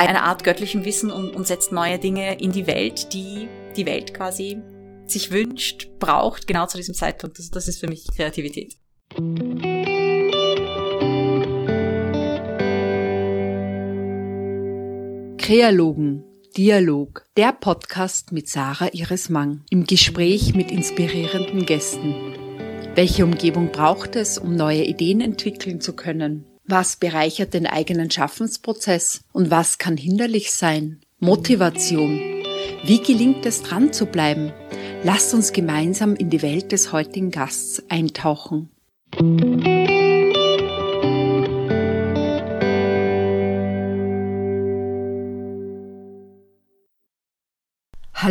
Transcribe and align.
einer 0.00 0.22
Art 0.22 0.44
göttlichem 0.44 0.84
Wissen 0.86 1.10
und, 1.10 1.36
und 1.36 1.46
setzt 1.46 1.72
neue 1.72 1.98
Dinge 1.98 2.40
in 2.40 2.52
die 2.52 2.66
Welt, 2.66 3.12
die 3.12 3.48
die 3.76 3.84
Welt 3.84 4.14
quasi 4.14 4.62
sich 5.04 5.30
wünscht, 5.30 5.90
braucht, 5.98 6.46
genau 6.46 6.66
zu 6.66 6.78
diesem 6.78 6.94
Zeitpunkt. 6.94 7.38
Das, 7.38 7.50
das 7.50 7.68
ist 7.68 7.80
für 7.80 7.88
mich 7.88 8.06
Kreativität. 8.16 8.76
Kreologen 15.36 16.24
Dialog, 16.56 17.26
der 17.36 17.52
Podcast 17.52 18.32
mit 18.32 18.48
Sarah 18.48 18.88
Iris 18.92 19.28
Mang, 19.28 19.64
im 19.70 19.84
Gespräch 19.84 20.54
mit 20.54 20.70
inspirierenden 20.70 21.66
Gästen. 21.66 22.14
Welche 22.94 23.24
Umgebung 23.24 23.70
braucht 23.70 24.16
es, 24.16 24.38
um 24.38 24.56
neue 24.56 24.84
Ideen 24.84 25.20
entwickeln 25.20 25.80
zu 25.80 25.94
können? 25.94 26.49
Was 26.70 26.94
bereichert 26.94 27.52
den 27.52 27.66
eigenen 27.66 28.12
Schaffensprozess 28.12 29.22
und 29.32 29.50
was 29.50 29.78
kann 29.78 29.96
hinderlich 29.96 30.52
sein? 30.52 31.00
Motivation. 31.18 32.20
Wie 32.84 33.02
gelingt 33.02 33.44
es 33.44 33.64
dran 33.64 33.92
zu 33.92 34.06
bleiben? 34.06 34.52
Lasst 35.02 35.34
uns 35.34 35.52
gemeinsam 35.52 36.14
in 36.14 36.30
die 36.30 36.42
Welt 36.42 36.70
des 36.70 36.92
heutigen 36.92 37.32
Gasts 37.32 37.82
eintauchen. 37.88 38.70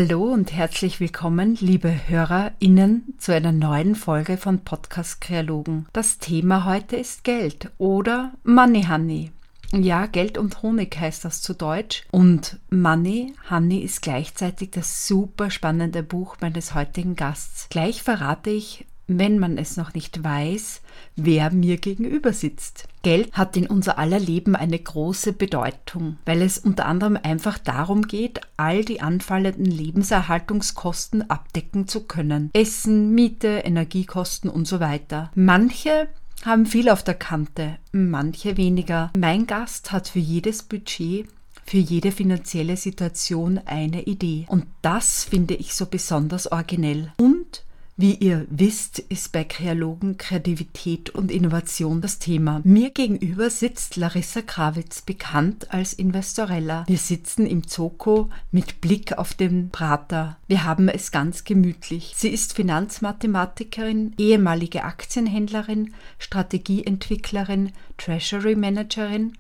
Hallo 0.02 0.32
und 0.32 0.54
herzlich 0.54 1.02
willkommen, 1.02 1.58
liebe 1.60 1.94
HörerInnen, 2.08 3.16
zu 3.18 3.34
einer 3.34 3.52
neuen 3.52 3.96
Folge 3.96 4.38
von 4.38 4.60
Podcast 4.60 5.20
Kreologen. 5.20 5.88
Das 5.92 6.20
Thema 6.20 6.64
heute 6.64 6.96
ist 6.96 7.26
Geld 7.26 7.70
oder 7.78 8.32
Money 8.46 8.84
Honey. 8.84 9.32
Ja, 9.74 10.06
Geld 10.06 10.38
und 10.38 10.64
Honig 10.64 10.98
heißt 10.98 11.26
das 11.26 11.42
zu 11.42 11.54
Deutsch. 11.54 12.06
Und 12.12 12.60
Money 12.70 13.34
Honey 13.50 13.80
ist 13.80 14.02
gleichzeitig 14.02 14.72
das 14.72 15.06
super 15.06 15.52
spannende 15.52 16.02
Buch 16.02 16.38
meines 16.40 16.74
heutigen 16.76 17.18
Gasts. 17.18 17.68
Gleich 17.68 18.02
verrate 18.02 18.52
ich, 18.52 18.86
wenn 19.10 19.40
man 19.40 19.58
es 19.58 19.76
noch 19.76 19.94
nicht 19.94 20.24
weiß, 20.24 20.82
wer 21.16 21.52
mir 21.52 21.78
gegenüber 21.78 22.32
sitzt. 22.32 22.88
Geld 23.02 23.34
hat 23.34 23.58
in 23.58 23.68
unser 23.68 23.98
aller 23.98 24.20
Leben 24.20 24.56
eine 24.56 24.78
große 24.78 25.34
Bedeutung, 25.34 26.18
weil 26.26 26.42
es 26.42 26.60
unter 26.60 26.86
anderem 26.86 27.18
einfach 27.22 27.58
darum 27.58 28.04
geht, 28.04 28.42
all 28.58 28.86
die 28.86 29.02
anfallenden 29.02 29.66
Lebenserhaltungskosten 29.66 31.30
abdecken 31.30 31.88
zu 31.88 32.06
können. 32.06 32.52
Essen, 32.54 33.14
Miete, 33.16 33.48
Energiekosten 33.48 34.50
und 34.50 34.68
so 34.68 34.80
weiter. 34.80 35.32
Manche 35.36 36.08
haben 36.46 36.66
viel 36.66 36.90
auf 36.90 37.04
der 37.04 37.16
Kante, 37.16 37.78
manche 37.92 38.58
weniger. 38.58 39.12
Mein 39.18 39.48
Gast 39.48 39.92
hat 39.92 40.08
für 40.08 40.20
jedes 40.20 40.64
Budget 40.64 41.28
für 41.70 41.78
jede 41.78 42.12
finanzielle 42.12 42.78
Situation 42.78 43.60
eine 43.64 44.02
Idee. 44.04 44.46
Und 44.48 44.66
das 44.82 45.24
finde 45.24 45.54
ich 45.54 45.76
so 45.76 45.86
besonders 45.86 46.52
originell. 46.52 47.14
Und 47.18 47.64
wie 48.00 48.16
ihr 48.16 48.48
wisst, 48.50 49.00
ist 49.00 49.34
bei 49.34 49.44
Kreologen 49.44 50.18
Kreativität 50.18 51.10
und 51.10 51.30
Innovation 51.32 52.00
das 52.00 52.18
Thema. 52.18 52.62
Mir 52.64 52.92
gegenüber 52.92 53.50
sitzt 53.50 53.98
Larissa 53.98 54.42
Krawitz, 54.42 55.02
bekannt 55.02 55.74
als 55.74 55.92
Investorella. 55.92 56.86
Wir 56.88 56.98
sitzen 56.98 57.46
im 57.46 57.68
Zoko 57.68 58.30
mit 58.52 58.80
Blick 58.80 59.18
auf 59.18 59.34
den 59.34 59.70
Prater. 59.70 60.38
Wir 60.48 60.64
haben 60.64 60.88
es 60.88 61.12
ganz 61.12 61.44
gemütlich. 61.44 62.14
Sie 62.16 62.30
ist 62.30 62.54
Finanzmathematikerin, 62.54 64.14
ehemalige 64.18 64.86
Aktienhändlerin, 64.86 65.94
Strategieentwicklerin, 66.20 67.74
Treasury 67.98 68.56
Managerin, 68.56 69.34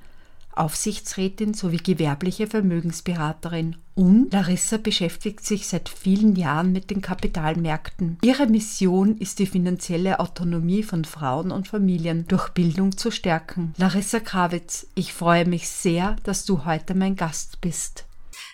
Aufsichtsrätin 0.59 1.53
sowie 1.53 1.77
gewerbliche 1.77 2.47
Vermögensberaterin. 2.47 3.77
Und 3.95 4.31
Larissa 4.31 4.77
beschäftigt 4.77 5.45
sich 5.45 5.67
seit 5.67 5.89
vielen 5.89 6.35
Jahren 6.35 6.71
mit 6.71 6.89
den 6.89 7.01
Kapitalmärkten. 7.01 8.17
Ihre 8.21 8.47
Mission 8.47 9.17
ist 9.17 9.39
die 9.39 9.45
finanzielle 9.45 10.19
Autonomie 10.19 10.83
von 10.83 11.05
Frauen 11.05 11.51
und 11.51 11.67
Familien 11.67 12.25
durch 12.27 12.49
Bildung 12.49 12.97
zu 12.97 13.11
stärken. 13.11 13.73
Larissa 13.77 14.19
Krawitz, 14.19 14.87
ich 14.95 15.13
freue 15.13 15.45
mich 15.45 15.67
sehr, 15.69 16.15
dass 16.23 16.45
du 16.45 16.65
heute 16.65 16.95
mein 16.95 17.15
Gast 17.15 17.61
bist. 17.61 18.05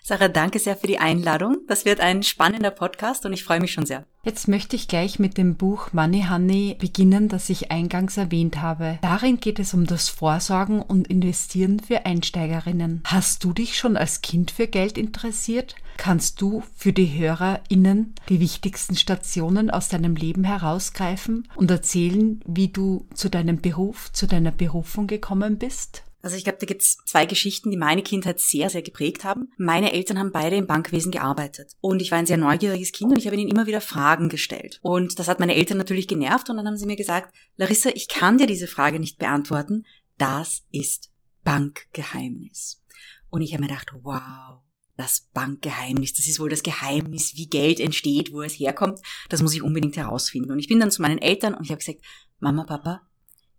Sarah, 0.08 0.28
danke 0.28 0.60
sehr 0.60 0.76
für 0.76 0.86
die 0.86 1.00
Einladung. 1.00 1.62
Das 1.68 1.84
wird 1.84 2.00
ein 2.00 2.22
spannender 2.22 2.70
Podcast 2.70 3.26
und 3.26 3.34
ich 3.34 3.44
freue 3.44 3.60
mich 3.60 3.74
schon 3.74 3.88
sehr. 3.88 4.06
Jetzt 4.24 4.48
möchte 4.48 4.76
ich 4.76 4.88
gleich 4.88 5.18
mit 5.18 5.36
dem 5.36 5.56
Buch 5.56 5.94
Money 5.94 6.26
Honey 6.30 6.76
beginnen, 6.80 7.28
das 7.28 7.50
ich 7.50 7.72
eingangs 7.72 8.16
erwähnt 8.16 8.62
habe. 8.62 9.00
Darin 9.02 9.40
geht 9.40 9.58
es 9.58 9.74
um 9.74 9.88
das 9.88 10.10
Vorsorgen 10.10 10.84
und 10.84 11.08
Investieren 11.08 11.80
für 11.80 12.06
Einsteigerinnen. 12.06 13.02
Hast 13.06 13.44
du 13.44 13.52
dich 13.52 13.80
schon 13.80 13.98
als 13.98 14.22
Kind 14.22 14.52
für 14.52 14.68
Geld 14.68 15.00
interessiert? 15.00 15.74
Kannst 15.98 16.40
du 16.40 16.62
für 16.76 16.94
die 16.94 17.18
HörerInnen 17.18 18.14
die 18.30 18.40
wichtigsten 18.40 18.96
Stationen 18.96 19.72
aus 19.72 19.90
deinem 19.90 20.16
Leben 20.16 20.44
herausgreifen 20.44 21.48
und 21.56 21.72
erzählen, 21.72 22.42
wie 22.46 22.68
du 22.68 23.08
zu 23.16 23.28
deinem 23.28 23.60
Beruf, 23.60 24.12
zu 24.14 24.28
deiner 24.28 24.52
Berufung 24.52 25.08
gekommen 25.08 25.58
bist? 25.58 26.04
Also 26.26 26.38
ich 26.38 26.44
glaube, 26.44 26.58
da 26.60 26.66
gibt's 26.66 26.98
zwei 27.06 27.28
Geschichten, 27.28 27.70
die 27.70 27.78
meine 27.78 28.02
Kindheit 28.02 28.40
sehr, 28.40 28.72
sehr 28.72 28.82
geprägt 28.82 29.24
haben. 29.24 29.52
Meine 29.58 29.94
Eltern 29.94 30.18
haben 30.18 30.32
beide 30.32 30.56
im 30.56 30.66
Bankwesen 30.66 31.12
gearbeitet. 31.12 31.74
Und 31.82 32.02
ich 32.02 32.10
war 32.10 32.18
ein 32.18 32.26
sehr 32.26 32.38
neugieriges 32.38 32.94
Kind 32.94 33.12
und 33.12 33.20
ich 33.20 33.28
habe 33.28 33.36
ihnen 33.38 33.48
immer 33.48 33.68
wieder 33.68 33.80
Fragen 33.80 34.28
gestellt. 34.28 34.80
Und 34.82 35.20
das 35.20 35.28
hat 35.28 35.40
meine 35.40 35.54
Eltern 35.54 35.78
natürlich 35.78 36.08
genervt 36.08 36.50
und 36.50 36.58
dann 36.58 36.66
haben 36.66 36.78
sie 36.78 36.88
mir 36.88 36.96
gesagt, 36.96 37.32
Larissa, 37.58 37.92
ich 37.94 38.08
kann 38.08 38.40
dir 38.40 38.48
diese 38.48 38.66
Frage 38.66 39.00
nicht 39.00 39.20
beantworten. 39.20 39.86
Das 40.18 40.64
ist 40.72 41.12
Bankgeheimnis. 41.44 42.82
Und 43.30 43.44
ich 43.44 43.54
habe 43.54 43.62
mir 43.62 43.70
gedacht, 43.70 43.92
wow, 44.02 44.64
das 44.98 45.30
Bankgeheimnis, 45.32 46.14
das 46.14 46.26
ist 46.26 46.40
wohl 46.40 46.50
das 46.50 46.64
Geheimnis, 46.64 47.36
wie 47.36 47.50
Geld 47.50 47.80
entsteht, 47.80 48.34
wo 48.34 48.42
es 48.42 48.54
herkommt. 48.54 49.00
Das 49.30 49.44
muss 49.44 49.54
ich 49.54 49.62
unbedingt 49.62 49.96
herausfinden. 49.96 50.50
Und 50.50 50.58
ich 50.58 50.70
bin 50.70 50.80
dann 50.80 50.90
zu 50.90 51.04
meinen 51.04 51.20
Eltern 51.20 51.54
und 51.54 51.66
ich 51.66 51.70
habe 51.70 51.78
gesagt, 51.78 52.00
Mama, 52.40 52.64
Papa, 52.64 53.04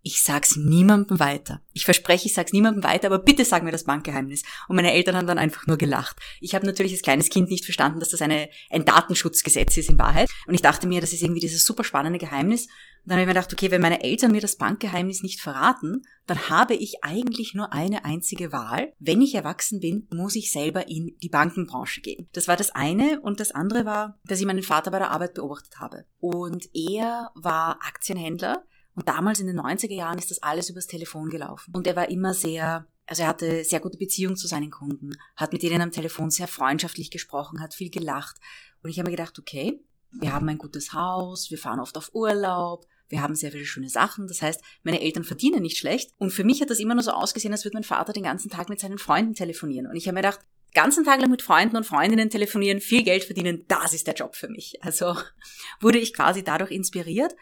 ich 0.07 0.23
sag's 0.23 0.55
niemandem 0.55 1.19
weiter. 1.19 1.61
Ich 1.73 1.83
verspreche, 1.83 2.27
ich 2.27 2.33
sag's 2.33 2.53
niemandem 2.53 2.85
weiter, 2.85 3.07
aber 3.07 3.19
bitte 3.19 3.43
sag 3.43 3.63
mir 3.63 3.73
das 3.73 3.83
Bankgeheimnis. 3.83 4.43
Und 4.69 4.77
meine 4.77 4.93
Eltern 4.93 5.17
haben 5.17 5.27
dann 5.27 5.37
einfach 5.37 5.67
nur 5.67 5.77
gelacht. 5.77 6.15
Ich 6.39 6.55
habe 6.55 6.65
natürlich 6.65 6.93
als 6.93 7.01
kleines 7.01 7.29
Kind 7.29 7.49
nicht 7.49 7.65
verstanden, 7.65 7.99
dass 7.99 8.09
das 8.09 8.21
eine, 8.21 8.49
ein 8.69 8.85
Datenschutzgesetz 8.85 9.75
ist 9.75 9.89
in 9.89 9.99
Wahrheit. 9.99 10.29
Und 10.47 10.53
ich 10.53 10.61
dachte 10.61 10.87
mir, 10.87 11.01
das 11.01 11.11
ist 11.11 11.21
irgendwie 11.23 11.41
dieses 11.41 11.65
super 11.65 11.83
spannende 11.83 12.19
Geheimnis. 12.19 12.67
Und 12.67 13.11
dann 13.11 13.13
habe 13.13 13.21
ich 13.23 13.27
mir 13.27 13.33
gedacht, 13.33 13.51
okay, 13.51 13.69
wenn 13.69 13.81
meine 13.81 14.01
Eltern 14.01 14.31
mir 14.31 14.39
das 14.39 14.55
Bankgeheimnis 14.55 15.23
nicht 15.23 15.41
verraten, 15.41 16.03
dann 16.25 16.49
habe 16.49 16.73
ich 16.73 17.03
eigentlich 17.03 17.53
nur 17.53 17.73
eine 17.73 18.05
einzige 18.05 18.53
Wahl. 18.53 18.93
Wenn 18.99 19.21
ich 19.21 19.35
erwachsen 19.35 19.81
bin, 19.81 20.07
muss 20.09 20.35
ich 20.35 20.51
selber 20.51 20.87
in 20.87 21.17
die 21.21 21.29
Bankenbranche 21.29 21.99
gehen. 21.99 22.29
Das 22.31 22.47
war 22.47 22.55
das 22.55 22.71
eine. 22.71 23.19
Und 23.19 23.41
das 23.41 23.51
andere 23.51 23.83
war, 23.83 24.17
dass 24.23 24.39
ich 24.39 24.45
meinen 24.45 24.63
Vater 24.63 24.91
bei 24.91 24.99
der 24.99 25.11
Arbeit 25.11 25.33
beobachtet 25.33 25.79
habe. 25.79 26.05
Und 26.21 26.69
er 26.73 27.31
war 27.35 27.79
Aktienhändler 27.85 28.63
und 28.97 29.07
damals 29.07 29.39
in 29.39 29.45
den 29.45 29.59
90er 29.59 29.93
Jahren 29.93 30.17
ist 30.17 30.31
das 30.31 30.41
alles 30.41 30.71
übers 30.71 30.87
Telefon 30.87 31.29
gelaufen. 31.29 31.71
Und 31.75 31.85
er 31.85 31.95
war 31.95 32.09
immer 32.09 32.33
sehr, 32.33 32.87
also 33.05 33.21
er 33.21 33.29
hatte 33.29 33.63
sehr 33.63 33.79
gute 33.79 33.99
Beziehungen 33.99 34.35
zu 34.35 34.47
seinen 34.47 34.71
Kunden, 34.71 35.11
hat 35.35 35.53
mit 35.53 35.61
denen 35.61 35.81
am 35.81 35.91
Telefon 35.91 36.31
sehr 36.31 36.47
freundschaftlich 36.47 37.11
gesprochen, 37.11 37.61
hat 37.61 37.75
viel 37.75 37.91
gelacht. 37.91 38.37
Und 38.81 38.89
ich 38.89 38.97
habe 38.97 39.11
mir 39.11 39.15
gedacht, 39.15 39.37
okay, 39.37 39.79
wir 40.19 40.33
haben 40.33 40.49
ein 40.49 40.57
gutes 40.57 40.93
Haus, 40.93 41.51
wir 41.51 41.59
fahren 41.59 41.79
oft 41.79 41.95
auf 41.95 42.09
Urlaub, 42.15 42.87
wir 43.07 43.21
haben 43.21 43.35
sehr 43.35 43.51
viele 43.51 43.65
schöne 43.65 43.89
Sachen. 43.89 44.25
Das 44.25 44.41
heißt, 44.41 44.63
meine 44.81 44.99
Eltern 44.99 45.23
verdienen 45.23 45.61
nicht 45.61 45.77
schlecht. 45.77 46.15
Und 46.17 46.31
für 46.31 46.43
mich 46.43 46.59
hat 46.61 46.71
das 46.71 46.79
immer 46.79 46.95
nur 46.95 47.03
so 47.03 47.11
ausgesehen, 47.11 47.53
als 47.53 47.65
würde 47.65 47.77
mein 47.77 47.83
Vater 47.83 48.13
den 48.13 48.23
ganzen 48.23 48.49
Tag 48.49 48.67
mit 48.67 48.79
seinen 48.79 48.97
Freunden 48.97 49.35
telefonieren. 49.35 49.85
Und 49.85 49.95
ich 49.95 50.07
habe 50.07 50.15
mir 50.15 50.21
gedacht, 50.21 50.39
ganzen 50.73 51.05
Tag 51.05 51.21
lang 51.21 51.29
mit 51.29 51.43
Freunden 51.43 51.77
und 51.77 51.85
Freundinnen 51.85 52.31
telefonieren, 52.31 52.81
viel 52.81 53.03
Geld 53.03 53.25
verdienen, 53.25 53.63
das 53.67 53.93
ist 53.93 54.07
der 54.07 54.15
Job 54.15 54.35
für 54.35 54.49
mich. 54.49 54.83
Also 54.83 55.15
wurde 55.81 55.99
ich 55.99 56.15
quasi 56.15 56.43
dadurch 56.43 56.71
inspiriert 56.71 57.35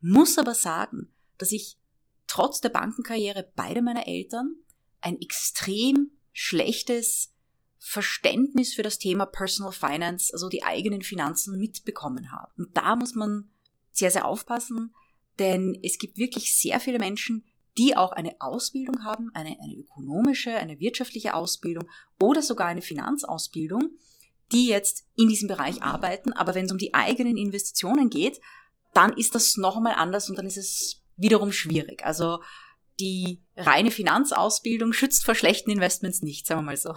muss 0.00 0.38
aber 0.38 0.54
sagen, 0.54 1.12
dass 1.38 1.52
ich 1.52 1.78
trotz 2.26 2.60
der 2.60 2.68
Bankenkarriere 2.68 3.50
beider 3.56 3.82
meiner 3.82 4.06
Eltern 4.06 4.54
ein 5.00 5.20
extrem 5.20 6.10
schlechtes 6.32 7.32
Verständnis 7.78 8.74
für 8.74 8.82
das 8.82 8.98
Thema 8.98 9.26
Personal 9.26 9.72
Finance, 9.72 10.32
also 10.32 10.48
die 10.48 10.62
eigenen 10.62 11.02
Finanzen 11.02 11.58
mitbekommen 11.58 12.32
habe. 12.32 12.52
Und 12.58 12.76
da 12.76 12.96
muss 12.96 13.14
man 13.14 13.50
sehr, 13.92 14.10
sehr 14.10 14.26
aufpassen, 14.26 14.94
denn 15.38 15.78
es 15.82 15.98
gibt 15.98 16.18
wirklich 16.18 16.56
sehr 16.56 16.80
viele 16.80 16.98
Menschen, 16.98 17.44
die 17.78 17.96
auch 17.96 18.10
eine 18.12 18.40
Ausbildung 18.40 19.04
haben, 19.04 19.30
eine, 19.34 19.56
eine 19.60 19.76
ökonomische, 19.76 20.54
eine 20.56 20.80
wirtschaftliche 20.80 21.34
Ausbildung 21.34 21.88
oder 22.20 22.42
sogar 22.42 22.66
eine 22.66 22.82
Finanzausbildung, 22.82 23.90
die 24.50 24.66
jetzt 24.66 25.06
in 25.14 25.28
diesem 25.28 25.46
Bereich 25.46 25.82
arbeiten, 25.82 26.32
aber 26.32 26.54
wenn 26.54 26.64
es 26.64 26.72
um 26.72 26.78
die 26.78 26.94
eigenen 26.94 27.36
Investitionen 27.36 28.10
geht, 28.10 28.40
dann 28.94 29.12
ist 29.12 29.34
das 29.34 29.56
noch 29.56 29.76
einmal 29.76 29.94
anders 29.94 30.28
und 30.28 30.38
dann 30.38 30.46
ist 30.46 30.56
es 30.56 31.02
wiederum 31.16 31.52
schwierig. 31.52 32.04
Also 32.04 32.40
die 33.00 33.42
reine 33.56 33.90
Finanzausbildung 33.90 34.92
schützt 34.92 35.24
vor 35.24 35.34
schlechten 35.34 35.70
Investments 35.70 36.22
nicht, 36.22 36.46
sagen 36.46 36.60
wir 36.60 36.66
mal 36.66 36.76
so. 36.76 36.94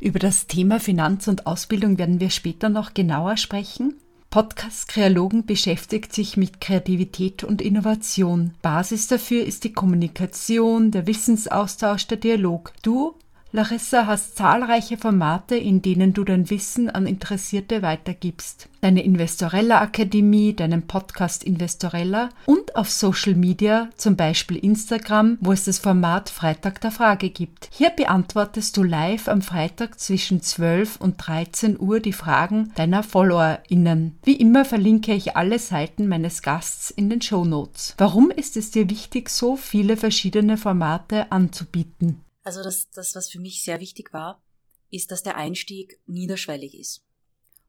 Über 0.00 0.18
das 0.18 0.48
Thema 0.48 0.80
Finanz 0.80 1.28
und 1.28 1.46
Ausbildung 1.46 1.96
werden 1.96 2.18
wir 2.18 2.30
später 2.30 2.68
noch 2.68 2.92
genauer 2.92 3.36
sprechen. 3.36 4.00
Podcast 4.30 4.88
Kreologen 4.88 5.44
beschäftigt 5.44 6.14
sich 6.14 6.36
mit 6.36 6.60
Kreativität 6.60 7.44
und 7.44 7.60
Innovation. 7.60 8.54
Basis 8.62 9.06
dafür 9.06 9.44
ist 9.44 9.62
die 9.64 9.72
Kommunikation, 9.74 10.90
der 10.90 11.06
Wissensaustausch, 11.06 12.06
der 12.06 12.16
Dialog. 12.16 12.72
Du 12.82 13.14
Larissa 13.54 14.06
hast 14.06 14.36
zahlreiche 14.36 14.96
Formate, 14.96 15.56
in 15.56 15.82
denen 15.82 16.14
du 16.14 16.24
dein 16.24 16.48
Wissen 16.48 16.88
an 16.88 17.06
Interessierte 17.06 17.82
weitergibst. 17.82 18.70
Deine 18.80 19.04
Investorella 19.04 19.82
Akademie, 19.82 20.56
deinen 20.56 20.86
Podcast 20.86 21.44
Investorella 21.44 22.30
und 22.46 22.74
auf 22.76 22.90
Social 22.90 23.34
Media, 23.34 23.90
zum 23.94 24.16
Beispiel 24.16 24.56
Instagram, 24.56 25.36
wo 25.42 25.52
es 25.52 25.66
das 25.66 25.78
Format 25.78 26.30
Freitag 26.30 26.80
der 26.80 26.92
Frage 26.92 27.28
gibt. 27.28 27.68
Hier 27.70 27.90
beantwortest 27.90 28.74
du 28.78 28.84
live 28.84 29.28
am 29.28 29.42
Freitag 29.42 30.00
zwischen 30.00 30.40
12 30.40 30.96
und 30.96 31.16
13 31.18 31.78
Uhr 31.78 32.00
die 32.00 32.14
Fragen 32.14 32.72
deiner 32.76 33.02
FollowerInnen. 33.02 34.16
Wie 34.24 34.36
immer 34.36 34.64
verlinke 34.64 35.12
ich 35.12 35.36
alle 35.36 35.58
Seiten 35.58 36.08
meines 36.08 36.40
Gasts 36.40 36.90
in 36.90 37.10
den 37.10 37.20
Show 37.20 37.44
Notes. 37.44 37.94
Warum 37.98 38.30
ist 38.30 38.56
es 38.56 38.70
dir 38.70 38.88
wichtig, 38.88 39.28
so 39.28 39.56
viele 39.56 39.98
verschiedene 39.98 40.56
Formate 40.56 41.30
anzubieten? 41.30 42.22
Also 42.42 42.62
das, 42.62 42.90
das, 42.90 43.14
was 43.14 43.30
für 43.30 43.40
mich 43.40 43.62
sehr 43.62 43.80
wichtig 43.80 44.12
war, 44.12 44.42
ist, 44.90 45.10
dass 45.10 45.22
der 45.22 45.36
Einstieg 45.36 46.00
niederschwellig 46.06 46.78
ist. 46.78 47.04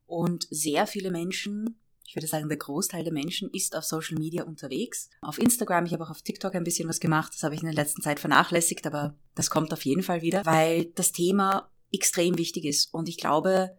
Und 0.06 0.48
sehr 0.50 0.88
viele 0.88 1.12
Menschen, 1.12 1.80
ich 2.06 2.16
würde 2.16 2.28
sagen, 2.28 2.50
der 2.50 2.58
Großteil 2.58 3.04
der 3.04 3.14
Menschen 3.14 3.50
ist 3.52 3.76
auf 3.76 3.86
Social 3.86 4.18
Media 4.18 4.44
unterwegs. 4.44 5.10
Auf 5.22 5.40
Instagram, 5.40 5.86
ich 5.86 5.94
habe 5.94 6.04
auch 6.04 6.10
auf 6.10 6.22
TikTok 6.22 6.54
ein 6.56 6.64
bisschen 6.64 6.90
was 6.90 7.00
gemacht, 7.00 7.34
das 7.34 7.44
habe 7.44 7.56
ich 7.56 7.62
in 7.62 7.68
der 7.68 7.76
letzten 7.76 8.02
Zeit 8.02 8.20
vernachlässigt, 8.20 8.86
aber 8.86 9.16
das 9.36 9.50
kommt 9.50 9.74
auf 9.74 9.86
jeden 9.86 10.04
Fall 10.04 10.22
wieder, 10.22 10.46
weil 10.46 10.86
das 10.96 11.12
Thema 11.12 11.70
extrem 11.92 12.38
wichtig 12.38 12.66
ist. 12.66 12.94
Und 12.94 13.08
ich 13.08 13.18
glaube, 13.18 13.78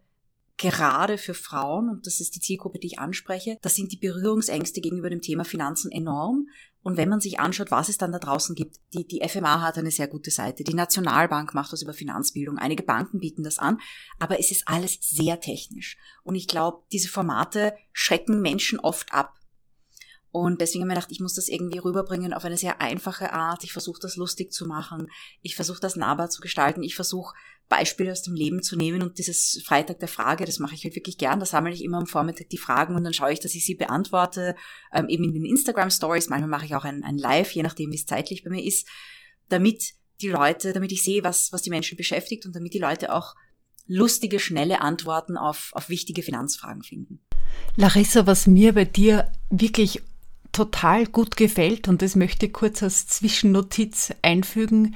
gerade 0.57 1.19
für 1.19 1.35
Frauen, 1.35 1.89
und 1.89 2.07
das 2.07 2.21
ist 2.21 2.35
die 2.37 2.41
Zielgruppe, 2.41 2.79
die 2.79 2.89
ich 2.89 2.99
anspreche, 2.99 3.59
da 3.63 3.69
sind 3.69 3.93
die 3.93 3.97
Berührungsängste 3.97 4.81
gegenüber 4.81 5.11
dem 5.11 5.21
Thema 5.21 5.45
Finanzen 5.45 5.91
enorm. 5.91 6.49
Und 6.83 6.99
wenn 6.99 7.09
man 7.09 7.21
sich 7.21 7.41
anschaut, 7.41 7.71
was 7.71 7.89
es 7.89 7.97
dann 7.97 8.13
da 8.13 8.19
draußen 8.19 8.55
gibt, 8.55 8.77
die, 8.93 9.07
die 9.07 9.27
FMA 9.27 9.63
hat 9.63 9.79
eine 9.79 9.91
sehr 9.91 10.07
gute 10.07 10.31
Seite, 10.31 10.65
die 10.65 10.75
Nationalbank 10.75 11.55
macht 11.55 11.73
was 11.73 11.83
über 11.83 11.95
Finanzbildung, 11.95 12.59
einige 12.59 12.83
Banken 12.83 13.21
bieten 13.21 13.43
das 13.43 13.59
an, 13.59 13.81
aber 14.19 14.39
es 14.39 14.51
ist 14.51 14.69
alles 14.69 14.99
sehr 15.01 15.41
technisch. 15.41 15.97
Und 16.25 16.35
ich 16.35 16.47
glaube, 16.47 16.83
diese 16.93 17.09
Formate 17.09 17.75
schrecken 17.93 18.43
Menschen 18.43 18.79
oft 18.79 19.15
ab. 19.15 19.33
Und 20.35 20.61
deswegen 20.61 20.83
habe 20.83 20.89
ich 20.89 20.95
mir 20.95 21.01
gedacht, 21.01 21.13
ich 21.13 21.21
muss 21.21 21.35
das 21.35 21.49
irgendwie 21.49 21.79
rüberbringen 21.79 22.35
auf 22.35 22.45
eine 22.45 22.57
sehr 22.57 22.81
einfache 22.81 23.33
Art. 23.33 23.63
Ich 23.63 23.73
versuche 23.73 24.01
das 24.03 24.17
lustig 24.17 24.53
zu 24.53 24.67
machen. 24.67 25.07
Ich 25.43 25.55
versuche 25.55 25.79
das 25.79 25.95
nahbar 25.95 26.29
zu 26.29 26.41
gestalten. 26.41 26.83
Ich 26.83 26.97
versuche 26.97 27.37
Beispiele 27.69 28.11
aus 28.11 28.23
dem 28.23 28.35
Leben 28.35 28.61
zu 28.61 28.75
nehmen 28.75 29.01
und 29.03 29.19
dieses 29.19 29.63
Freitag 29.65 30.01
der 30.01 30.09
Frage, 30.09 30.45
das 30.45 30.59
mache 30.59 30.75
ich 30.75 30.83
halt 30.83 30.97
wirklich 30.97 31.19
gern. 31.19 31.39
Da 31.39 31.47
sammle 31.47 31.73
ich 31.73 31.85
immer 31.85 31.99
am 31.99 32.09
Vormittag 32.09 32.49
die 32.49 32.59
Fragen 32.59 32.97
und 32.97 33.05
dann 33.05 33.15
schaue 33.15 33.33
ich, 33.33 33.39
dass 33.39 33.55
ich 33.55 33.65
sie 33.65 33.77
beantworte, 33.77 34.57
ähm, 34.93 35.09
eben 35.09 35.23
in 35.23 35.35
den 35.35 35.45
Instagram 35.45 35.91
Stories. 35.91 36.29
Manchmal 36.29 36.51
mache 36.51 36.67
ich 36.67 36.75
auch 36.75 36.85
ein, 36.85 37.05
ein 37.05 37.17
Live, 37.17 37.53
je 37.53 37.63
nachdem, 37.63 37.93
wie 37.93 37.97
es 37.97 38.07
zeitlich 38.07 38.43
bei 38.43 38.51
mir 38.51 38.65
ist, 38.65 38.89
damit 39.51 39.93
die 40.21 40.31
Leute, 40.31 40.73
damit 40.73 40.91
ich 40.91 41.05
sehe, 41.05 41.23
was, 41.23 41.53
was 41.53 41.63
die 41.63 41.71
Menschen 41.71 41.97
beschäftigt 41.97 42.45
und 42.45 42.57
damit 42.57 42.75
die 42.75 42.81
Leute 42.81 43.15
auch 43.15 43.37
lustige, 43.87 44.41
schnelle 44.41 44.81
Antworten 44.81 45.37
auf, 45.37 45.71
auf 45.75 45.89
wichtige 45.91 46.25
Finanzfragen 46.25 46.83
finden. 46.83 47.21
Larissa, 47.77 48.27
was 48.27 48.49
mir 48.49 48.73
bei 48.73 48.85
dir 48.85 49.31
wirklich 49.49 50.03
total 50.55 51.05
gut 51.07 51.37
gefällt, 51.37 51.89
und 51.89 52.01
das 52.01 52.17
möchte 52.17 52.47
ich 52.47 52.55
kurz 52.55 52.83
als 52.83 53.07
Zwischennotiz 53.07 54.15
einfügen, 54.23 54.95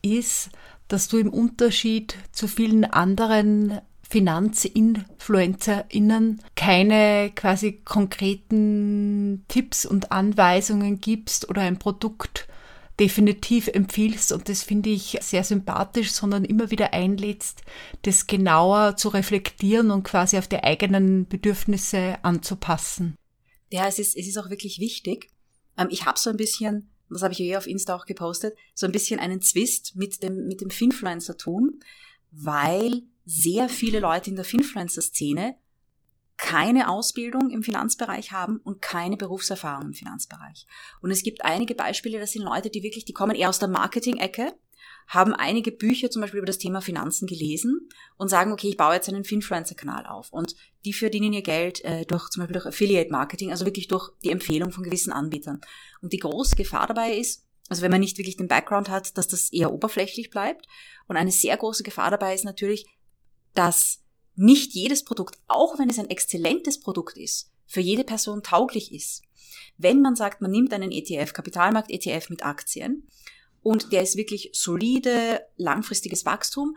ist, 0.00 0.48
dass 0.88 1.08
du 1.08 1.18
im 1.18 1.30
Unterschied 1.30 2.16
zu 2.32 2.48
vielen 2.48 2.86
anderen 2.86 3.82
FinanzinfluencerInnen 4.08 6.40
keine 6.56 7.30
quasi 7.34 7.82
konkreten 7.84 9.44
Tipps 9.46 9.84
und 9.86 10.10
Anweisungen 10.10 11.00
gibst 11.00 11.48
oder 11.48 11.62
ein 11.62 11.78
Produkt 11.78 12.48
definitiv 12.98 13.68
empfiehlst 13.68 14.32
und 14.32 14.48
das 14.48 14.62
finde 14.62 14.90
ich 14.90 15.18
sehr 15.22 15.44
sympathisch, 15.44 16.12
sondern 16.12 16.44
immer 16.44 16.70
wieder 16.70 16.92
einlädst, 16.92 17.62
das 18.02 18.26
genauer 18.26 18.96
zu 18.96 19.08
reflektieren 19.08 19.90
und 19.90 20.02
quasi 20.02 20.36
auf 20.38 20.48
die 20.48 20.62
eigenen 20.62 21.26
Bedürfnisse 21.26 22.18
anzupassen. 22.22 23.16
Ja, 23.70 23.86
es 23.86 23.98
ist, 23.98 24.16
es 24.16 24.26
ist 24.26 24.38
auch 24.38 24.50
wirklich 24.50 24.78
wichtig. 24.80 25.30
Ähm, 25.76 25.88
ich 25.90 26.04
habe 26.04 26.18
so 26.18 26.30
ein 26.30 26.36
bisschen, 26.36 26.90
das 27.08 27.22
habe 27.22 27.32
ich 27.32 27.40
eh 27.40 27.56
auf 27.56 27.66
Insta 27.66 27.94
auch 27.94 28.06
gepostet, 28.06 28.56
so 28.74 28.86
ein 28.86 28.92
bisschen 28.92 29.20
einen 29.20 29.40
Zwist 29.40 29.96
mit 29.96 30.22
dem, 30.22 30.46
mit 30.46 30.60
dem 30.60 30.70
Finfluencer-Tun, 30.70 31.80
weil 32.30 33.02
sehr 33.24 33.68
viele 33.68 34.00
Leute 34.00 34.30
in 34.30 34.36
der 34.36 34.44
Finfluencer-Szene 34.44 35.56
keine 36.36 36.88
Ausbildung 36.88 37.50
im 37.50 37.62
Finanzbereich 37.62 38.32
haben 38.32 38.60
und 38.64 38.80
keine 38.80 39.18
Berufserfahrung 39.18 39.88
im 39.88 39.92
Finanzbereich. 39.92 40.66
Und 41.02 41.10
es 41.10 41.22
gibt 41.22 41.44
einige 41.44 41.74
Beispiele, 41.74 42.18
das 42.18 42.32
sind 42.32 42.42
Leute, 42.42 42.70
die 42.70 42.82
wirklich, 42.82 43.04
die 43.04 43.12
kommen 43.12 43.36
eher 43.36 43.50
aus 43.50 43.58
der 43.58 43.68
Marketing-Ecke 43.68 44.54
haben 45.06 45.34
einige 45.34 45.72
Bücher 45.72 46.10
zum 46.10 46.22
Beispiel 46.22 46.38
über 46.38 46.46
das 46.46 46.58
Thema 46.58 46.80
Finanzen 46.80 47.26
gelesen 47.26 47.88
und 48.16 48.28
sagen, 48.28 48.52
okay, 48.52 48.68
ich 48.68 48.76
baue 48.76 48.94
jetzt 48.94 49.08
einen 49.08 49.24
Finfluencer-Kanal 49.24 50.06
auf. 50.06 50.32
Und 50.32 50.54
die 50.84 50.92
verdienen 50.92 51.32
ihr 51.32 51.42
Geld 51.42 51.84
äh, 51.84 52.04
durch 52.06 52.30
zum 52.30 52.42
Beispiel 52.42 52.54
durch 52.54 52.66
Affiliate-Marketing, 52.66 53.50
also 53.50 53.64
wirklich 53.64 53.88
durch 53.88 54.10
die 54.22 54.30
Empfehlung 54.30 54.70
von 54.70 54.84
gewissen 54.84 55.12
Anbietern. 55.12 55.60
Und 56.00 56.12
die 56.12 56.18
große 56.18 56.56
Gefahr 56.56 56.86
dabei 56.86 57.16
ist, 57.16 57.44
also 57.68 57.82
wenn 57.82 57.90
man 57.90 58.00
nicht 58.00 58.18
wirklich 58.18 58.36
den 58.36 58.48
Background 58.48 58.88
hat, 58.88 59.16
dass 59.16 59.28
das 59.28 59.52
eher 59.52 59.72
oberflächlich 59.72 60.30
bleibt. 60.30 60.66
Und 61.06 61.16
eine 61.16 61.30
sehr 61.30 61.56
große 61.56 61.82
Gefahr 61.84 62.10
dabei 62.10 62.34
ist 62.34 62.44
natürlich, 62.44 62.86
dass 63.54 64.02
nicht 64.34 64.72
jedes 64.74 65.04
Produkt, 65.04 65.38
auch 65.48 65.78
wenn 65.78 65.90
es 65.90 65.98
ein 65.98 66.10
exzellentes 66.10 66.80
Produkt 66.80 67.16
ist, 67.16 67.52
für 67.66 67.80
jede 67.80 68.04
Person 68.04 68.42
tauglich 68.42 68.92
ist. 68.92 69.22
Wenn 69.76 70.02
man 70.02 70.16
sagt, 70.16 70.40
man 70.40 70.50
nimmt 70.50 70.72
einen 70.72 70.90
ETF, 70.90 71.32
Kapitalmarkt-ETF 71.32 72.28
mit 72.30 72.44
Aktien 72.44 73.08
und 73.62 73.92
der 73.92 74.02
ist 74.02 74.16
wirklich 74.16 74.50
solide, 74.52 75.40
langfristiges 75.56 76.24
Wachstum 76.24 76.76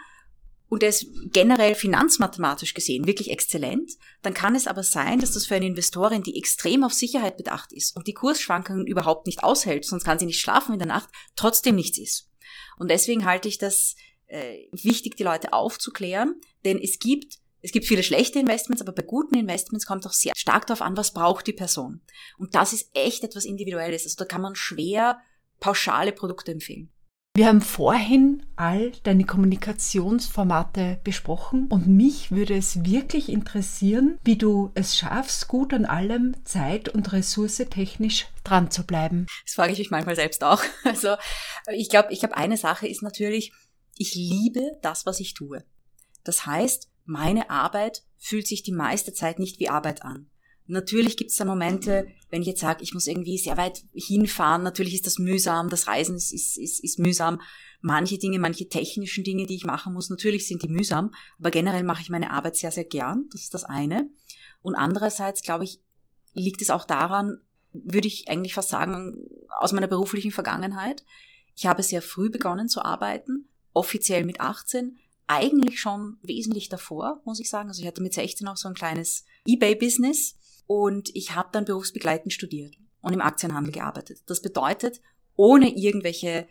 und 0.70 0.82
der 0.82 0.90
ist 0.90 1.06
generell 1.32 1.76
finanzmathematisch 1.76 2.74
gesehen 2.74 3.06
wirklich 3.06 3.30
exzellent, 3.30 3.92
dann 4.24 4.34
kann 4.34 4.56
es 4.56 4.68
aber 4.68 4.84
sein, 4.84 5.20
dass 5.20 5.34
das 5.34 5.46
für 5.46 5.56
eine 5.56 5.68
Investorin, 5.68 6.24
die 6.24 6.38
extrem 6.38 6.84
auf 6.84 6.94
Sicherheit 6.94 7.38
bedacht 7.38 7.72
ist 7.72 7.96
und 7.96 8.08
die 8.08 8.14
Kursschwankungen 8.14 8.88
überhaupt 8.88 9.28
nicht 9.28 9.44
aushält, 9.44 9.86
sonst 9.86 10.04
kann 10.04 10.20
sie 10.20 10.26
nicht 10.26 10.40
schlafen 10.40 10.74
in 10.74 10.80
der 10.80 10.88
Nacht, 10.88 11.10
trotzdem 11.36 11.76
nichts 11.76 12.00
ist. 12.00 12.32
Und 12.78 12.90
deswegen 12.90 13.26
halte 13.26 13.48
ich 13.48 13.60
das 13.60 13.96
äh, 14.26 14.68
wichtig, 14.72 15.16
die 15.16 15.24
Leute 15.24 15.54
aufzuklären, 15.54 16.42
denn 16.66 16.80
es 16.80 17.00
gibt 17.00 17.38
es 17.66 17.72
gibt 17.72 17.86
viele 17.86 18.04
schlechte 18.04 18.40
Investments, 18.40 18.82
aber 18.82 18.92
bei 18.92 19.04
guten 19.04 19.36
Investments 19.36 19.86
kommt 19.86 20.06
auch 20.06 20.12
sehr 20.12 20.34
stark 20.36 20.68
darauf 20.68 20.82
an, 20.82 20.98
was 20.98 21.14
braucht 21.14 21.48
die 21.48 21.54
Person. 21.54 22.02
Und 22.38 22.56
das 22.56 22.74
ist 22.74 22.90
echt 22.94 23.24
etwas 23.24 23.46
Individuelles. 23.46 24.04
Also 24.04 24.18
da 24.18 24.26
kann 24.26 24.42
man 24.42 24.56
schwer 24.56 25.22
pauschale 25.64 26.12
Produkte 26.12 26.52
empfehlen. 26.52 26.92
Wir 27.36 27.48
haben 27.48 27.62
vorhin 27.62 28.46
all 28.58 28.92
deine 29.04 29.24
Kommunikationsformate 29.24 31.00
besprochen 31.04 31.68
und 31.72 31.88
mich 31.88 32.32
würde 32.32 32.54
es 32.54 32.84
wirklich 32.86 33.30
interessieren, 33.30 34.20
wie 34.24 34.38
du 34.38 34.72
es 34.76 34.96
schaffst, 34.96 35.48
gut 35.48 35.74
an 35.74 35.86
allem 35.86 36.36
zeit- 36.44 36.90
und 36.90 37.12
ressourcetechnisch 37.12 38.28
dran 38.44 38.70
zu 38.70 38.86
bleiben. 38.86 39.26
Das 39.46 39.56
frage 39.56 39.72
ich 39.72 39.80
mich 39.80 39.90
manchmal 39.90 40.16
selbst 40.16 40.44
auch. 40.44 40.62
Also 40.84 41.16
ich 41.72 41.90
glaube, 41.90 42.12
ich 42.12 42.20
glaube, 42.20 42.38
eine 42.38 42.58
Sache 42.58 42.88
ist 42.88 43.02
natürlich, 43.02 43.54
ich 43.98 44.14
liebe 44.14 44.78
das, 44.82 45.06
was 45.06 45.20
ich 45.22 45.34
tue. 45.34 45.64
Das 46.24 46.46
heißt, 46.46 46.92
meine 47.06 47.50
Arbeit 47.50 48.04
fühlt 48.18 48.48
sich 48.48 48.64
die 48.64 48.74
meiste 48.74 49.14
Zeit 49.14 49.40
nicht 49.40 49.60
wie 49.60 49.70
Arbeit 49.70 50.04
an. 50.04 50.30
Natürlich 50.66 51.18
gibt 51.18 51.32
es 51.32 51.38
da 51.38 51.46
Momente, 51.46 52.08
wenn 52.30 52.42
ich 52.42 52.48
jetzt 52.48 52.62
sage, 52.62 52.84
ich 52.84 52.94
muss 52.94 53.08
irgendwie 53.08 53.38
sehr 53.38 53.58
weit 53.58 53.84
hinfahren, 53.94 54.64
natürlich 54.64 54.94
ist 54.94 55.06
das 55.06 55.20
mühsam, 55.20 55.70
das 55.70 55.88
Reisen 55.88 56.16
ist, 56.16 56.32
ist, 56.32 56.58
ist, 56.58 56.82
ist 56.84 57.00
mühsam. 57.00 57.42
Manche 57.82 58.18
Dinge, 58.18 58.40
manche 58.40 58.70
technischen 58.70 59.26
Dinge, 59.26 59.46
die 59.46 59.56
ich 59.56 59.66
machen 59.66 59.94
muss, 59.94 60.10
natürlich 60.10 60.48
sind 60.48 60.64
die 60.64 60.70
mühsam, 60.70 61.14
aber 61.38 61.52
generell 61.52 61.84
mache 61.84 62.02
ich 62.02 62.10
meine 62.10 62.32
Arbeit 62.32 62.56
sehr, 62.56 62.72
sehr 62.72 62.86
gern. 62.86 63.26
Das 63.32 63.42
ist 63.42 63.54
das 63.54 63.66
eine. 63.66 64.10
Und 64.62 64.76
andererseits, 64.76 65.42
glaube 65.42 65.66
ich, 65.66 65.82
liegt 66.34 66.62
es 66.62 66.70
auch 66.70 66.86
daran, 66.86 67.42
würde 67.74 68.08
ich 68.08 68.30
eigentlich 68.30 68.54
fast 68.54 68.70
sagen, 68.70 69.28
aus 69.60 69.74
meiner 69.74 69.88
beruflichen 69.88 70.32
Vergangenheit. 70.32 71.04
Ich 71.56 71.66
habe 71.66 71.84
sehr 71.84 72.02
früh 72.02 72.30
begonnen 72.30 72.70
zu 72.70 72.84
arbeiten, 72.84 73.50
offiziell 73.74 74.24
mit 74.24 74.40
18, 74.40 74.98
eigentlich 75.28 75.80
schon 75.80 76.18
wesentlich 76.22 76.70
davor, 76.70 77.22
muss 77.26 77.40
ich 77.40 77.50
sagen. 77.50 77.70
Also 77.70 77.82
ich 77.82 77.88
hatte 77.88 78.02
mit 78.02 78.14
16 78.14 78.48
auch 78.48 78.58
so 78.58 78.68
ein 78.68 78.76
kleines 78.76 79.26
eBay-Business 79.46 80.36
und 80.68 81.10
ich 81.14 81.36
habe 81.36 81.50
dann 81.52 81.66
berufsbegleitend 81.66 82.34
studiert 82.34 82.76
und 83.02 83.14
im 83.14 83.22
Aktienhandel 83.22 83.74
gearbeitet. 83.74 84.22
Das 84.28 84.42
bedeutet, 84.42 85.02
ohne 85.36 85.76
irgendwelche 85.76 86.48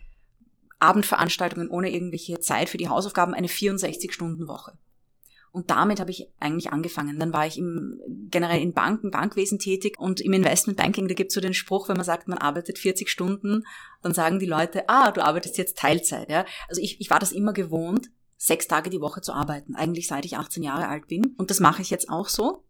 Abendveranstaltungen, 0.79 1.69
ohne 1.69 1.91
irgendwelche 1.91 2.39
Zeit 2.39 2.69
für 2.69 2.77
die 2.77 2.89
Hausaufgaben, 2.89 3.33
eine 3.33 3.47
64-Stunden-Woche. 3.47 4.77
Und 5.53 5.69
damit 5.69 5.99
habe 5.99 6.09
ich 6.09 6.27
eigentlich 6.39 6.73
angefangen. 6.73 7.19
Dann 7.19 7.31
war 7.31 7.45
ich 7.45 7.59
im, 7.59 7.99
generell 8.31 8.59
in 8.59 8.73
Banken, 8.73 9.11
Bankwesen 9.11 9.59
tätig 9.59 9.99
und 9.99 10.19
im 10.19 10.33
Investmentbanking, 10.33 11.07
da 11.07 11.13
gibt 11.13 11.29
es 11.29 11.35
so 11.35 11.41
den 11.41 11.53
Spruch, 11.53 11.89
wenn 11.89 11.95
man 11.95 12.05
sagt, 12.05 12.27
man 12.27 12.39
arbeitet 12.39 12.79
40 12.79 13.07
Stunden, 13.07 13.63
dann 14.01 14.15
sagen 14.15 14.39
die 14.39 14.47
Leute, 14.47 14.89
ah, 14.89 15.11
du 15.11 15.23
arbeitest 15.23 15.59
jetzt 15.59 15.77
Teilzeit. 15.77 16.29
Ja? 16.29 16.45
Also 16.67 16.81
ich, 16.81 16.99
ich 16.99 17.11
war 17.11 17.19
das 17.19 17.31
immer 17.31 17.53
gewohnt, 17.53 18.09
sechs 18.35 18.67
Tage 18.67 18.89
die 18.89 18.99
Woche 18.99 19.21
zu 19.21 19.31
arbeiten, 19.31 19.75
eigentlich 19.75 20.07
seit 20.07 20.25
ich 20.25 20.37
18 20.37 20.63
Jahre 20.63 20.87
alt 20.87 21.07
bin. 21.07 21.35
Und 21.37 21.51
das 21.51 21.59
mache 21.59 21.83
ich 21.83 21.91
jetzt 21.91 22.09
auch 22.09 22.29
so. 22.29 22.63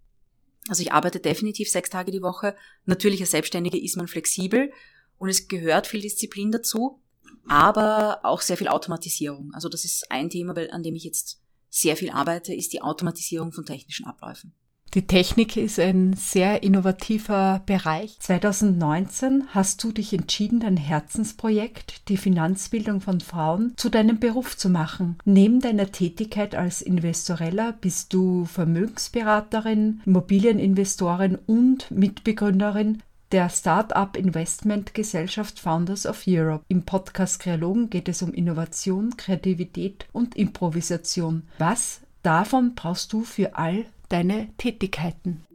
Also 0.69 0.81
ich 0.81 0.93
arbeite 0.93 1.19
definitiv 1.19 1.69
sechs 1.69 1.89
Tage 1.89 2.11
die 2.11 2.21
Woche. 2.21 2.55
Natürlich 2.85 3.21
als 3.21 3.31
Selbstständige 3.31 3.81
ist 3.81 3.97
man 3.97 4.07
flexibel 4.07 4.71
und 5.17 5.29
es 5.29 5.47
gehört 5.47 5.87
viel 5.87 6.01
Disziplin 6.01 6.51
dazu. 6.51 7.01
aber 7.47 8.19
auch 8.23 8.41
sehr 8.41 8.57
viel 8.57 8.67
Automatisierung. 8.67 9.51
Also 9.53 9.69
das 9.69 9.85
ist 9.85 10.09
ein 10.09 10.29
Thema, 10.29 10.55
an 10.71 10.83
dem 10.83 10.95
ich 10.95 11.03
jetzt 11.03 11.41
sehr 11.69 11.97
viel 11.97 12.09
arbeite, 12.09 12.53
ist 12.53 12.73
die 12.73 12.81
Automatisierung 12.81 13.51
von 13.51 13.65
technischen 13.65 14.05
Abläufen. 14.05 14.53
Die 14.93 15.07
Technik 15.07 15.57
ist 15.57 15.79
ein 15.79 16.13
sehr 16.13 16.61
innovativer 16.61 17.63
Bereich. 17.65 18.15
2019 18.19 19.45
hast 19.49 19.83
du 19.83 19.91
dich 19.91 20.13
entschieden, 20.13 20.59
dein 20.59 20.77
Herzensprojekt, 20.77 22.07
die 22.09 22.17
Finanzbildung 22.17 23.01
von 23.01 23.19
Frauen, 23.19 23.73
zu 23.75 23.89
deinem 23.89 24.19
Beruf 24.19 24.55
zu 24.55 24.69
machen. 24.69 25.17
Neben 25.25 25.61
deiner 25.61 25.91
Tätigkeit 25.91 26.53
als 26.53 26.83
Investorella 26.83 27.73
bist 27.81 28.13
du 28.13 28.45
Vermögensberaterin, 28.45 30.01
Immobilieninvestorin 30.05 31.39
und 31.47 31.89
Mitbegründerin 31.89 33.01
der 33.31 33.49
Startup 33.49 34.15
Investment 34.15 34.93
Gesellschaft 34.93 35.59
Founders 35.59 36.05
of 36.05 36.25
Europe. 36.27 36.65
Im 36.67 36.83
Podcast 36.83 37.39
Kreologen 37.39 37.89
geht 37.89 38.07
es 38.09 38.21
um 38.21 38.31
Innovation, 38.31 39.17
Kreativität 39.17 40.05
und 40.11 40.35
Improvisation. 40.35 41.47
Was 41.57 42.01
davon 42.21 42.75
brauchst 42.75 43.11
du 43.11 43.23
für 43.23 43.55
all 43.57 43.85
deine 44.13 44.53
Tätigkeiten? 44.57 45.45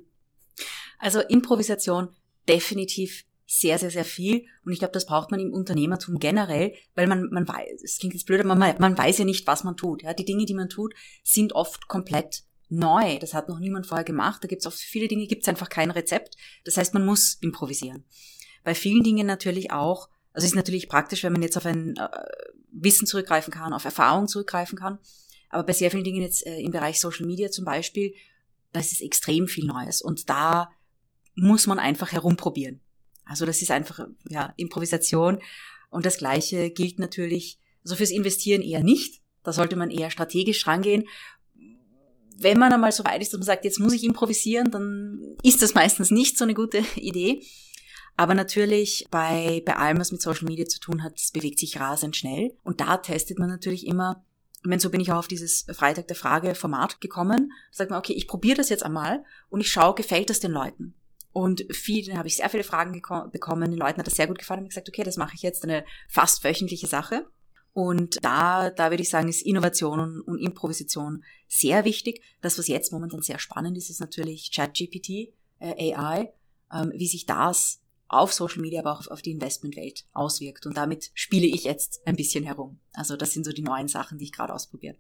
Also 0.98 1.20
Improvisation 1.20 2.08
definitiv 2.48 3.24
sehr, 3.46 3.78
sehr, 3.78 3.90
sehr 3.90 4.04
viel. 4.04 4.44
Und 4.64 4.72
ich 4.72 4.78
glaube, 4.78 4.92
das 4.92 5.06
braucht 5.06 5.30
man 5.30 5.40
im 5.40 5.54
Unternehmertum 5.54 6.18
generell, 6.18 6.74
weil 6.94 7.06
man, 7.06 7.30
man 7.30 7.48
weiß, 7.48 7.82
es 7.82 7.98
klingt 7.98 8.14
jetzt 8.14 8.26
blöd, 8.26 8.40
aber 8.40 8.54
man, 8.54 8.76
man 8.78 8.98
weiß 8.98 9.18
ja 9.18 9.24
nicht, 9.24 9.46
was 9.46 9.64
man 9.64 9.76
tut. 9.76 10.02
Ja, 10.02 10.12
die 10.12 10.26
Dinge, 10.26 10.44
die 10.44 10.54
man 10.54 10.68
tut, 10.68 10.94
sind 11.24 11.54
oft 11.54 11.88
komplett 11.88 12.42
neu. 12.68 13.18
Das 13.18 13.32
hat 13.32 13.48
noch 13.48 13.58
niemand 13.58 13.86
vorher 13.86 14.04
gemacht. 14.04 14.44
Da 14.44 14.48
gibt 14.48 14.60
es 14.60 14.66
oft 14.66 14.78
viele 14.78 15.08
Dinge, 15.08 15.26
gibt 15.26 15.42
es 15.42 15.48
einfach 15.48 15.70
kein 15.70 15.90
Rezept. 15.90 16.36
Das 16.64 16.76
heißt, 16.76 16.92
man 16.92 17.06
muss 17.06 17.38
improvisieren. 17.40 18.04
Bei 18.64 18.74
vielen 18.74 19.02
Dingen 19.02 19.26
natürlich 19.26 19.70
auch, 19.70 20.10
also 20.34 20.44
es 20.44 20.52
ist 20.52 20.56
natürlich 20.56 20.90
praktisch, 20.90 21.22
wenn 21.22 21.32
man 21.32 21.42
jetzt 21.42 21.56
auf 21.56 21.64
ein 21.64 21.96
äh, 21.96 22.08
Wissen 22.70 23.06
zurückgreifen 23.06 23.52
kann, 23.52 23.72
auf 23.72 23.86
Erfahrung 23.86 24.28
zurückgreifen 24.28 24.78
kann. 24.78 24.98
Aber 25.48 25.62
bei 25.62 25.72
sehr 25.72 25.90
vielen 25.90 26.04
Dingen 26.04 26.20
jetzt 26.20 26.46
äh, 26.46 26.60
im 26.60 26.70
Bereich 26.70 27.00
Social 27.00 27.24
Media 27.24 27.50
zum 27.50 27.64
Beispiel, 27.64 28.12
das 28.78 28.92
ist 28.92 29.02
extrem 29.02 29.48
viel 29.48 29.66
Neues. 29.66 30.00
Und 30.00 30.28
da 30.30 30.70
muss 31.34 31.66
man 31.66 31.78
einfach 31.78 32.12
herumprobieren. 32.12 32.80
Also 33.24 33.44
das 33.44 33.62
ist 33.62 33.70
einfach, 33.70 34.00
ja, 34.28 34.54
Improvisation. 34.56 35.38
Und 35.90 36.06
das 36.06 36.18
Gleiche 36.18 36.70
gilt 36.70 36.98
natürlich, 36.98 37.58
also 37.84 37.96
fürs 37.96 38.10
Investieren 38.10 38.62
eher 38.62 38.82
nicht. 38.82 39.22
Da 39.42 39.52
sollte 39.52 39.76
man 39.76 39.90
eher 39.90 40.10
strategisch 40.10 40.66
rangehen 40.66 41.04
wenn 42.38 42.58
man 42.58 42.72
einmal 42.72 42.92
so 42.92 43.04
weit 43.04 43.20
ist, 43.20 43.32
dass 43.32 43.38
man 43.38 43.46
sagt, 43.46 43.64
jetzt 43.64 43.80
muss 43.80 43.92
ich 43.92 44.04
improvisieren, 44.04 44.70
dann 44.70 45.36
ist 45.42 45.60
das 45.60 45.74
meistens 45.74 46.10
nicht 46.10 46.38
so 46.38 46.44
eine 46.44 46.54
gute 46.54 46.78
Idee. 46.96 47.42
Aber 48.16 48.34
natürlich 48.34 49.06
bei, 49.10 49.62
bei 49.64 49.76
allem, 49.76 49.98
was 49.98 50.10
mit 50.10 50.22
Social 50.22 50.46
Media 50.46 50.66
zu 50.66 50.80
tun 50.80 51.02
hat, 51.02 51.14
das 51.14 51.30
bewegt 51.30 51.58
sich 51.58 51.78
rasend 51.78 52.16
schnell. 52.16 52.56
Und 52.64 52.80
da 52.80 52.96
testet 52.96 53.38
man 53.38 53.48
natürlich 53.48 53.86
immer, 53.86 54.24
meine, 54.64 54.80
so 54.80 54.90
bin 54.90 55.00
ich 55.00 55.12
auch 55.12 55.18
auf 55.18 55.28
dieses 55.28 55.66
Freitag 55.72 56.08
der 56.08 56.16
Frage 56.16 56.54
Format 56.54 57.00
gekommen. 57.00 57.52
Da 57.70 57.76
sagt 57.76 57.90
man, 57.90 57.98
okay, 57.98 58.14
ich 58.14 58.26
probiere 58.26 58.56
das 58.56 58.68
jetzt 58.68 58.84
einmal 58.84 59.24
und 59.50 59.60
ich 59.60 59.70
schaue, 59.70 59.94
gefällt 59.94 60.30
das 60.30 60.40
den 60.40 60.52
Leuten? 60.52 60.94
Und 61.32 61.64
viele, 61.70 62.16
habe 62.16 62.26
ich 62.26 62.36
sehr 62.36 62.50
viele 62.50 62.64
Fragen 62.64 63.00
bekommen, 63.30 63.70
den 63.70 63.78
Leuten 63.78 63.98
hat 63.98 64.06
das 64.06 64.16
sehr 64.16 64.26
gut 64.26 64.38
gefallen 64.38 64.60
und 64.60 64.70
gesagt, 64.70 64.88
okay, 64.88 65.04
das 65.04 65.16
mache 65.16 65.34
ich 65.34 65.42
jetzt 65.42 65.62
eine 65.62 65.84
fast 66.08 66.42
wöchentliche 66.42 66.86
Sache. 66.86 67.26
Und 67.72 68.18
da, 68.24 68.70
da 68.70 68.90
würde 68.90 69.02
ich 69.02 69.10
sagen, 69.10 69.28
ist 69.28 69.42
Innovation 69.42 70.00
und, 70.00 70.20
und 70.22 70.38
Improvisation 70.38 71.22
sehr 71.46 71.84
wichtig. 71.84 72.22
Das, 72.40 72.58
was 72.58 72.66
jetzt 72.66 72.90
momentan 72.92 73.22
sehr 73.22 73.38
spannend 73.38 73.78
ist, 73.78 73.90
ist 73.90 74.00
natürlich 74.00 74.50
ChatGPT, 74.52 75.32
äh, 75.60 75.94
AI, 75.94 76.32
ähm, 76.72 76.92
wie 76.96 77.06
sich 77.06 77.26
das 77.26 77.80
auf 78.08 78.32
Social 78.32 78.62
Media, 78.62 78.80
aber 78.80 78.92
auch 78.92 79.06
auf, 79.06 79.22
die 79.22 79.30
Investmentwelt 79.30 80.04
auswirkt. 80.12 80.66
Und 80.66 80.76
damit 80.76 81.10
spiele 81.14 81.46
ich 81.46 81.64
jetzt 81.64 82.06
ein 82.06 82.16
bisschen 82.16 82.44
herum. 82.44 82.80
Also 82.92 83.16
das 83.16 83.32
sind 83.32 83.44
so 83.44 83.52
die 83.52 83.62
neuen 83.62 83.88
Sachen, 83.88 84.18
die 84.18 84.24
ich 84.24 84.32
gerade 84.32 84.54
ausprobiere. 84.54 84.96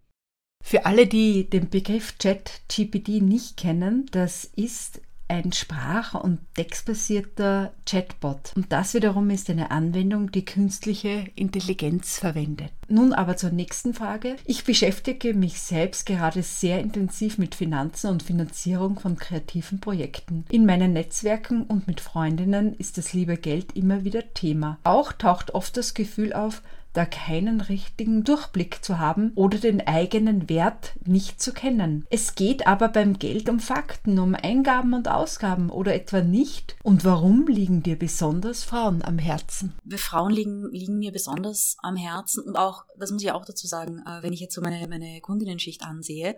Für 0.62 0.86
alle, 0.86 1.06
die 1.06 1.48
den 1.48 1.70
Begriff 1.70 2.18
ChatGPT 2.18 3.22
nicht 3.22 3.56
kennen, 3.56 4.06
das 4.10 4.44
ist 4.44 5.00
ein 5.28 5.52
sprach- 5.52 6.14
und 6.14 6.40
textbasierter 6.54 7.72
Chatbot. 7.86 8.52
Und 8.56 8.72
das 8.72 8.94
wiederum 8.94 9.30
ist 9.30 9.50
eine 9.50 9.70
Anwendung, 9.70 10.32
die 10.32 10.44
künstliche 10.44 11.26
Intelligenz 11.34 12.18
verwendet. 12.18 12.72
Nun 12.88 13.12
aber 13.12 13.36
zur 13.36 13.50
nächsten 13.50 13.92
Frage. 13.92 14.36
Ich 14.46 14.64
beschäftige 14.64 15.34
mich 15.34 15.60
selbst 15.60 16.06
gerade 16.06 16.42
sehr 16.42 16.80
intensiv 16.80 17.36
mit 17.36 17.54
Finanzen 17.54 18.10
und 18.10 18.22
Finanzierung 18.22 18.98
von 18.98 19.16
kreativen 19.16 19.80
Projekten. 19.80 20.46
In 20.50 20.64
meinen 20.64 20.94
Netzwerken 20.94 21.64
und 21.64 21.86
mit 21.86 22.00
Freundinnen 22.00 22.74
ist 22.74 22.96
das 22.96 23.12
liebe 23.12 23.36
Geld 23.36 23.76
immer 23.76 24.04
wieder 24.04 24.32
Thema. 24.32 24.78
Auch 24.84 25.12
taucht 25.12 25.54
oft 25.54 25.76
das 25.76 25.92
Gefühl 25.92 26.32
auf, 26.32 26.62
da 26.92 27.04
keinen 27.04 27.60
richtigen 27.60 28.24
Durchblick 28.24 28.84
zu 28.84 28.98
haben 28.98 29.32
oder 29.34 29.58
den 29.58 29.86
eigenen 29.86 30.48
Wert 30.48 30.94
nicht 31.04 31.40
zu 31.40 31.52
kennen. 31.52 32.06
Es 32.10 32.34
geht 32.34 32.66
aber 32.66 32.88
beim 32.88 33.18
Geld 33.18 33.48
um 33.48 33.60
Fakten, 33.60 34.18
um 34.18 34.34
Eingaben 34.34 34.94
und 34.94 35.08
Ausgaben 35.08 35.70
oder 35.70 35.94
etwa 35.94 36.22
nicht. 36.22 36.76
Und 36.82 37.04
warum 37.04 37.46
liegen 37.46 37.82
dir 37.82 37.98
besonders 37.98 38.64
Frauen 38.64 39.02
am 39.02 39.18
Herzen? 39.18 39.74
Wir 39.84 39.98
Frauen 39.98 40.32
liegen, 40.32 40.70
liegen 40.72 40.98
mir 40.98 41.12
besonders 41.12 41.76
am 41.82 41.96
Herzen 41.96 42.44
und 42.44 42.56
auch, 42.56 42.84
das 42.98 43.10
muss 43.10 43.22
ich 43.22 43.32
auch 43.32 43.44
dazu 43.44 43.66
sagen, 43.66 44.02
äh, 44.06 44.22
wenn 44.22 44.32
ich 44.32 44.40
jetzt 44.40 44.54
so 44.54 44.60
meine, 44.60 44.86
meine 44.88 45.20
Kundinnenschicht 45.20 45.82
ansehe, 45.82 46.36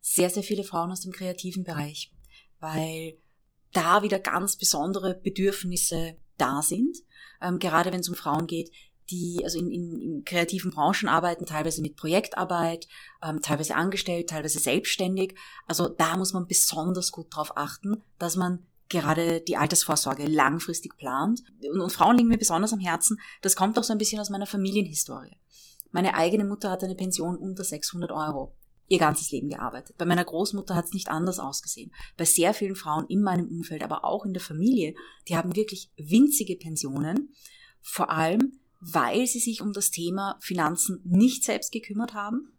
sehr, 0.00 0.30
sehr 0.30 0.42
viele 0.42 0.64
Frauen 0.64 0.90
aus 0.90 1.00
dem 1.00 1.12
kreativen 1.12 1.64
Bereich, 1.64 2.12
weil 2.60 3.18
da 3.72 4.02
wieder 4.02 4.18
ganz 4.18 4.56
besondere 4.56 5.14
Bedürfnisse 5.14 6.16
da 6.36 6.62
sind. 6.62 6.96
Ähm, 7.42 7.58
gerade 7.58 7.92
wenn 7.92 8.00
es 8.00 8.08
um 8.08 8.14
Frauen 8.14 8.46
geht, 8.46 8.70
die 9.10 9.40
also 9.42 9.58
in, 9.58 9.70
in, 9.70 10.00
in 10.00 10.24
kreativen 10.24 10.70
Branchen 10.70 11.08
arbeiten, 11.08 11.46
teilweise 11.46 11.82
mit 11.82 11.96
Projektarbeit, 11.96 12.88
ähm, 13.22 13.40
teilweise 13.40 13.74
angestellt, 13.74 14.28
teilweise 14.28 14.58
selbstständig. 14.58 15.34
Also 15.66 15.88
da 15.88 16.16
muss 16.16 16.32
man 16.32 16.46
besonders 16.46 17.12
gut 17.12 17.26
drauf 17.30 17.56
achten, 17.56 18.02
dass 18.18 18.36
man 18.36 18.66
gerade 18.88 19.40
die 19.40 19.56
Altersvorsorge 19.56 20.26
langfristig 20.26 20.96
plant. 20.96 21.42
Und, 21.70 21.80
und 21.80 21.92
Frauen 21.92 22.16
liegen 22.16 22.28
mir 22.28 22.38
besonders 22.38 22.72
am 22.72 22.80
Herzen. 22.80 23.20
Das 23.42 23.56
kommt 23.56 23.78
auch 23.78 23.84
so 23.84 23.92
ein 23.92 23.98
bisschen 23.98 24.20
aus 24.20 24.30
meiner 24.30 24.46
Familienhistorie. 24.46 25.36
Meine 25.90 26.14
eigene 26.14 26.44
Mutter 26.44 26.70
hatte 26.70 26.86
eine 26.86 26.94
Pension 26.94 27.36
unter 27.36 27.64
600 27.64 28.10
Euro 28.12 28.54
ihr 28.88 28.98
ganzes 28.98 29.30
Leben 29.30 29.50
gearbeitet. 29.50 29.96
Bei 29.98 30.06
meiner 30.06 30.24
Großmutter 30.24 30.74
hat 30.74 30.86
es 30.86 30.92
nicht 30.92 31.08
anders 31.08 31.38
ausgesehen. 31.38 31.92
Bei 32.16 32.24
sehr 32.24 32.54
vielen 32.54 32.74
Frauen 32.74 33.06
in 33.08 33.22
meinem 33.22 33.46
Umfeld, 33.46 33.82
aber 33.82 34.04
auch 34.04 34.24
in 34.24 34.32
der 34.32 34.42
Familie, 34.42 34.94
die 35.28 35.36
haben 35.36 35.54
wirklich 35.54 35.90
winzige 35.96 36.56
Pensionen. 36.56 37.34
Vor 37.82 38.10
allem, 38.10 38.58
weil 38.80 39.26
sie 39.26 39.40
sich 39.40 39.60
um 39.60 39.72
das 39.72 39.90
Thema 39.90 40.38
Finanzen 40.40 41.00
nicht 41.04 41.44
selbst 41.44 41.72
gekümmert 41.72 42.14
haben, 42.14 42.52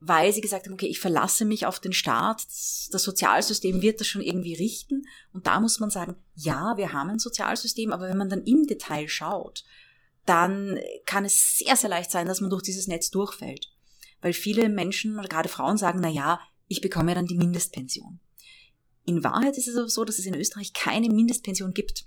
weil 0.00 0.32
sie 0.32 0.40
gesagt 0.40 0.66
haben, 0.66 0.74
okay, 0.74 0.86
ich 0.86 1.00
verlasse 1.00 1.44
mich 1.44 1.66
auf 1.66 1.80
den 1.80 1.92
Staat, 1.92 2.44
das 2.46 3.02
Sozialsystem 3.02 3.82
wird 3.82 4.00
das 4.00 4.06
schon 4.06 4.22
irgendwie 4.22 4.54
richten. 4.54 5.02
Und 5.32 5.46
da 5.46 5.58
muss 5.58 5.80
man 5.80 5.90
sagen, 5.90 6.16
ja, 6.34 6.76
wir 6.76 6.92
haben 6.92 7.10
ein 7.10 7.18
Sozialsystem, 7.18 7.92
aber 7.92 8.08
wenn 8.08 8.16
man 8.16 8.28
dann 8.28 8.44
im 8.44 8.66
Detail 8.66 9.08
schaut, 9.08 9.64
dann 10.24 10.78
kann 11.04 11.24
es 11.24 11.58
sehr, 11.58 11.74
sehr 11.74 11.90
leicht 11.90 12.10
sein, 12.10 12.26
dass 12.26 12.40
man 12.40 12.50
durch 12.50 12.62
dieses 12.62 12.86
Netz 12.86 13.10
durchfällt. 13.10 13.72
Weil 14.20 14.32
viele 14.32 14.68
Menschen 14.68 15.16
gerade 15.22 15.48
Frauen 15.48 15.78
sagen, 15.78 16.00
na 16.00 16.08
ja, 16.08 16.40
ich 16.68 16.80
bekomme 16.80 17.10
ja 17.10 17.14
dann 17.14 17.26
die 17.26 17.36
Mindestpension. 17.36 18.20
In 19.04 19.24
Wahrheit 19.24 19.56
ist 19.56 19.68
es 19.68 19.76
aber 19.76 19.88
so, 19.88 20.04
dass 20.04 20.18
es 20.18 20.26
in 20.26 20.34
Österreich 20.34 20.74
keine 20.74 21.08
Mindestpension 21.08 21.72
gibt. 21.72 22.06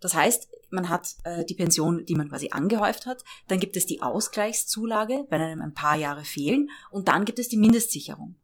Das 0.00 0.14
heißt, 0.14 0.48
man 0.70 0.88
hat 0.88 1.16
äh, 1.24 1.44
die 1.44 1.54
Pension, 1.54 2.04
die 2.04 2.14
man 2.14 2.28
quasi 2.28 2.48
angehäuft 2.50 3.06
hat, 3.06 3.24
dann 3.48 3.60
gibt 3.60 3.76
es 3.76 3.86
die 3.86 4.02
Ausgleichszulage, 4.02 5.26
wenn 5.30 5.40
einem 5.40 5.62
ein 5.62 5.74
paar 5.74 5.96
Jahre 5.96 6.24
fehlen, 6.24 6.70
und 6.90 7.08
dann 7.08 7.24
gibt 7.24 7.38
es 7.38 7.48
die 7.48 7.56
Mindestsicherung. 7.56 8.36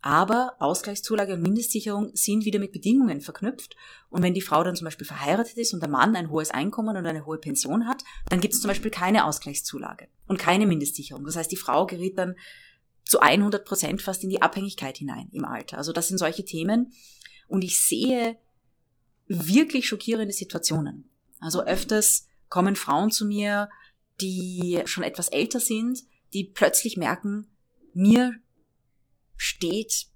Aber 0.00 0.54
Ausgleichszulage 0.60 1.34
und 1.34 1.42
Mindestsicherung 1.42 2.10
sind 2.14 2.44
wieder 2.44 2.60
mit 2.60 2.70
Bedingungen 2.70 3.20
verknüpft. 3.20 3.74
Und 4.10 4.22
wenn 4.22 4.32
die 4.32 4.40
Frau 4.40 4.62
dann 4.62 4.76
zum 4.76 4.84
Beispiel 4.84 5.06
verheiratet 5.06 5.56
ist 5.56 5.74
und 5.74 5.80
der 5.80 5.88
Mann 5.88 6.14
ein 6.14 6.30
hohes 6.30 6.52
Einkommen 6.52 6.96
und 6.96 7.04
eine 7.04 7.26
hohe 7.26 7.38
Pension 7.38 7.86
hat, 7.88 8.04
dann 8.28 8.40
gibt 8.40 8.54
es 8.54 8.60
zum 8.60 8.68
Beispiel 8.68 8.92
keine 8.92 9.24
Ausgleichszulage 9.24 10.06
und 10.28 10.38
keine 10.38 10.66
Mindestsicherung. 10.66 11.24
Das 11.24 11.34
heißt, 11.34 11.50
die 11.50 11.56
Frau 11.56 11.84
gerät 11.86 12.16
dann 12.16 12.36
zu 13.04 13.20
100 13.20 13.64
Prozent 13.64 14.00
fast 14.00 14.22
in 14.22 14.30
die 14.30 14.40
Abhängigkeit 14.40 14.98
hinein 14.98 15.30
im 15.32 15.44
Alter. 15.44 15.78
Also 15.78 15.92
das 15.92 16.08
sind 16.08 16.18
solche 16.18 16.44
Themen. 16.44 16.92
Und 17.48 17.64
ich 17.64 17.80
sehe 17.80 18.38
wirklich 19.26 19.88
schockierende 19.88 20.32
Situationen. 20.32 21.10
Also 21.40 21.64
öfters 21.64 22.26
kommen 22.48 22.76
Frauen 22.76 23.10
zu 23.10 23.26
mir, 23.26 23.68
die 24.20 24.82
schon 24.86 25.04
etwas 25.04 25.28
älter 25.28 25.60
sind, 25.60 26.00
die 26.32 26.44
plötzlich 26.44 26.96
merken, 26.96 27.46
mir 27.94 28.34
steht 29.36 30.08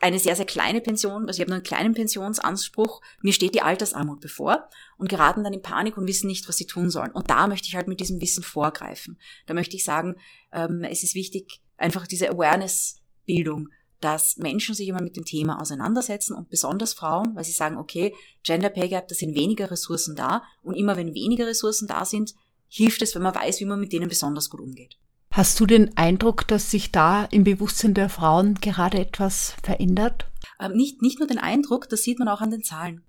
eine 0.00 0.18
sehr, 0.18 0.36
sehr 0.36 0.44
kleine 0.44 0.80
Pension, 0.80 1.26
also 1.26 1.38
ich 1.38 1.40
habe 1.40 1.50
nur 1.50 1.56
einen 1.56 1.64
kleinen 1.64 1.94
Pensionsanspruch, 1.94 3.00
mir 3.22 3.32
steht 3.32 3.54
die 3.54 3.62
Altersarmut 3.62 4.20
bevor 4.20 4.68
und 4.98 5.08
geraten 5.08 5.44
dann 5.44 5.54
in 5.54 5.62
Panik 5.62 5.96
und 5.96 6.06
wissen 6.06 6.26
nicht, 6.26 6.46
was 6.48 6.58
sie 6.58 6.66
tun 6.66 6.90
sollen. 6.90 7.12
Und 7.12 7.30
da 7.30 7.46
möchte 7.46 7.68
ich 7.68 7.76
halt 7.76 7.88
mit 7.88 8.00
diesem 8.00 8.20
Wissen 8.20 8.42
vorgreifen. 8.42 9.18
Da 9.46 9.54
möchte 9.54 9.76
ich 9.76 9.84
sagen, 9.84 10.16
ähm, 10.52 10.84
es 10.84 11.02
ist 11.02 11.14
wichtig, 11.14 11.62
einfach 11.78 12.06
diese 12.06 12.28
Awareness-Bildung 12.28 13.70
dass 14.00 14.36
Menschen 14.36 14.74
sich 14.74 14.88
immer 14.88 15.02
mit 15.02 15.16
dem 15.16 15.24
Thema 15.24 15.60
auseinandersetzen 15.60 16.34
und 16.34 16.50
besonders 16.50 16.92
Frauen, 16.92 17.34
weil 17.34 17.44
sie 17.44 17.52
sagen, 17.52 17.76
okay, 17.76 18.14
Gender 18.42 18.68
Pay 18.68 18.88
Gap, 18.88 19.08
da 19.08 19.14
sind 19.14 19.34
weniger 19.34 19.70
Ressourcen 19.70 20.14
da 20.14 20.42
und 20.62 20.74
immer 20.74 20.96
wenn 20.96 21.14
weniger 21.14 21.46
Ressourcen 21.46 21.88
da 21.88 22.04
sind, 22.04 22.34
hilft 22.68 23.02
es, 23.02 23.14
wenn 23.14 23.22
man 23.22 23.34
weiß, 23.34 23.60
wie 23.60 23.66
man 23.66 23.80
mit 23.80 23.92
denen 23.92 24.08
besonders 24.08 24.50
gut 24.50 24.60
umgeht. 24.60 24.98
Hast 25.30 25.58
du 25.58 25.66
den 25.66 25.96
Eindruck, 25.96 26.46
dass 26.46 26.70
sich 26.70 26.92
da 26.92 27.24
im 27.24 27.42
Bewusstsein 27.42 27.94
der 27.94 28.08
Frauen 28.08 28.54
gerade 28.56 28.98
etwas 28.98 29.56
verändert? 29.62 30.26
Ähm, 30.60 30.72
nicht, 30.72 31.02
nicht 31.02 31.18
nur 31.18 31.26
den 31.26 31.38
Eindruck, 31.38 31.88
das 31.88 32.02
sieht 32.02 32.18
man 32.18 32.28
auch 32.28 32.40
an 32.40 32.50
den 32.50 32.62
Zahlen. 32.62 33.02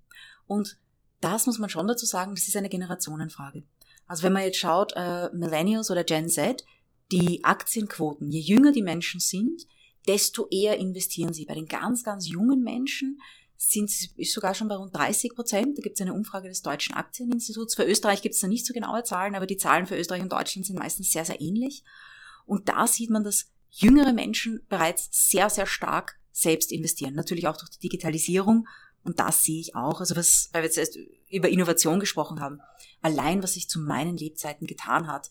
Und 0.48 0.78
das 1.22 1.46
muss 1.46 1.60
man 1.60 1.70
schon 1.70 1.88
dazu 1.88 2.06
sagen, 2.06 2.34
das 2.34 2.48
ist 2.48 2.56
eine 2.56 2.70
Generationenfrage. 2.70 3.64
Also 4.08 4.24
wenn 4.24 4.34
man 4.34 4.44
jetzt 4.44 4.58
schaut, 4.58 4.94
äh, 4.96 5.30
Millennials 5.34 5.92
oder 5.92 6.04
Gen 6.04 6.30
Z, 6.30 6.64
die 7.12 7.44
Aktienquoten, 7.44 8.32
je 8.32 8.40
jünger 8.40 8.72
die 8.72 8.82
Menschen 8.82 9.20
sind, 9.20 9.68
desto 10.08 10.48
eher 10.50 10.78
investieren 10.78 11.34
sie. 11.34 11.46
Bei 11.46 11.56
den 11.56 11.68
ganz, 11.68 12.04
ganz 12.04 12.28
jungen 12.28 12.64
Menschen 12.64 13.20
sind 13.58 13.90
ist 14.18 14.34
sogar 14.34 14.54
schon 14.54 14.68
bei 14.68 14.76
rund 14.76 14.96
30 14.96 15.34
Prozent. 15.34 15.78
Da 15.78 15.82
gibt 15.82 15.96
es 15.96 16.02
eine 16.02 16.14
Umfrage 16.14 16.50
des 16.50 16.62
Deutschen 16.62 16.94
Aktieninstituts. 16.96 17.76
Für 17.76 17.86
Österreich 17.86 18.22
gibt 18.22 18.36
es 18.36 18.42
da 18.42 18.48
nicht 18.48 18.66
so 18.66 18.74
genaue 18.74 19.04
Zahlen, 19.04 19.36
aber 19.36 19.46
die 19.46 19.58
Zahlen 19.58 19.88
für 19.88 19.98
Österreich 19.98 20.22
und 20.22 20.32
Deutschland 20.32 20.66
sind 20.66 20.78
meistens 20.78 21.12
sehr, 21.12 21.26
sehr 21.26 21.42
ähnlich. 21.42 21.84
Und 22.46 22.70
da 22.70 22.86
sieht 22.86 23.10
man, 23.10 23.24
dass 23.24 23.48
jüngere 23.70 24.14
Menschen 24.14 24.66
bereits 24.70 25.10
sehr, 25.12 25.50
sehr 25.50 25.66
stark 25.66 26.20
selbst 26.32 26.72
investieren. 26.72 27.16
Natürlich 27.16 27.48
auch 27.48 27.58
durch 27.58 27.72
die 27.72 27.80
Digitalisierung 27.80 28.68
und 29.06 29.20
das 29.20 29.44
sehe 29.44 29.60
ich 29.62 29.76
auch. 29.76 30.00
Also 30.00 30.16
was, 30.16 30.50
weil 30.52 30.64
wir 30.64 30.68
jetzt 30.68 30.78
erst 30.78 30.98
über 31.30 31.50
Innovation 31.50 32.00
gesprochen 32.00 32.40
haben. 32.40 32.60
Allein, 33.02 33.44
was 33.44 33.54
sich 33.54 33.70
zu 33.70 33.80
meinen 33.80 34.18
Lebzeiten 34.18 34.68
getan 34.68 35.08
hat, 35.08 35.30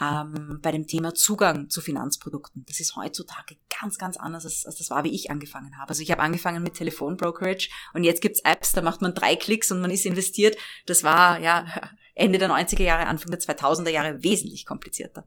ähm, 0.00 0.58
bei 0.62 0.72
dem 0.72 0.86
Thema 0.86 1.14
Zugang 1.14 1.68
zu 1.68 1.80
Finanzprodukten. 1.80 2.64
Das 2.66 2.80
ist 2.80 2.96
heutzutage 2.96 3.56
ganz, 3.80 3.98
ganz 3.98 4.16
anders, 4.16 4.44
als, 4.44 4.66
als 4.66 4.76
das 4.76 4.90
war, 4.90 5.04
wie 5.04 5.14
ich 5.14 5.30
angefangen 5.30 5.76
habe. 5.78 5.90
Also 5.90 6.02
ich 6.02 6.10
habe 6.10 6.22
angefangen 6.22 6.62
mit 6.62 6.74
Telefonbrokerage 6.74 7.68
und 7.94 8.04
jetzt 8.04 8.22
gibt's 8.22 8.40
Apps, 8.40 8.72
da 8.72 8.82
macht 8.82 9.02
man 9.02 9.14
drei 9.14 9.36
Klicks 9.36 9.70
und 9.70 9.80
man 9.80 9.90
ist 9.90 10.06
investiert. 10.06 10.56
Das 10.86 11.04
war 11.04 11.38
ja 11.40 11.66
Ende 12.14 12.38
der 12.38 12.50
90er 12.50 12.82
Jahre, 12.82 13.06
Anfang 13.06 13.30
der 13.30 13.40
2000er 13.40 13.90
Jahre 13.90 14.22
wesentlich 14.22 14.66
komplizierter. 14.66 15.24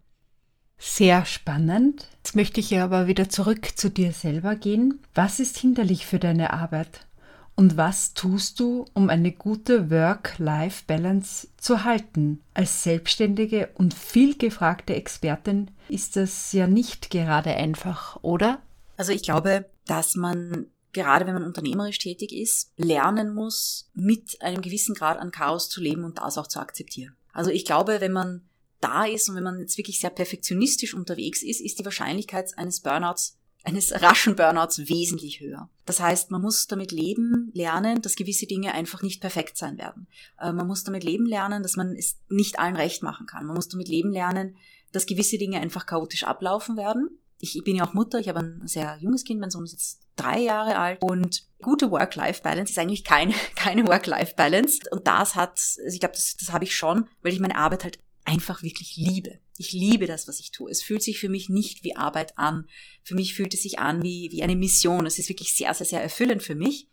Sehr 0.78 1.26
spannend. 1.26 2.10
Jetzt 2.18 2.36
möchte 2.36 2.60
ich 2.60 2.78
aber 2.78 3.08
wieder 3.08 3.30
zurück 3.30 3.78
zu 3.78 3.90
dir 3.90 4.12
selber 4.12 4.56
gehen. 4.56 5.00
Was 5.14 5.40
ist 5.40 5.58
hinderlich 5.58 6.06
für 6.06 6.20
deine 6.20 6.52
Arbeit? 6.52 7.08
Und 7.56 7.78
was 7.78 8.14
tust 8.14 8.60
du, 8.60 8.86
um 8.94 9.10
eine 9.10 9.32
gute 9.32 9.92
Work-Life-Balance 9.92 11.50
zu 11.58 11.84
halten? 11.84 12.42
Als 12.54 12.84
selbstständige 12.84 13.70
und 13.76 13.94
viel 13.94 14.38
gefragte 14.38 14.96
Expertin 14.96 15.70
ist 15.88 16.16
das 16.16 16.52
ja 16.52 16.66
nicht 16.66 17.12
gerade 17.12 17.52
einfach, 17.52 18.18
oder? 18.24 18.60
Also 18.98 19.12
ich 19.12 19.24
glaube, 19.24 19.66
dass 19.86 20.16
man 20.16 20.68
gerade 20.94 21.26
wenn 21.26 21.34
man 21.34 21.44
unternehmerisch 21.44 21.98
tätig 21.98 22.32
ist, 22.32 22.72
lernen 22.78 23.34
muss, 23.34 23.90
mit 23.94 24.42
einem 24.42 24.62
gewissen 24.62 24.96
Grad 24.96 25.18
an 25.18 25.32
Chaos 25.32 25.70
zu 25.70 25.82
leben 25.82 26.04
und 26.04 26.20
das 26.20 26.38
auch 26.38 26.48
zu 26.48 26.60
akzeptieren. 26.60 27.16
Also 27.34 27.50
ich 27.50 27.66
glaube, 27.66 28.00
wenn 28.00 28.14
man 28.14 28.48
da 28.80 29.06
ist 29.06 29.28
und 29.30 29.36
wenn 29.36 29.44
man 29.44 29.60
jetzt 29.60 29.78
wirklich 29.78 30.00
sehr 30.00 30.12
perfektionistisch 30.12 30.94
unterwegs 30.94 31.42
ist, 31.42 31.62
ist 31.62 31.80
die 31.80 31.86
Wahrscheinlichkeit 31.86 32.58
eines 32.58 32.82
Burnouts 32.82 33.38
eines 33.64 33.94
raschen 34.02 34.36
Burnouts 34.36 34.90
wesentlich 34.90 35.40
höher. 35.40 35.70
Das 35.86 36.00
heißt, 36.00 36.32
man 36.32 36.42
muss 36.42 36.68
damit 36.68 36.92
leben 36.92 37.50
lernen, 37.54 38.02
dass 38.02 38.16
gewisse 38.16 38.46
Dinge 38.46 38.74
einfach 38.74 39.02
nicht 39.02 39.22
perfekt 39.22 39.58
sein 39.58 39.78
werden. 39.78 40.08
Äh, 40.40 40.52
man 40.52 40.68
muss 40.68 40.84
damit 40.84 41.04
leben 41.04 41.26
lernen, 41.26 41.64
dass 41.64 41.78
man 41.78 41.96
es 41.96 42.18
nicht 42.30 42.60
allen 42.60 42.76
recht 42.76 43.04
machen 43.04 43.26
kann. 43.26 43.46
Man 43.46 43.56
muss 43.56 43.70
damit 43.70 43.88
leben 43.88 44.12
lernen, 44.12 44.58
dass 44.92 45.06
gewisse 45.06 45.38
Dinge 45.38 45.60
einfach 45.60 45.86
chaotisch 45.86 46.26
ablaufen 46.26 46.76
werden. 46.78 47.18
Ich 47.40 47.62
bin 47.64 47.76
ja 47.76 47.86
auch 47.86 47.94
Mutter, 47.94 48.20
ich 48.20 48.30
habe 48.30 48.40
ein 48.40 48.62
sehr 48.68 48.98
junges 49.02 49.24
Kind, 49.24 49.40
mein 49.40 49.52
Sohn 49.52 49.66
ist 49.66 49.74
jetzt 49.74 50.00
drei 50.16 50.40
Jahre 50.40 50.78
alt 50.78 51.02
und 51.02 51.46
gute 51.62 51.90
Work-Life-Balance 51.90 52.72
ist 52.72 52.78
eigentlich 52.78 53.04
keine, 53.04 53.34
keine 53.56 53.88
Work-Life-Balance. 53.88 54.82
Und 54.92 55.08
das 55.08 55.36
hat, 55.36 55.52
also 55.60 55.82
ich 55.94 56.00
glaube, 56.00 56.16
das, 56.16 56.36
das 56.38 56.52
habe 56.52 56.66
ich 56.66 56.76
schon, 56.76 57.08
weil 57.22 57.34
ich 57.34 57.40
meine 57.40 57.56
Arbeit 57.56 57.84
halt 57.86 58.00
einfach 58.26 58.62
wirklich 58.62 58.96
liebe. 58.98 59.40
Ich 59.58 59.72
liebe 59.72 60.08
das, 60.08 60.28
was 60.28 60.40
ich 60.40 60.52
tue. 60.52 60.72
Es 60.72 60.82
fühlt 60.82 61.04
sich 61.04 61.20
für 61.20 61.30
mich 61.30 61.50
nicht 61.50 61.84
wie 61.84 61.96
Arbeit 61.96 62.38
an. 62.38 62.68
Für 63.04 63.16
mich 63.16 63.36
fühlt 63.36 63.54
es 63.54 63.64
sich 63.64 63.80
an 63.80 64.02
wie, 64.02 64.30
wie 64.32 64.42
eine 64.42 64.56
Mission. 64.56 65.06
Es 65.06 65.20
ist 65.20 65.30
wirklich 65.30 65.56
sehr, 65.56 65.74
sehr, 65.74 65.86
sehr 65.86 66.02
erfüllend 66.02 66.42
für 66.42 66.56
mich. 66.56 66.88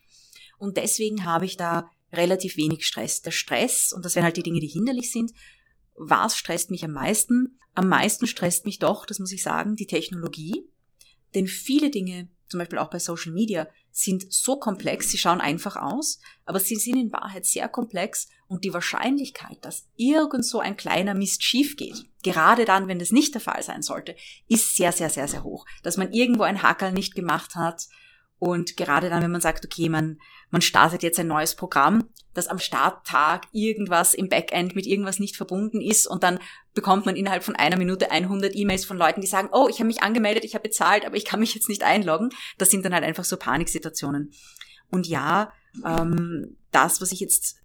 Und 0.59 0.77
deswegen 0.77 1.25
habe 1.25 1.47
ich 1.47 1.57
da 1.57 1.91
relativ 2.13 2.57
wenig 2.57 2.87
Stress. 2.87 3.23
Der 3.23 3.31
Stress, 3.31 3.93
und 3.93 4.05
das 4.05 4.15
wären 4.15 4.25
halt 4.25 4.37
die 4.37 4.43
Dinge, 4.43 4.61
die 4.61 4.67
hinderlich 4.67 5.11
sind, 5.11 5.33
was 5.95 6.37
stresst 6.37 6.71
mich 6.71 6.85
am 6.85 6.93
meisten? 6.93 7.59
Am 7.75 7.89
meisten 7.89 8.27
stresst 8.27 8.67
mich 8.67 8.79
doch, 8.79 9.07
das 9.07 9.19
muss 9.19 9.33
ich 9.33 9.43
sagen, 9.43 9.77
die 9.77 9.87
Technologie. 9.87 10.67
Denn 11.35 11.47
viele 11.47 11.91
Dinge, 11.91 12.29
zum 12.51 12.59
Beispiel 12.59 12.79
auch 12.79 12.91
bei 12.91 12.99
Social 12.99 13.33
Media, 13.33 13.67
sind 13.93 14.33
so 14.33 14.59
komplex, 14.59 15.11
sie 15.11 15.19
schauen 15.19 15.41
einfach 15.41 15.77
aus, 15.77 16.21
aber 16.45 16.61
sie 16.61 16.77
sind 16.77 16.97
in 16.97 17.13
Wahrheit 17.13 17.47
sehr 17.47 17.69
komplex 17.69 18.29
und 18.49 18.65
die 18.65 18.75
Wahrscheinlichkeit, 18.75 19.59
dass 19.63 19.87
irgend 19.97 20.45
so 20.45 20.61
ein 20.61 20.77
kleiner 20.77 21.15
Mist 21.15 21.43
schief 21.43 21.77
geht, 21.77 22.05
gerade 22.23 22.65
dann, 22.65 22.89
wenn 22.89 22.99
das 22.99 23.13
nicht 23.13 23.35
der 23.35 23.41
Fall 23.41 23.63
sein 23.63 23.83
sollte, 23.83 24.17
ist 24.49 24.77
sehr, 24.77 24.93
sehr, 24.93 25.11
sehr, 25.11 25.29
sehr 25.29 25.45
hoch. 25.45 25.67
Dass 25.83 25.97
man 25.97 26.13
irgendwo 26.13 26.43
ein 26.43 26.63
Hackerl 26.63 26.93
nicht 26.93 27.15
gemacht 27.15 27.55
hat, 27.55 27.87
und 28.41 28.79
gerade 28.79 29.11
dann, 29.11 29.23
wenn 29.23 29.31
man 29.31 29.43
sagt, 29.43 29.65
okay, 29.65 29.89
man, 29.89 30.19
man 30.51 30.63
startet 30.63 31.03
jetzt 31.03 31.21
ein 31.21 31.29
neues 31.29 31.55
Programm, 31.55 32.09
das 32.33 32.49
am 32.49 32.59
Starttag 32.59 33.47
irgendwas 33.53 34.15
im 34.15 34.31
Backend 34.31 34.75
mit 34.75 34.87
irgendwas 34.87 35.19
nicht 35.19 35.37
verbunden 35.37 35.81
ist 35.81 36.07
und 36.07 36.23
dann 36.23 36.39
bekommt 36.73 37.05
man 37.05 37.17
innerhalb 37.17 37.45
von 37.45 37.55
einer 37.55 37.77
Minute 37.77 38.11
100 38.11 38.57
E-Mails 38.57 38.87
von 38.87 38.97
Leuten, 38.97 39.21
die 39.21 39.27
sagen, 39.27 39.51
oh, 39.53 39.69
ich 39.69 39.77
habe 39.77 39.89
mich 39.89 40.03
angemeldet, 40.03 40.45
ich 40.45 40.55
habe 40.55 40.63
bezahlt, 40.63 41.05
aber 41.05 41.17
ich 41.17 41.27
kann 41.27 41.41
mich 41.41 41.55
jetzt 41.55 41.69
nicht 41.69 41.83
einloggen. 41.83 42.31
Das 42.57 42.71
sind 42.71 42.85
dann 42.85 42.95
halt 42.95 43.05
einfach 43.05 43.25
so 43.25 43.37
Paniksituationen. 43.37 44.33
Und 44.91 45.07
ja, 45.07 45.53
ähm, 45.85 46.57
das, 46.73 47.03
was 47.03 47.13
ich 47.13 47.21
jetzt, 47.21 47.57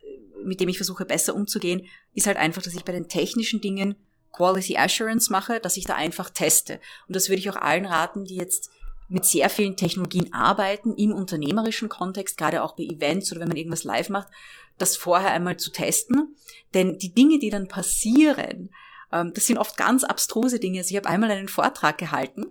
mit 0.44 0.60
dem 0.60 0.68
ich 0.68 0.78
versuche 0.78 1.06
besser 1.06 1.36
umzugehen, 1.36 1.88
ist 2.14 2.28
halt 2.28 2.38
einfach, 2.38 2.62
dass 2.62 2.74
ich 2.74 2.84
bei 2.84 2.92
den 2.92 3.08
technischen 3.08 3.62
Dingen 3.62 3.96
Quality 4.34 4.76
Assurance 4.78 5.32
mache, 5.32 5.62
dass 5.62 5.78
ich 5.78 5.86
da 5.86 5.96
einfach 5.96 6.30
teste. 6.30 6.82
Und 7.08 7.16
das 7.16 7.30
würde 7.30 7.40
ich 7.40 7.50
auch 7.50 7.56
allen 7.56 7.86
raten, 7.86 8.26
die 8.26 8.36
jetzt 8.36 8.70
mit 9.08 9.26
sehr 9.26 9.50
vielen 9.50 9.78
Technologien 9.78 10.34
arbeiten 10.34 10.96
im 10.96 11.14
unternehmerischen 11.14 11.90
Kontext, 11.90 12.38
gerade 12.38 12.64
auch 12.64 12.76
bei 12.76 12.84
Events 12.84 13.32
oder 13.32 13.42
wenn 13.42 13.50
man 13.50 13.58
irgendwas 13.58 13.84
live 13.84 14.10
macht, 14.10 14.30
das 14.78 14.98
vorher 14.98 15.32
einmal 15.32 15.58
zu 15.58 15.72
testen. 15.72 16.36
Denn 16.74 16.98
die 16.98 17.14
Dinge, 17.14 17.40
die 17.40 17.50
dann 17.50 17.68
passieren, 17.68 18.72
ähm, 19.12 19.32
das 19.34 19.48
sind 19.48 19.58
oft 19.58 19.78
ganz 19.78 20.04
abstruse 20.04 20.60
Dinge. 20.60 20.80
Also 20.80 20.92
ich 20.92 20.98
habe 20.98 21.10
einmal 21.10 21.32
einen 21.32 21.48
Vortrag 21.48 21.98
gehalten 21.98 22.46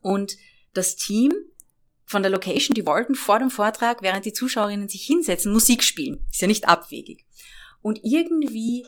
und 0.00 0.36
das 0.72 0.96
Team 0.96 1.32
von 2.04 2.22
der 2.22 2.30
Location, 2.30 2.74
die 2.74 2.86
wollten 2.86 3.14
vor 3.14 3.38
dem 3.38 3.50
Vortrag, 3.50 4.02
während 4.02 4.24
die 4.24 4.32
Zuschauerinnen 4.32 4.88
sich 4.88 5.04
hinsetzen, 5.04 5.52
Musik 5.52 5.82
spielen. 5.82 6.24
Ist 6.30 6.40
ja 6.40 6.46
nicht 6.46 6.68
abwegig. 6.68 7.26
Und 7.82 8.00
irgendwie 8.02 8.86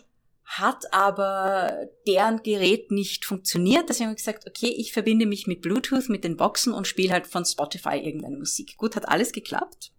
hat 0.48 0.92
aber 0.94 1.88
deren 2.06 2.42
Gerät 2.42 2.90
nicht 2.90 3.26
funktioniert. 3.26 3.88
Deswegen 3.88 4.06
habe 4.08 4.18
ich 4.18 4.24
gesagt, 4.24 4.46
okay, 4.48 4.74
ich 4.76 4.94
verbinde 4.94 5.26
mich 5.26 5.46
mit 5.46 5.61
Bluetooth, 5.61 6.08
mit 6.08 6.24
den 6.24 6.38
Boxen 6.38 6.72
und 6.72 6.87
spiele 6.87 7.12
halt 7.12 7.26
von 7.26 7.44
Spotify 7.44 7.98
irgendeine 7.98 8.38
Musik. 8.38 8.76
Gut, 8.78 8.96
hat 8.96 9.08
alles 9.08 9.32
geklappt. 9.32 9.92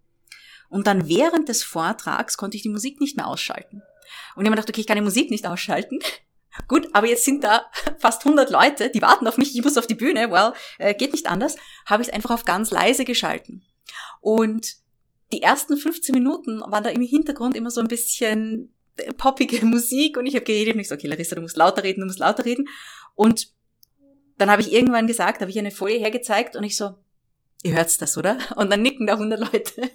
Und 0.68 0.88
dann 0.88 1.08
während 1.08 1.48
des 1.48 1.62
Vortrags 1.62 2.36
konnte 2.36 2.56
ich 2.56 2.64
die 2.64 2.68
Musik 2.68 3.00
nicht 3.00 3.16
mehr 3.16 3.28
ausschalten. 3.28 3.76
Und 3.76 3.82
ich 3.82 4.36
habe 4.38 4.50
mir 4.50 4.56
gedacht, 4.56 4.70
okay, 4.70 4.80
ich 4.80 4.88
kann 4.88 4.96
die 4.96 5.04
Musik 5.04 5.30
nicht 5.30 5.46
ausschalten. 5.46 6.00
Gut, 6.68 6.88
aber 6.94 7.06
jetzt 7.06 7.24
sind 7.24 7.44
da 7.44 7.66
fast 7.98 8.24
100 8.24 8.50
Leute, 8.50 8.90
die 8.90 9.02
warten 9.02 9.28
auf 9.28 9.38
mich, 9.38 9.54
ich 9.54 9.62
muss 9.62 9.78
auf 9.78 9.86
die 9.86 9.94
Bühne, 9.94 10.32
well, 10.32 10.52
äh, 10.78 10.94
geht 10.94 11.12
nicht 11.12 11.28
anders, 11.28 11.56
habe 11.86 12.02
ich 12.02 12.08
es 12.08 12.14
einfach 12.14 12.32
auf 12.32 12.44
ganz 12.44 12.72
leise 12.72 13.04
geschalten. 13.04 13.64
Und 14.20 14.74
die 15.32 15.42
ersten 15.42 15.76
15 15.76 16.12
Minuten 16.12 16.60
waren 16.60 16.82
da 16.82 16.90
im 16.90 17.02
Hintergrund 17.02 17.56
immer 17.56 17.70
so 17.70 17.80
ein 17.80 17.86
bisschen 17.86 18.74
poppige 19.16 19.64
Musik 19.66 20.16
und 20.16 20.26
ich 20.26 20.34
habe 20.34 20.44
geredet 20.44 20.74
und 20.74 20.80
ich 20.80 20.88
so, 20.88 20.94
okay, 20.94 21.06
Larissa, 21.06 21.34
du 21.34 21.42
musst 21.42 21.56
lauter 21.56 21.82
reden, 21.82 22.00
du 22.00 22.06
musst 22.06 22.18
lauter 22.18 22.44
reden. 22.44 22.68
Und 23.14 23.48
dann 24.38 24.50
habe 24.50 24.62
ich 24.62 24.72
irgendwann 24.72 25.06
gesagt, 25.06 25.40
habe 25.40 25.50
ich 25.50 25.58
eine 25.58 25.70
Folie 25.70 25.98
hergezeigt 25.98 26.56
und 26.56 26.64
ich 26.64 26.76
so, 26.76 26.94
ihr 27.62 27.74
hört's 27.74 27.98
das, 27.98 28.16
oder? 28.16 28.38
Und 28.56 28.70
dann 28.70 28.82
nicken 28.82 29.06
da 29.06 29.14
100 29.14 29.40
Leute. 29.40 29.90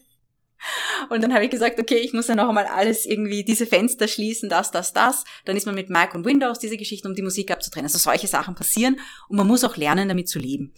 Und 1.10 1.22
dann 1.22 1.34
habe 1.34 1.44
ich 1.46 1.52
gesagt, 1.52 1.80
okay, 1.80 1.98
ich 1.98 2.14
muss 2.14 2.28
ja 2.28 2.36
noch 2.36 2.48
einmal 2.48 2.66
alles 2.66 3.06
irgendwie, 3.06 3.44
diese 3.44 3.68
Fenster 3.68 4.08
schließen, 4.08 4.50
das, 4.50 4.72
das, 4.72 4.94
das. 4.94 5.24
Dann 5.44 5.58
ist 5.58 5.66
man 5.66 5.76
mit 5.76 5.90
Mac 5.90 6.16
und 6.16 6.26
Windows 6.26 6.60
diese 6.60 6.78
Geschichten, 6.78 7.08
um 7.08 7.16
die 7.16 7.22
Musik 7.22 7.52
abzutrennen. 7.52 7.86
Also 7.86 7.98
solche 7.98 8.28
Sachen 8.28 8.56
passieren 8.56 9.00
und 9.28 9.38
man 9.38 9.48
muss 9.48 9.64
auch 9.64 9.78
lernen, 9.78 10.08
damit 10.08 10.30
zu 10.30 10.40
leben. 10.40 10.74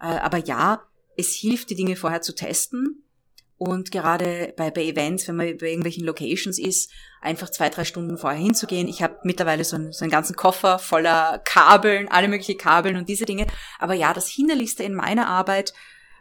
Äh, 0.00 0.06
aber 0.06 0.38
ja, 0.38 0.82
es 1.16 1.34
hilft, 1.34 1.70
die 1.70 1.74
Dinge 1.74 1.96
vorher 1.96 2.22
zu 2.22 2.34
testen 2.34 3.04
und 3.56 3.90
gerade 3.90 4.54
bei, 4.56 4.70
bei 4.70 4.84
Events, 4.84 5.26
wenn 5.28 5.36
man 5.36 5.56
bei 5.58 5.68
irgendwelchen 5.68 6.04
Locations 6.04 6.58
ist, 6.58 6.90
einfach 7.20 7.50
zwei, 7.50 7.68
drei 7.68 7.84
Stunden 7.84 8.18
vorher 8.18 8.40
hinzugehen. 8.40 8.88
Ich 8.88 9.02
habe 9.02 9.18
mittlerweile 9.22 9.64
so 9.64 9.76
einen, 9.76 9.92
so 9.92 10.04
einen 10.04 10.10
ganzen 10.10 10.36
Koffer 10.36 10.78
voller 10.78 11.38
Kabeln, 11.44 12.08
alle 12.08 12.28
möglichen 12.28 12.58
Kabeln 12.58 12.96
und 12.96 13.08
diese 13.08 13.24
Dinge. 13.24 13.46
Aber 13.78 13.94
ja, 13.94 14.14
das 14.14 14.28
Hinderlichste 14.28 14.84
in 14.84 14.94
meiner 14.94 15.28
Arbeit 15.28 15.74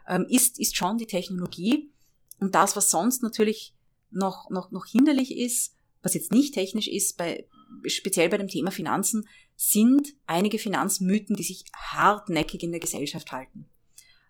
ähm, 0.08 0.26
ist, 0.30 0.60
ist 0.60 0.76
schon 0.76 0.98
die 0.98 1.08
Technologie. 1.08 1.92
Und 2.40 2.56
das, 2.56 2.76
was 2.76 2.90
sonst 2.90 3.24
natürlich 3.24 3.74
noch, 4.10 4.50
noch, 4.50 4.72
noch 4.72 4.86
hinderlich 4.86 5.36
ist, 5.36 5.76
was 6.02 6.14
jetzt 6.14 6.32
nicht 6.32 6.54
technisch 6.54 6.88
ist, 6.88 7.18
bei, 7.18 7.48
speziell 7.86 8.30
bei 8.30 8.38
dem 8.38 8.48
Thema 8.48 8.72
Finanzen, 8.72 9.28
sind 9.56 10.14
einige 10.28 10.60
Finanzmythen, 10.60 11.36
die 11.36 11.44
sich 11.44 11.66
hartnäckig 11.74 12.64
in 12.64 12.72
der 12.72 12.80
Gesellschaft 12.80 13.32
halten. 13.32 13.68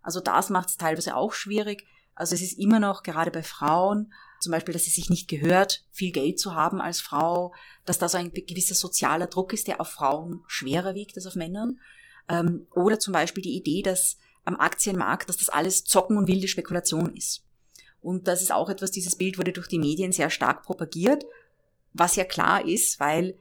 Also 0.02 0.22
das 0.22 0.50
macht 0.50 0.70
es 0.70 0.78
teilweise 0.78 1.16
auch 1.18 1.34
schwierig 1.34 1.86
Also 2.16 2.34
es 2.34 2.42
ist 2.42 2.58
immer 2.58 2.80
noch 2.80 3.04
gerade 3.04 3.30
bei 3.30 3.44
Frauen 3.44 4.14
zum 4.40 4.52
Beispiel, 4.52 4.74
dass 4.74 4.88
es 4.88 4.96
sich 4.96 5.10
nicht 5.10 5.28
gehört, 5.28 5.84
viel 5.92 6.12
Geld 6.12 6.40
zu 6.40 6.56
haben 6.56 6.82
als 6.82 7.02
Frau, 7.02 7.54
dass 7.86 8.00
da 8.00 8.10
so 8.10 8.18
ein 8.18 8.32
gewisser 8.32 8.76
sozialer 8.76 9.28
Druck 9.28 9.54
ist, 9.54 9.68
der 9.68 9.82
auf 9.82 9.90
Frauen 9.90 10.44
schwerer 10.48 10.96
wiegt 10.96 11.16
als 11.16 11.26
auf 11.26 11.36
Männern. 11.36 11.80
Ähm, 12.30 12.68
oder 12.74 13.00
zum 13.00 13.14
Beispiel 13.14 13.44
die 13.44 13.56
Idee, 13.56 13.82
dass 13.82 14.18
am 14.46 14.56
Aktienmarkt, 14.56 15.30
dass 15.30 15.38
das 15.38 15.50
alles 15.50 15.84
Zocken 15.84 16.18
und 16.18 16.28
wilde 16.28 16.48
Spekulation 16.48 17.16
ist. 17.16 17.44
Und 18.02 18.28
das 18.28 18.42
ist 18.42 18.52
auch 18.52 18.70
etwas, 18.70 18.92
dieses 18.92 19.16
Bild 19.16 19.38
wurde 19.38 19.52
durch 19.52 19.68
die 19.68 19.80
Medien 19.80 20.12
sehr 20.12 20.30
stark 20.30 20.64
propagiert, 20.64 21.26
was 21.94 22.16
ja 22.16 22.24
klar 22.24 22.66
ist, 22.66 23.00
weil 23.00 23.38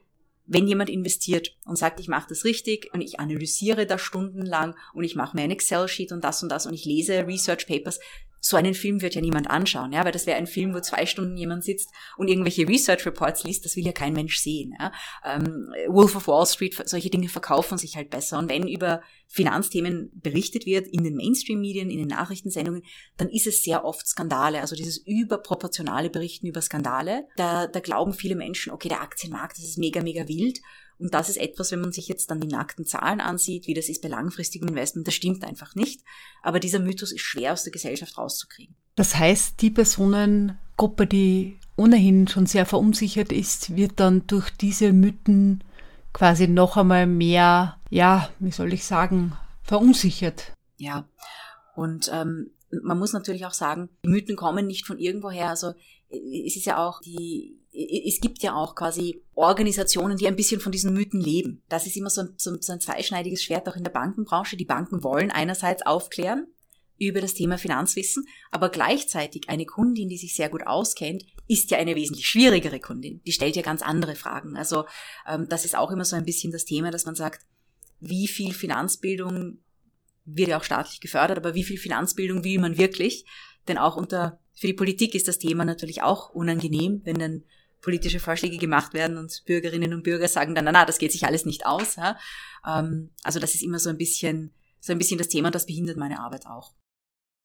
wenn 0.47 0.67
jemand 0.67 0.89
investiert 0.89 1.55
und 1.65 1.77
sagt, 1.77 1.99
ich 1.99 2.07
mache 2.07 2.27
das 2.29 2.45
richtig 2.45 2.93
und 2.93 3.01
ich 3.01 3.19
analysiere 3.19 3.85
das 3.85 4.01
stundenlang 4.01 4.75
und 4.93 5.03
ich 5.03 5.15
mache 5.15 5.35
mir 5.35 5.43
ein 5.43 5.51
Excel-Sheet 5.51 6.13
und 6.13 6.23
das 6.23 6.41
und 6.41 6.49
das 6.49 6.65
und 6.65 6.73
ich 6.73 6.85
lese 6.85 7.27
Research 7.27 7.67
Papers, 7.67 7.99
so 8.39 8.57
einen 8.57 8.73
Film 8.73 9.01
wird 9.01 9.15
ja 9.15 9.21
niemand 9.21 9.49
anschauen, 9.49 9.91
ja, 9.91 10.05
weil 10.05 10.11
das 10.11 10.25
wäre 10.25 10.37
ein 10.37 10.47
Film, 10.47 10.73
wo 10.73 10.79
zwei 10.79 11.05
Stunden 11.05 11.37
jemand 11.37 11.63
sitzt 11.63 11.89
und 12.17 12.27
irgendwelche 12.27 12.67
Research 12.67 13.05
Reports 13.05 13.43
liest, 13.43 13.65
das 13.65 13.75
will 13.75 13.85
ja 13.85 13.91
kein 13.91 14.13
Mensch 14.13 14.39
sehen. 14.39 14.75
Ja. 14.79 14.91
Ähm, 15.25 15.73
Wolf 15.87 16.15
of 16.15 16.27
Wall 16.27 16.45
Street, 16.45 16.81
solche 16.85 17.09
Dinge 17.09 17.29
verkaufen 17.29 17.77
sich 17.77 17.95
halt 17.95 18.09
besser. 18.09 18.37
Und 18.37 18.49
wenn 18.49 18.67
über 18.67 19.01
Finanzthemen 19.27 20.11
berichtet 20.13 20.65
wird 20.65 20.87
in 20.87 21.03
den 21.03 21.15
Mainstream-Medien, 21.15 21.89
in 21.89 21.97
den 21.97 22.07
Nachrichtensendungen, 22.07 22.83
dann 23.17 23.29
ist 23.29 23.47
es 23.47 23.63
sehr 23.63 23.83
oft 23.83 24.07
Skandale, 24.07 24.61
also 24.61 24.75
dieses 24.75 24.97
überproportionale 24.97 26.09
Berichten 26.09 26.47
über 26.47 26.61
Skandale. 26.61 27.27
Da, 27.35 27.67
da 27.67 27.79
glauben 27.79 28.13
viele 28.13 28.35
Menschen, 28.35 28.71
okay, 28.71 28.89
der 28.89 29.01
Aktienmarkt, 29.01 29.57
das 29.57 29.65
ist 29.65 29.77
mega, 29.77 30.01
mega 30.01 30.27
wild. 30.27 30.61
Und 30.99 31.13
das 31.13 31.29
ist 31.29 31.37
etwas, 31.37 31.71
wenn 31.71 31.81
man 31.81 31.91
sich 31.91 32.07
jetzt 32.07 32.31
dann 32.31 32.41
die 32.41 32.47
nackten 32.47 32.85
Zahlen 32.85 33.21
ansieht, 33.21 33.67
wie 33.67 33.73
das 33.73 33.89
ist 33.89 34.01
bei 34.01 34.07
langfristigem 34.07 34.69
Investment, 34.69 35.07
das 35.07 35.13
stimmt 35.13 35.43
einfach 35.43 35.75
nicht. 35.75 36.01
Aber 36.41 36.59
dieser 36.59 36.79
Mythos 36.79 37.11
ist 37.11 37.21
schwer 37.21 37.53
aus 37.53 37.63
der 37.63 37.71
Gesellschaft 37.71 38.17
rauszukriegen. 38.17 38.75
Das 38.95 39.15
heißt, 39.15 39.61
die 39.61 39.69
Personengruppe, 39.69 41.05
die 41.05 41.59
ohnehin 41.75 42.27
schon 42.27 42.47
sehr 42.47 42.65
verunsichert 42.65 43.31
ist, 43.31 43.75
wird 43.75 43.99
dann 43.99 44.25
durch 44.25 44.49
diese 44.49 44.91
Mythen 44.91 45.63
quasi 46.13 46.47
noch 46.47 46.77
einmal 46.77 47.05
mehr, 47.05 47.79
ja, 47.91 48.29
wie 48.39 48.51
soll 48.51 48.73
ich 48.73 48.85
sagen, 48.85 49.33
verunsichert. 49.61 50.51
Ja, 50.77 51.07
und 51.75 52.09
ähm, 52.11 52.51
man 52.81 52.97
muss 52.97 53.13
natürlich 53.13 53.45
auch 53.45 53.53
sagen, 53.53 53.89
die 54.03 54.09
Mythen 54.09 54.35
kommen 54.35 54.65
nicht 54.65 54.87
von 54.87 54.97
irgendwoher. 54.97 55.49
Also 55.49 55.73
es 56.09 56.55
ist 56.55 56.65
ja 56.65 56.83
auch 56.85 57.01
die 57.01 57.59
es 57.77 58.19
gibt 58.21 58.41
ja 58.41 58.55
auch 58.55 58.75
quasi 58.75 59.23
Organisationen, 59.35 60.17
die 60.17 60.27
ein 60.27 60.35
bisschen 60.35 60.59
von 60.59 60.71
diesen 60.71 60.93
Mythen 60.93 61.21
leben. 61.21 61.63
Das 61.69 61.85
ist 61.85 61.95
immer 61.95 62.09
so 62.09 62.21
ein, 62.21 62.33
so 62.37 62.51
ein 62.51 62.81
zweischneidiges 62.81 63.43
Schwert 63.43 63.69
auch 63.69 63.75
in 63.75 63.83
der 63.83 63.91
Bankenbranche. 63.91 64.57
Die 64.57 64.65
Banken 64.65 65.03
wollen 65.03 65.29
einerseits 65.29 65.85
aufklären 65.85 66.47
über 66.99 67.21
das 67.21 67.35
Thema 67.35 67.59
Finanzwissen, 67.59 68.25
aber 68.49 68.69
gleichzeitig 68.69 69.49
eine 69.49 69.65
Kundin, 69.65 70.09
die 70.09 70.17
sich 70.17 70.35
sehr 70.35 70.49
gut 70.49 70.65
auskennt, 70.65 71.23
ist 71.47 71.69
ja 71.69 71.77
eine 71.77 71.95
wesentlich 71.95 72.27
schwierigere 72.27 72.79
Kundin. 72.79 73.21
Die 73.27 73.31
stellt 73.31 73.55
ja 73.55 73.61
ganz 73.61 73.83
andere 73.83 74.15
Fragen. 74.15 74.57
Also 74.57 74.85
ähm, 75.27 75.47
das 75.47 75.63
ist 75.63 75.77
auch 75.77 75.91
immer 75.91 76.05
so 76.05 76.15
ein 76.15 76.25
bisschen 76.25 76.51
das 76.51 76.65
Thema, 76.65 76.89
dass 76.89 77.05
man 77.05 77.13
sagt, 77.13 77.45
wie 77.99 78.27
viel 78.27 78.53
Finanzbildung 78.53 79.59
wird 80.25 80.49
ja 80.49 80.57
auch 80.57 80.63
staatlich 80.63 80.99
gefördert, 80.99 81.37
aber 81.37 81.53
wie 81.53 81.63
viel 81.63 81.77
Finanzbildung 81.77 82.43
will 82.43 82.59
man 82.59 82.79
wirklich? 82.79 83.25
Denn 83.67 83.77
auch 83.77 83.95
unter 83.95 84.39
für 84.55 84.67
die 84.67 84.73
Politik 84.73 85.13
ist 85.13 85.27
das 85.27 85.37
Thema 85.37 85.65
natürlich 85.65 86.01
auch 86.01 86.31
unangenehm, 86.31 87.01
wenn 87.03 87.19
dann 87.19 87.43
politische 87.81 88.19
Vorschläge 88.19 88.57
gemacht 88.57 88.93
werden 88.93 89.17
und 89.17 89.43
Bürgerinnen 89.45 89.93
und 89.93 90.03
Bürger 90.03 90.27
sagen 90.27 90.55
dann, 90.55 90.65
na, 90.65 90.71
na, 90.71 90.85
das 90.85 90.97
geht 90.97 91.11
sich 91.11 91.25
alles 91.25 91.45
nicht 91.45 91.65
aus. 91.65 91.95
Ja? 91.95 92.17
Ähm, 92.65 93.11
also 93.23 93.39
das 93.39 93.55
ist 93.55 93.63
immer 93.63 93.79
so 93.79 93.89
ein 93.89 93.97
bisschen, 93.97 94.51
so 94.79 94.91
ein 94.91 94.97
bisschen 94.97 95.17
das 95.17 95.27
Thema, 95.27 95.51
das 95.51 95.65
behindert 95.65 95.97
meine 95.97 96.19
Arbeit 96.19 96.45
auch. 96.45 96.73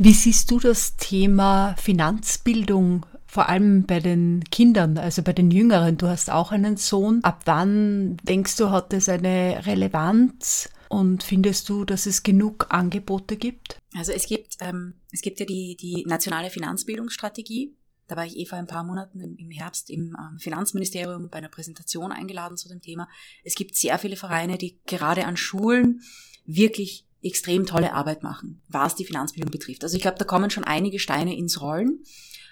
Wie 0.01 0.15
siehst 0.15 0.51
du 0.51 0.59
das 0.59 0.97
Thema 0.97 1.77
Finanzbildung 1.77 3.07
vor 3.27 3.49
allem 3.49 3.87
bei 3.87 4.01
den 4.01 4.43
Kindern, 4.51 4.99
also 4.99 5.23
bei 5.23 5.33
den 5.33 5.51
Jüngeren? 5.51 5.97
Du 5.97 6.09
hast 6.09 6.31
auch 6.31 6.51
einen 6.51 6.77
Sohn. 6.77 7.23
Ab 7.23 7.43
wann 7.45 8.17
denkst 8.23 8.57
du, 8.57 8.71
hat 8.71 8.93
es 8.93 9.09
eine 9.09 9.65
Relevanz? 9.65 10.69
Und 10.89 11.23
findest 11.23 11.71
du, 11.71 11.87
dass 11.87 12.05
es 12.05 12.23
genug 12.23 12.67
Angebote 12.69 13.37
gibt? 13.39 13.81
Also 13.95 14.13
es 14.13 14.27
gibt, 14.27 14.57
ähm, 14.61 14.95
es 15.11 15.23
gibt 15.23 15.41
ja 15.41 15.47
die, 15.47 15.75
die 15.75 16.05
nationale 16.07 16.51
Finanzbildungsstrategie, 16.51 17.75
da 18.13 18.17
war 18.19 18.27
ich 18.27 18.37
eh 18.37 18.45
vor 18.45 18.59
ein 18.59 18.67
paar 18.67 18.85
Monaten 18.85 19.21
im 19.21 19.51
Herbst 19.51 19.89
im 19.89 20.15
ähm, 20.19 20.39
Finanzministerium 20.39 21.31
bei 21.31 21.39
einer 21.39 21.49
Präsentation 21.49 22.13
eingeladen 22.13 22.59
zu 22.59 22.69
dem 22.69 22.83
Thema. 22.83 23.09
Es 23.43 23.55
gibt 23.55 23.75
sehr 23.75 23.99
viele 23.99 24.17
Vereine, 24.17 24.59
die 24.59 24.79
gerade 24.85 25.25
an 25.25 25.39
Schulen 25.39 26.03
wirklich 26.45 27.07
extrem 27.23 27.65
tolle 27.65 27.95
Arbeit 27.95 28.23
machen, 28.23 28.61
was 28.69 28.97
die 28.97 29.07
Finanzbildung 29.07 29.51
betrifft. 29.51 29.83
Also 29.83 29.97
ich 29.97 30.03
glaube, 30.03 30.19
da 30.19 30.27
kommen 30.27 30.51
schon 30.51 30.65
einige 30.65 30.99
Steine 30.99 31.35
ins 31.35 31.63
Rollen. 31.63 32.05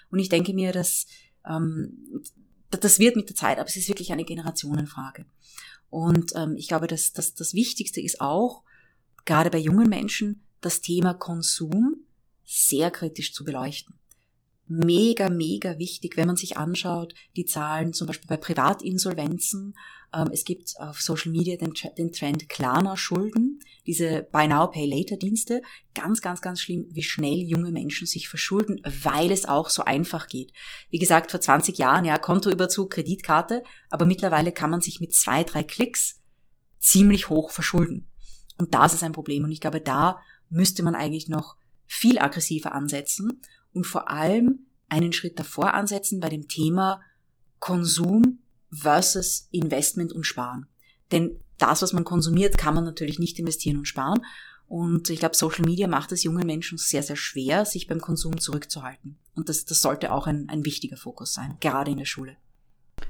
Und 0.09 0.17
ich 0.17 0.29
denke 0.29 0.55
mir, 0.55 0.71
dass 0.71 1.05
ähm, 1.47 2.23
das 2.71 2.97
wird 2.97 3.15
mit 3.15 3.29
der 3.29 3.35
Zeit, 3.35 3.59
aber 3.59 3.69
es 3.69 3.75
ist 3.75 3.87
wirklich 3.87 4.11
eine 4.11 4.25
Generationenfrage. 4.25 5.25
Und 5.91 6.31
ähm, 6.35 6.55
ich 6.55 6.69
glaube, 6.69 6.87
dass, 6.87 7.13
dass 7.13 7.35
das 7.35 7.53
Wichtigste 7.53 8.01
ist 8.01 8.19
auch, 8.19 8.63
gerade 9.25 9.51
bei 9.51 9.59
jungen 9.59 9.89
Menschen, 9.89 10.41
das 10.59 10.81
Thema 10.81 11.13
Konsum 11.13 11.97
sehr 12.45 12.89
kritisch 12.89 13.31
zu 13.31 13.43
beleuchten 13.43 14.00
mega, 14.71 15.29
mega 15.29 15.77
wichtig, 15.77 16.15
wenn 16.15 16.27
man 16.27 16.37
sich 16.37 16.57
anschaut, 16.57 17.13
die 17.35 17.45
Zahlen 17.45 17.91
zum 17.93 18.07
Beispiel 18.07 18.29
bei 18.29 18.37
Privatinsolvenzen. 18.37 19.75
Ähm, 20.13 20.29
es 20.31 20.45
gibt 20.45 20.73
auf 20.79 21.01
Social 21.01 21.31
Media 21.31 21.57
den, 21.57 22.11
Trend 22.11 22.47
Klarna 22.47 22.95
Schulden, 22.95 23.59
diese 23.85 24.23
Buy 24.31 24.47
Now, 24.47 24.67
Pay 24.67 24.85
Later 24.85 25.17
Dienste. 25.17 25.61
Ganz, 25.93 26.21
ganz, 26.21 26.41
ganz 26.41 26.61
schlimm, 26.61 26.87
wie 26.89 27.03
schnell 27.03 27.39
junge 27.39 27.71
Menschen 27.71 28.07
sich 28.07 28.29
verschulden, 28.29 28.81
weil 29.03 29.31
es 29.31 29.45
auch 29.45 29.69
so 29.69 29.83
einfach 29.83 30.27
geht. 30.27 30.53
Wie 30.89 30.99
gesagt, 30.99 31.31
vor 31.31 31.41
20 31.41 31.77
Jahren, 31.77 32.05
ja, 32.05 32.17
Kontoüberzug, 32.17 32.91
Kreditkarte, 32.91 33.63
aber 33.89 34.05
mittlerweile 34.05 34.53
kann 34.53 34.69
man 34.69 34.81
sich 34.81 35.01
mit 35.01 35.13
zwei, 35.13 35.43
drei 35.43 35.63
Klicks 35.63 36.21
ziemlich 36.79 37.29
hoch 37.29 37.51
verschulden. 37.51 38.07
Und 38.57 38.73
das 38.73 38.93
ist 38.93 39.03
ein 39.03 39.11
Problem. 39.11 39.43
Und 39.43 39.51
ich 39.51 39.59
glaube, 39.59 39.81
da 39.81 40.21
müsste 40.49 40.81
man 40.81 40.95
eigentlich 40.95 41.27
noch 41.27 41.57
viel 41.87 42.19
aggressiver 42.19 42.73
ansetzen 42.73 43.41
und 43.73 43.85
vor 43.85 44.09
allem 44.09 44.65
einen 44.89 45.13
Schritt 45.13 45.39
davor 45.39 45.73
ansetzen 45.73 46.19
bei 46.19 46.29
dem 46.29 46.47
Thema 46.47 47.01
Konsum 47.59 48.39
versus 48.71 49.47
Investment 49.51 50.11
und 50.11 50.25
Sparen. 50.25 50.67
Denn 51.11 51.39
das, 51.57 51.81
was 51.81 51.93
man 51.93 52.03
konsumiert, 52.03 52.57
kann 52.57 52.73
man 52.73 52.83
natürlich 52.83 53.19
nicht 53.19 53.37
investieren 53.39 53.77
und 53.77 53.87
sparen. 53.87 54.25
Und 54.67 55.09
ich 55.09 55.19
glaube, 55.19 55.35
Social 55.35 55.65
Media 55.65 55.87
macht 55.87 56.11
es 56.11 56.23
jungen 56.23 56.47
Menschen 56.47 56.77
sehr, 56.77 57.03
sehr 57.03 57.17
schwer, 57.17 57.65
sich 57.65 57.87
beim 57.87 57.99
Konsum 57.99 58.39
zurückzuhalten. 58.39 59.17
Und 59.35 59.49
das, 59.49 59.65
das 59.65 59.81
sollte 59.81 60.11
auch 60.11 60.27
ein, 60.27 60.49
ein 60.49 60.65
wichtiger 60.65 60.97
Fokus 60.97 61.33
sein, 61.33 61.57
gerade 61.59 61.91
in 61.91 61.97
der 61.97 62.05
Schule. 62.05 62.37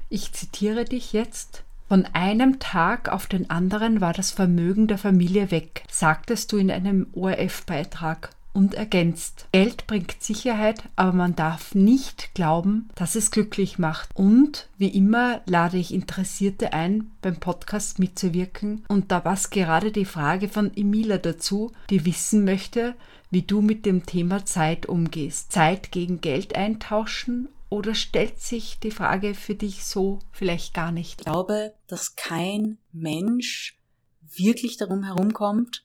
Ich 0.08 0.32
zitiere 0.32 0.84
dich 0.84 1.12
jetzt. 1.12 1.64
Von 1.88 2.04
einem 2.06 2.58
Tag 2.58 3.10
auf 3.10 3.26
den 3.26 3.50
anderen 3.50 4.00
war 4.00 4.12
das 4.12 4.30
Vermögen 4.30 4.88
der 4.88 4.98
Familie 4.98 5.50
weg, 5.50 5.84
sagtest 5.90 6.50
du 6.50 6.56
in 6.56 6.70
einem 6.70 7.08
ORF-Beitrag 7.12 8.30
und 8.52 8.74
ergänzt. 8.74 9.46
Geld 9.52 9.86
bringt 9.86 10.22
Sicherheit, 10.22 10.82
aber 10.96 11.12
man 11.12 11.36
darf 11.36 11.74
nicht 11.74 12.34
glauben, 12.34 12.88
dass 12.94 13.14
es 13.14 13.30
glücklich 13.30 13.78
macht. 13.78 14.10
Und 14.14 14.68
wie 14.78 14.88
immer 14.88 15.40
lade 15.46 15.78
ich 15.78 15.94
Interessierte 15.94 16.72
ein, 16.72 17.10
beim 17.22 17.36
Podcast 17.36 17.98
mitzuwirken. 17.98 18.84
Und 18.88 19.10
da 19.10 19.20
passt 19.20 19.50
gerade 19.50 19.90
die 19.90 20.04
Frage 20.04 20.48
von 20.48 20.76
Emila 20.76 21.18
dazu, 21.18 21.72
die 21.90 22.04
wissen 22.04 22.44
möchte, 22.44 22.94
wie 23.30 23.42
du 23.42 23.62
mit 23.62 23.86
dem 23.86 24.04
Thema 24.04 24.44
Zeit 24.44 24.86
umgehst. 24.86 25.52
Zeit 25.52 25.90
gegen 25.90 26.20
Geld 26.20 26.54
eintauschen 26.54 27.48
oder 27.70 27.94
stellt 27.94 28.38
sich 28.38 28.78
die 28.80 28.90
Frage 28.90 29.34
für 29.34 29.54
dich 29.54 29.84
so 29.84 30.18
vielleicht 30.30 30.74
gar 30.74 30.92
nicht? 30.92 31.20
Ich 31.20 31.24
glaube, 31.24 31.72
dass 31.86 32.16
kein 32.16 32.76
Mensch 32.92 33.78
wirklich 34.20 34.76
darum 34.76 35.02
herumkommt, 35.02 35.84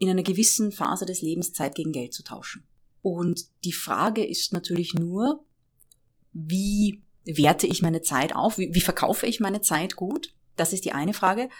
in 0.00 0.08
einer 0.08 0.22
gewissen 0.22 0.72
Phase 0.72 1.04
des 1.04 1.20
Lebens 1.20 1.52
Zeit 1.52 1.74
gegen 1.74 1.92
Geld 1.92 2.14
zu 2.14 2.24
tauschen. 2.24 2.64
Und 3.02 3.46
die 3.64 3.72
Frage 3.72 4.26
ist 4.26 4.52
natürlich 4.52 4.94
nur, 4.94 5.44
wie 6.32 7.02
werte 7.26 7.66
ich 7.66 7.82
meine 7.82 8.00
Zeit 8.00 8.34
auf? 8.34 8.56
Wie, 8.56 8.74
wie 8.74 8.80
verkaufe 8.80 9.26
ich 9.26 9.40
meine 9.40 9.60
Zeit 9.60 9.96
gut? 9.96 10.34
Das 10.56 10.72
ist 10.72 10.86
die 10.86 10.92
eine 10.92 11.12
Frage. 11.12 11.50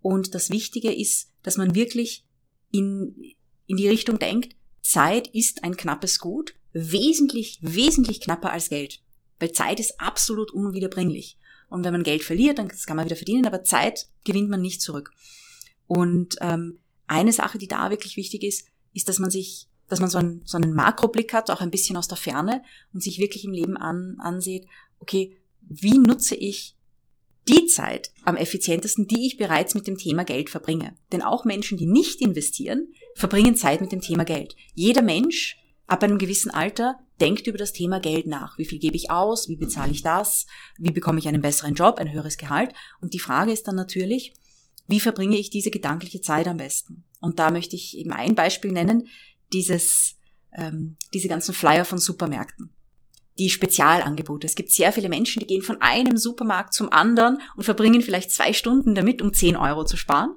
Und 0.00 0.34
das 0.34 0.48
Wichtige 0.50 0.92
ist, 0.92 1.30
dass 1.42 1.58
man 1.58 1.74
wirklich 1.74 2.24
in, 2.72 3.34
in 3.66 3.76
die 3.76 3.88
Richtung 3.88 4.18
denkt, 4.18 4.56
Zeit 4.80 5.28
ist 5.28 5.62
ein 5.62 5.76
knappes 5.76 6.20
Gut, 6.20 6.54
wesentlich, 6.72 7.58
wesentlich 7.60 8.22
knapper 8.22 8.50
als 8.50 8.70
Geld. 8.70 9.02
Weil 9.38 9.52
Zeit 9.52 9.78
ist 9.78 10.00
absolut 10.00 10.52
unwiederbringlich. 10.52 11.38
Und 11.68 11.84
wenn 11.84 11.92
man 11.92 12.02
Geld 12.02 12.22
verliert, 12.22 12.58
dann 12.58 12.68
kann 12.68 12.96
man 12.96 13.04
wieder 13.04 13.16
verdienen, 13.16 13.46
aber 13.46 13.62
Zeit 13.62 14.08
gewinnt 14.24 14.48
man 14.48 14.62
nicht 14.62 14.80
zurück. 14.80 15.12
Und 15.86 16.36
ähm, 16.40 16.78
eine 17.10 17.32
Sache, 17.32 17.58
die 17.58 17.68
da 17.68 17.90
wirklich 17.90 18.16
wichtig 18.16 18.42
ist, 18.42 18.66
ist, 18.94 19.08
dass 19.08 19.18
man 19.18 19.30
sich, 19.30 19.68
dass 19.88 20.00
man 20.00 20.10
so 20.10 20.18
einen, 20.18 20.42
so 20.44 20.56
einen 20.56 20.72
Makroblick 20.72 21.32
hat, 21.32 21.50
auch 21.50 21.60
ein 21.60 21.70
bisschen 21.70 21.96
aus 21.96 22.08
der 22.08 22.16
Ferne 22.16 22.62
und 22.92 23.02
sich 23.02 23.18
wirklich 23.18 23.44
im 23.44 23.52
Leben 23.52 23.76
an, 23.76 24.16
ansieht, 24.20 24.66
okay, 25.00 25.36
wie 25.62 25.98
nutze 25.98 26.34
ich 26.34 26.76
die 27.48 27.66
Zeit 27.66 28.12
am 28.24 28.36
effizientesten, 28.36 29.08
die 29.08 29.26
ich 29.26 29.36
bereits 29.36 29.74
mit 29.74 29.86
dem 29.86 29.96
Thema 29.96 30.24
Geld 30.24 30.50
verbringe. 30.50 30.94
Denn 31.10 31.22
auch 31.22 31.44
Menschen, 31.44 31.78
die 31.78 31.86
nicht 31.86 32.20
investieren, 32.20 32.92
verbringen 33.14 33.56
Zeit 33.56 33.80
mit 33.80 33.92
dem 33.92 34.00
Thema 34.00 34.24
Geld. 34.24 34.54
Jeder 34.74 35.02
Mensch 35.02 35.58
ab 35.86 36.04
einem 36.04 36.18
gewissen 36.18 36.50
Alter 36.50 36.98
denkt 37.20 37.46
über 37.46 37.58
das 37.58 37.72
Thema 37.72 37.98
Geld 37.98 38.26
nach. 38.26 38.56
Wie 38.58 38.64
viel 38.64 38.78
gebe 38.78 38.96
ich 38.96 39.10
aus? 39.10 39.48
Wie 39.48 39.56
bezahle 39.56 39.92
ich 39.92 40.02
das? 40.02 40.46
Wie 40.78 40.92
bekomme 40.92 41.18
ich 41.18 41.28
einen 41.28 41.42
besseren 41.42 41.74
Job, 41.74 41.98
ein 41.98 42.12
höheres 42.12 42.38
Gehalt? 42.38 42.72
Und 43.00 43.14
die 43.14 43.18
Frage 43.18 43.52
ist 43.52 43.66
dann 43.66 43.74
natürlich, 43.74 44.32
wie 44.90 45.00
verbringe 45.00 45.36
ich 45.36 45.50
diese 45.50 45.70
gedankliche 45.70 46.20
Zeit 46.20 46.48
am 46.48 46.56
besten? 46.56 47.04
Und 47.20 47.38
da 47.38 47.50
möchte 47.50 47.76
ich 47.76 47.96
eben 47.96 48.12
ein 48.12 48.34
Beispiel 48.34 48.72
nennen, 48.72 49.08
dieses, 49.52 50.16
ähm, 50.52 50.96
diese 51.14 51.28
ganzen 51.28 51.54
Flyer 51.54 51.84
von 51.84 51.98
Supermärkten. 51.98 52.70
Die 53.38 53.50
Spezialangebote. 53.50 54.46
Es 54.46 54.54
gibt 54.54 54.70
sehr 54.70 54.92
viele 54.92 55.08
Menschen, 55.08 55.40
die 55.40 55.46
gehen 55.46 55.62
von 55.62 55.80
einem 55.80 56.16
Supermarkt 56.16 56.74
zum 56.74 56.92
anderen 56.92 57.40
und 57.56 57.64
verbringen 57.64 58.02
vielleicht 58.02 58.32
zwei 58.32 58.52
Stunden 58.52 58.94
damit, 58.94 59.22
um 59.22 59.32
10 59.32 59.56
Euro 59.56 59.84
zu 59.84 59.96
sparen 59.96 60.34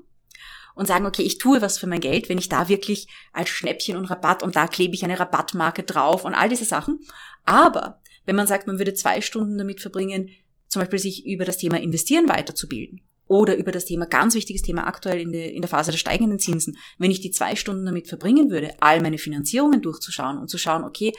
und 0.76 0.88
sagen, 0.88 1.06
okay, 1.06 1.24
ich 1.24 1.38
tue 1.38 1.62
was 1.62 1.78
für 1.78 1.88
mein 1.88 2.00
Geld, 2.00 2.30
wenn 2.30 2.38
ich 2.38 2.50
da 2.50 2.70
wirklich 2.70 3.08
als 3.32 3.50
Schnäppchen 3.50 3.98
und 3.98 4.06
Rabatt 4.06 4.44
und 4.44 4.56
da 4.56 4.68
klebe 4.68 4.94
ich 4.94 5.04
eine 5.04 5.20
Rabattmarke 5.20 5.84
drauf 5.84 6.26
und 6.26 6.34
all 6.34 6.50
diese 6.50 6.66
Sachen. 6.66 7.00
Aber 7.46 8.02
wenn 8.26 8.36
man 8.36 8.48
sagt, 8.48 8.68
man 8.68 8.78
würde 8.78 8.94
zwei 8.94 9.22
Stunden 9.22 9.58
damit 9.58 9.82
verbringen, 9.82 10.30
zum 10.68 10.82
Beispiel 10.82 11.00
sich 11.00 11.26
über 11.26 11.46
das 11.46 11.58
Thema 11.58 11.80
Investieren 11.80 12.30
weiterzubilden 12.30 13.02
oder 13.34 13.58
über 13.58 13.72
das 13.72 13.86
Thema, 13.86 14.06
ganz 14.06 14.36
wichtiges 14.36 14.62
Thema 14.62 14.86
aktuell 14.86 15.20
in 15.20 15.32
der, 15.32 15.52
in 15.54 15.62
der 15.62 15.70
Phase 15.70 15.90
der 15.90 15.98
steigenden 15.98 16.38
Zinsen, 16.38 16.78
wenn 17.00 17.10
ich 17.10 17.20
die 17.20 17.32
zwei 17.32 17.56
Stunden 17.56 17.84
damit 17.84 18.08
verbringen 18.08 18.52
würde, 18.52 18.76
all 18.80 19.02
meine 19.02 19.18
Finanzierungen 19.18 19.82
durchzuschauen 19.82 20.38
und 20.38 20.50
zu 20.50 20.60
schauen, 20.60 20.84
okay, 20.84 21.14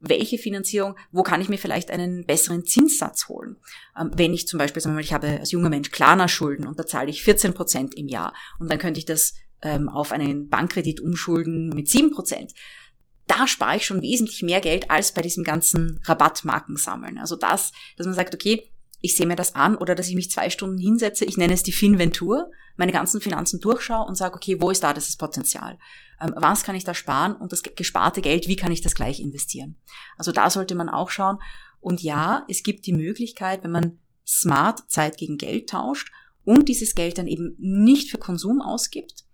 welche 0.00 0.38
Finanzierung, 0.38 0.96
wo 1.12 1.22
kann 1.22 1.42
ich 1.42 1.50
mir 1.50 1.58
vielleicht 1.58 1.90
einen 1.90 2.24
besseren 2.24 2.64
Zinssatz 2.64 3.28
holen. 3.28 3.56
Ähm, 4.00 4.12
wenn 4.14 4.32
ich 4.32 4.48
zum 4.48 4.58
Beispiel, 4.58 4.80
sagen 4.80 4.94
wir 4.94 5.00
mal, 5.00 5.04
ich 5.04 5.12
habe 5.12 5.40
als 5.40 5.50
junger 5.50 5.68
Mensch 5.68 5.90
Klarna-Schulden 5.90 6.66
und 6.66 6.78
da 6.78 6.86
zahle 6.86 7.10
ich 7.10 7.22
14 7.22 7.52
Prozent 7.52 7.94
im 7.96 8.08
Jahr 8.08 8.32
und 8.58 8.70
dann 8.70 8.78
könnte 8.78 8.98
ich 8.98 9.04
das 9.04 9.34
ähm, 9.60 9.90
auf 9.90 10.12
einen 10.12 10.48
Bankkredit 10.48 11.00
umschulden 11.00 11.68
mit 11.68 11.88
7 11.88 12.12
Prozent. 12.12 12.54
Da 13.26 13.46
spare 13.46 13.76
ich 13.76 13.84
schon 13.84 14.00
wesentlich 14.00 14.42
mehr 14.42 14.62
Geld 14.62 14.90
als 14.90 15.12
bei 15.12 15.20
diesem 15.20 15.44
ganzen 15.44 16.00
Rabattmarken 16.04 16.76
sammeln. 16.76 17.18
Also 17.18 17.36
das, 17.36 17.72
dass 17.98 18.06
man 18.06 18.14
sagt, 18.14 18.34
okay, 18.34 18.70
ich 19.00 19.16
sehe 19.16 19.26
mir 19.26 19.36
das 19.36 19.54
an 19.54 19.76
oder 19.76 19.94
dass 19.94 20.08
ich 20.08 20.14
mich 20.14 20.30
zwei 20.30 20.50
Stunden 20.50 20.78
hinsetze, 20.78 21.24
ich 21.24 21.36
nenne 21.36 21.54
es 21.54 21.62
die 21.62 21.72
Finventur, 21.72 22.50
meine 22.76 22.92
ganzen 22.92 23.20
Finanzen 23.20 23.60
durchschaue 23.60 24.06
und 24.06 24.16
sage, 24.16 24.34
okay, 24.34 24.60
wo 24.60 24.70
ist 24.70 24.82
da 24.82 24.92
das 24.92 25.16
Potenzial? 25.16 25.78
Ähm, 26.20 26.34
was 26.36 26.64
kann 26.64 26.76
ich 26.76 26.84
da 26.84 26.94
sparen 26.94 27.34
und 27.34 27.52
das 27.52 27.62
gesparte 27.62 28.20
Geld, 28.20 28.48
wie 28.48 28.56
kann 28.56 28.72
ich 28.72 28.80
das 28.80 28.94
gleich 28.94 29.20
investieren? 29.20 29.76
Also 30.16 30.32
da 30.32 30.50
sollte 30.50 30.74
man 30.74 30.88
auch 30.88 31.10
schauen. 31.10 31.38
Und 31.80 32.02
ja, 32.02 32.44
es 32.48 32.62
gibt 32.62 32.86
die 32.86 32.92
Möglichkeit, 32.92 33.62
wenn 33.62 33.70
man 33.70 33.98
smart 34.26 34.90
Zeit 34.90 35.16
gegen 35.16 35.38
Geld 35.38 35.70
tauscht 35.70 36.10
und 36.44 36.68
dieses 36.68 36.94
Geld 36.94 37.18
dann 37.18 37.26
eben 37.26 37.56
nicht 37.58 38.10
für 38.10 38.18
Konsum 38.18 38.60
ausgibt, 38.60 39.24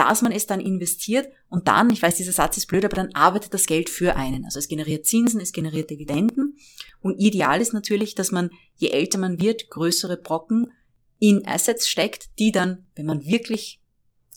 dass 0.00 0.22
man 0.22 0.32
es 0.32 0.46
dann 0.46 0.60
investiert 0.60 1.30
und 1.50 1.68
dann, 1.68 1.90
ich 1.90 2.00
weiß, 2.00 2.16
dieser 2.16 2.32
Satz 2.32 2.56
ist 2.56 2.68
blöd, 2.68 2.86
aber 2.86 2.96
dann 2.96 3.14
arbeitet 3.14 3.52
das 3.52 3.66
Geld 3.66 3.90
für 3.90 4.16
einen. 4.16 4.46
Also 4.46 4.58
es 4.58 4.66
generiert 4.66 5.04
Zinsen, 5.04 5.42
es 5.42 5.52
generiert 5.52 5.90
Dividenden. 5.90 6.56
Und 7.02 7.18
ideal 7.18 7.60
ist 7.60 7.74
natürlich, 7.74 8.14
dass 8.14 8.32
man, 8.32 8.48
je 8.76 8.88
älter 8.88 9.18
man 9.18 9.42
wird, 9.42 9.68
größere 9.68 10.16
Brocken 10.16 10.72
in 11.18 11.46
Assets 11.46 11.86
steckt, 11.86 12.30
die 12.38 12.50
dann, 12.50 12.86
wenn 12.94 13.04
man 13.04 13.26
wirklich 13.26 13.82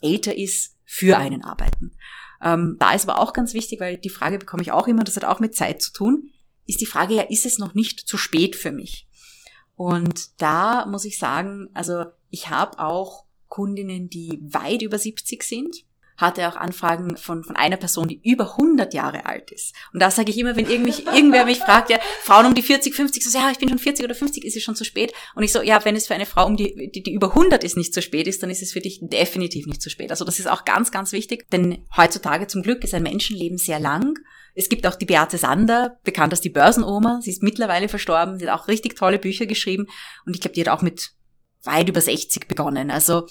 älter 0.02 0.36
ist, 0.36 0.76
für 0.84 1.16
einen 1.16 1.42
arbeiten. 1.42 1.96
Ähm, 2.42 2.76
da 2.78 2.92
ist 2.92 3.08
aber 3.08 3.18
auch 3.18 3.32
ganz 3.32 3.54
wichtig, 3.54 3.80
weil 3.80 3.96
die 3.96 4.10
Frage 4.10 4.38
bekomme 4.38 4.62
ich 4.62 4.70
auch 4.70 4.86
immer, 4.86 5.02
das 5.02 5.16
hat 5.16 5.24
auch 5.24 5.40
mit 5.40 5.54
Zeit 5.54 5.80
zu 5.80 5.94
tun, 5.94 6.30
ist 6.66 6.82
die 6.82 6.86
Frage 6.86 7.14
ja, 7.14 7.22
ist 7.22 7.46
es 7.46 7.58
noch 7.58 7.72
nicht 7.72 8.00
zu 8.00 8.18
spät 8.18 8.54
für 8.54 8.70
mich? 8.70 9.08
Und 9.76 10.42
da 10.42 10.84
muss 10.84 11.06
ich 11.06 11.18
sagen, 11.18 11.70
also 11.72 12.04
ich 12.28 12.50
habe 12.50 12.78
auch 12.80 13.23
Kundinnen, 13.54 14.10
die 14.10 14.40
weit 14.42 14.82
über 14.82 14.98
70 14.98 15.44
sind, 15.44 15.84
hatte 16.16 16.48
auch 16.48 16.56
Anfragen 16.56 17.16
von, 17.16 17.44
von 17.44 17.54
einer 17.54 17.76
Person, 17.76 18.08
die 18.08 18.20
über 18.24 18.52
100 18.52 18.92
Jahre 18.94 19.26
alt 19.26 19.52
ist. 19.52 19.76
Und 19.92 20.00
da 20.00 20.10
sage 20.10 20.30
ich 20.30 20.38
immer, 20.38 20.56
wenn 20.56 20.68
irgendwie, 20.68 21.04
irgendwer 21.04 21.44
mich 21.44 21.58
fragt, 21.58 21.88
ja, 21.88 21.98
Frauen 22.22 22.46
um 22.46 22.54
die 22.56 22.62
40, 22.62 22.92
50, 22.92 23.24
so, 23.24 23.38
ja, 23.38 23.52
ich 23.52 23.58
bin 23.58 23.68
schon 23.68 23.78
40 23.78 24.04
oder 24.04 24.16
50, 24.16 24.44
ist 24.44 24.56
es 24.56 24.62
schon 24.64 24.74
zu 24.74 24.84
spät? 24.84 25.12
Und 25.36 25.44
ich 25.44 25.52
so, 25.52 25.62
ja, 25.62 25.84
wenn 25.84 25.94
es 25.94 26.08
für 26.08 26.14
eine 26.14 26.26
Frau 26.26 26.46
um 26.46 26.56
die, 26.56 26.90
die, 26.90 27.04
die 27.04 27.12
über 27.12 27.28
100 27.28 27.62
ist, 27.62 27.76
nicht 27.76 27.94
zu 27.94 28.02
spät 28.02 28.26
ist, 28.26 28.42
dann 28.42 28.50
ist 28.50 28.60
es 28.60 28.72
für 28.72 28.80
dich 28.80 28.98
definitiv 29.02 29.66
nicht 29.66 29.82
zu 29.82 29.88
spät. 29.88 30.10
Also 30.10 30.24
das 30.24 30.40
ist 30.40 30.50
auch 30.50 30.64
ganz, 30.64 30.90
ganz 30.90 31.12
wichtig, 31.12 31.48
denn 31.52 31.84
heutzutage 31.96 32.48
zum 32.48 32.62
Glück 32.62 32.82
ist 32.82 32.94
ein 32.94 33.04
Menschenleben 33.04 33.56
sehr 33.56 33.78
lang. 33.78 34.18
Es 34.56 34.68
gibt 34.68 34.84
auch 34.84 34.96
die 34.96 35.06
Beate 35.06 35.38
Sander, 35.38 36.00
bekannt 36.02 36.32
als 36.32 36.40
die 36.40 36.50
Börsenoma. 36.50 37.20
Sie 37.22 37.30
ist 37.30 37.42
mittlerweile 37.44 37.88
verstorben. 37.88 38.38
Sie 38.40 38.48
hat 38.48 38.60
auch 38.60 38.66
richtig 38.66 38.96
tolle 38.96 39.20
Bücher 39.20 39.46
geschrieben. 39.46 39.86
Und 40.26 40.34
ich 40.34 40.40
glaube, 40.40 40.54
die 40.54 40.60
hat 40.60 40.68
auch 40.68 40.82
mit 40.82 41.12
weit 41.64 41.88
über 41.88 42.00
60 42.00 42.48
begonnen. 42.48 42.90
Also 42.90 43.26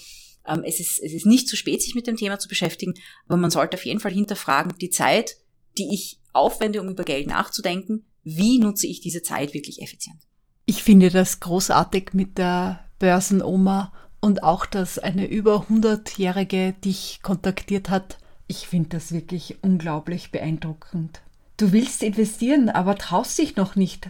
ähm, 0.46 0.62
es, 0.64 0.80
ist, 0.80 1.00
es 1.02 1.12
ist 1.12 1.26
nicht 1.26 1.48
zu 1.48 1.56
spät, 1.56 1.82
sich 1.82 1.94
mit 1.94 2.06
dem 2.06 2.16
Thema 2.16 2.38
zu 2.38 2.48
beschäftigen, 2.48 2.94
aber 3.26 3.36
man 3.36 3.50
sollte 3.50 3.76
auf 3.76 3.84
jeden 3.84 4.00
Fall 4.00 4.12
hinterfragen, 4.12 4.74
die 4.80 4.90
Zeit, 4.90 5.36
die 5.78 5.92
ich 5.92 6.20
aufwende, 6.32 6.80
um 6.80 6.88
über 6.88 7.04
Geld 7.04 7.26
nachzudenken, 7.26 8.04
wie 8.22 8.58
nutze 8.58 8.86
ich 8.86 9.00
diese 9.00 9.22
Zeit 9.22 9.54
wirklich 9.54 9.82
effizient? 9.82 10.20
Ich 10.66 10.82
finde 10.82 11.10
das 11.10 11.40
großartig 11.40 12.10
mit 12.14 12.38
der 12.38 12.84
Börsenoma 12.98 13.92
und 14.20 14.42
auch, 14.42 14.64
dass 14.64 14.98
eine 14.98 15.26
über 15.26 15.66
100-Jährige 15.68 16.72
dich 16.84 17.20
kontaktiert 17.22 17.90
hat. 17.90 18.18
Ich 18.46 18.66
finde 18.66 18.90
das 18.90 19.12
wirklich 19.12 19.58
unglaublich 19.62 20.30
beeindruckend. 20.30 21.20
Du 21.58 21.72
willst 21.72 22.02
investieren, 22.02 22.70
aber 22.70 22.96
traust 22.96 23.38
dich 23.38 23.56
noch 23.56 23.76
nicht. 23.76 24.08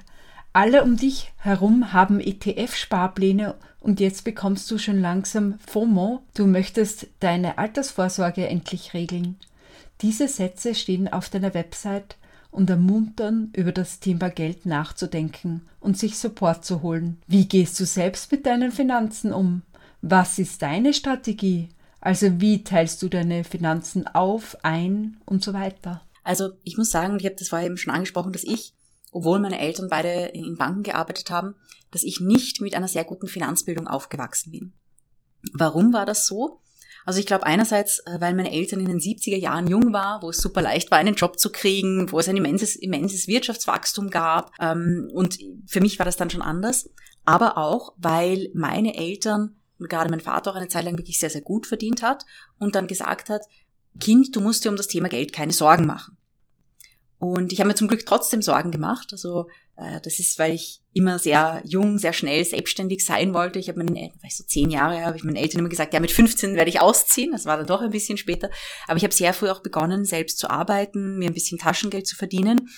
Alle 0.53 0.85
um 0.85 0.97
dich 0.97 1.33
herum 1.37 1.93
haben 1.93 2.21
ETF-Sparpläne 2.21 3.57
und 3.85 4.01
jetzt 4.01 4.25
bekommst 4.25 4.71
du 4.71 4.79
schon 4.79 4.99
langsam 4.99 5.59
FOMO. 5.67 6.23
Du 6.33 6.47
möchtest 6.47 7.07
deine 7.21 7.59
Altersvorsorge 7.59 8.49
endlich 8.49 8.95
regeln. 8.95 9.37
Diese 10.01 10.27
Sätze 10.27 10.75
stehen 10.75 11.07
auf 11.07 11.29
deiner 11.29 11.53
Website 11.53 12.17
und 12.51 12.71
ermuntern, 12.71 13.51
über 13.55 13.73
das 13.73 14.01
Thema 14.01 14.31
Geld 14.31 14.65
nachzudenken 14.65 15.67
und 15.81 15.99
sich 15.99 16.17
Support 16.17 16.65
zu 16.65 16.81
holen. 16.81 17.19
Wie 17.27 17.47
gehst 17.47 17.79
du 17.79 17.85
selbst 17.85 18.33
mit 18.33 18.47
deinen 18.47 18.73
Finanzen 18.73 19.35
um? 19.35 19.61
Was 20.01 20.39
ist 20.39 20.63
deine 20.63 20.95
Strategie? 20.95 21.69
Also 22.01 22.41
wie 22.41 22.65
teilst 22.65 23.03
du 23.03 23.11
deine 23.11 23.45
Finanzen 23.45 24.07
auf, 24.07 24.57
ein 24.63 25.19
und 25.27 25.45
so 25.45 25.53
weiter? 25.53 26.01
Also 26.23 26.53
ich 26.63 26.79
muss 26.79 26.91
sagen, 26.91 27.19
ich 27.19 27.27
habe 27.27 27.37
das 27.39 27.49
vorher 27.49 27.67
eben 27.67 27.77
schon 27.77 27.93
angesprochen, 27.93 28.33
dass 28.33 28.45
ich 28.45 28.73
obwohl 29.15 29.39
meine 29.39 29.61
Eltern 29.61 29.89
beide 29.89 30.27
in 30.35 30.57
Banken 30.57 30.83
gearbeitet 30.83 31.31
haben, 31.31 31.55
dass 31.93 32.03
ich 32.03 32.21
nicht 32.21 32.61
mit 32.61 32.75
einer 32.75 32.89
sehr 32.89 33.05
guten 33.05 33.29
Finanzbildung 33.29 33.87
aufgewachsen 33.87 34.51
bin. 34.51 34.73
Warum 35.53 35.93
war 35.93 36.05
das 36.05 36.27
so? 36.27 36.61
Also 37.07 37.21
ich 37.21 37.27
glaube 37.27 37.47
einerseits, 37.47 38.01
äh, 38.01 38.21
weil 38.21 38.35
meine 38.35 38.51
Eltern 38.51 38.81
in 38.81 38.87
den 38.87 38.99
70er 38.99 39.37
Jahren 39.37 39.69
jung 39.69 39.93
war, 39.93 40.23
wo 40.23 40.31
es 40.31 40.39
super 40.39 40.63
leicht 40.63 40.91
war, 40.91 40.99
einen 40.99 41.15
Job 41.15 41.39
zu 41.39 41.53
kriegen, 41.53 42.11
wo 42.11 42.19
es 42.19 42.29
ein 42.29 42.37
immenses, 42.37 42.77
immenses 42.77 43.29
Wirtschaftswachstum 43.29 44.11
gab. 44.11 44.51
Ähm, 44.59 45.11
und 45.13 45.39
für 45.67 45.81
mich 45.81 45.99
war 45.99 46.07
das 46.07 46.17
dann 46.17 46.31
schon 46.31 46.43
anders. 46.43 46.91
Aber 47.25 47.57
auch, 47.57 47.93
weil 47.97 48.51
meine 48.55 48.97
Eltern 48.97 49.57
und 49.79 49.89
gerade 49.89 50.11
mein 50.11 50.21
Vater 50.21 50.51
auch 50.51 50.57
eine 50.57 50.69
Zeit 50.69 50.85
lang 50.85 50.97
wirklich 50.99 51.19
sehr, 51.19 51.31
sehr 51.31 51.43
gut 51.43 51.67
verdient 51.67 52.03
hat 52.03 52.25
und 52.59 52.75
dann 52.75 52.87
gesagt 52.87 53.29
hat, 53.29 53.43
Kind, 54.01 54.35
du 54.35 54.41
musst 54.41 54.65
dir 54.65 54.71
um 54.71 54.77
das 54.77 54.89
Thema 54.89 55.09
Geld 55.09 55.33
keine 55.33 55.53
Sorgen 55.53 55.87
machen. 55.87 56.14
Und 57.25 57.53
ich 57.53 57.61
habe 57.61 57.69
mir 57.69 57.75
zum 57.75 57.89
Glück 57.89 58.05
trotzdem 58.05 58.43
Sorgen 58.43 58.71
gemacht. 58.71 59.09
Also 59.13 59.49
äh, 59.77 60.01
das 60.03 60.19
ist, 60.19 60.39
weil 60.39 60.53
ich 60.53 60.83
immer 60.93 61.19
sehr 61.19 61.63
jung, 61.65 61.99
sehr 61.99 62.13
schnell 62.13 62.45
selbstständig 62.45 63.05
sein 63.05 63.33
wollte. 63.33 63.59
Ich 63.59 63.69
habe 63.69 63.79
meinen, 63.79 63.95
weil 63.95 64.13
ich 64.27 64.37
so 64.37 64.45
zehn 64.45 64.71
Jahre 64.71 65.03
habe 65.05 65.17
ich 65.17 65.25
meinen 65.25 65.37
Eltern 65.37 65.61
immer 65.61 65.71
gesagt, 65.71 65.95
ja 65.95 66.01
mit 66.01 66.13
15 66.13 66.55
werde 66.55 66.69
ich 66.69 66.81
ausziehen. 66.83 67.33
Das 67.33 67.47
war 67.47 67.57
dann 67.57 67.67
doch 67.67 67.81
ein 67.81 67.91
bisschen 67.91 68.19
später. 68.19 68.51
Aber 68.87 68.99
ich 68.99 69.05
habe 69.05 69.15
sehr 69.15 69.33
früh 69.33 69.49
auch 69.49 69.63
begonnen, 69.63 70.05
selbst 70.05 70.39
zu 70.39 70.51
arbeiten, 70.51 71.19
mir 71.19 71.31
ein 71.31 71.35
bisschen 71.35 71.59
Taschengeld 71.59 72.07
zu 72.07 72.15
verdienen. 72.15 72.69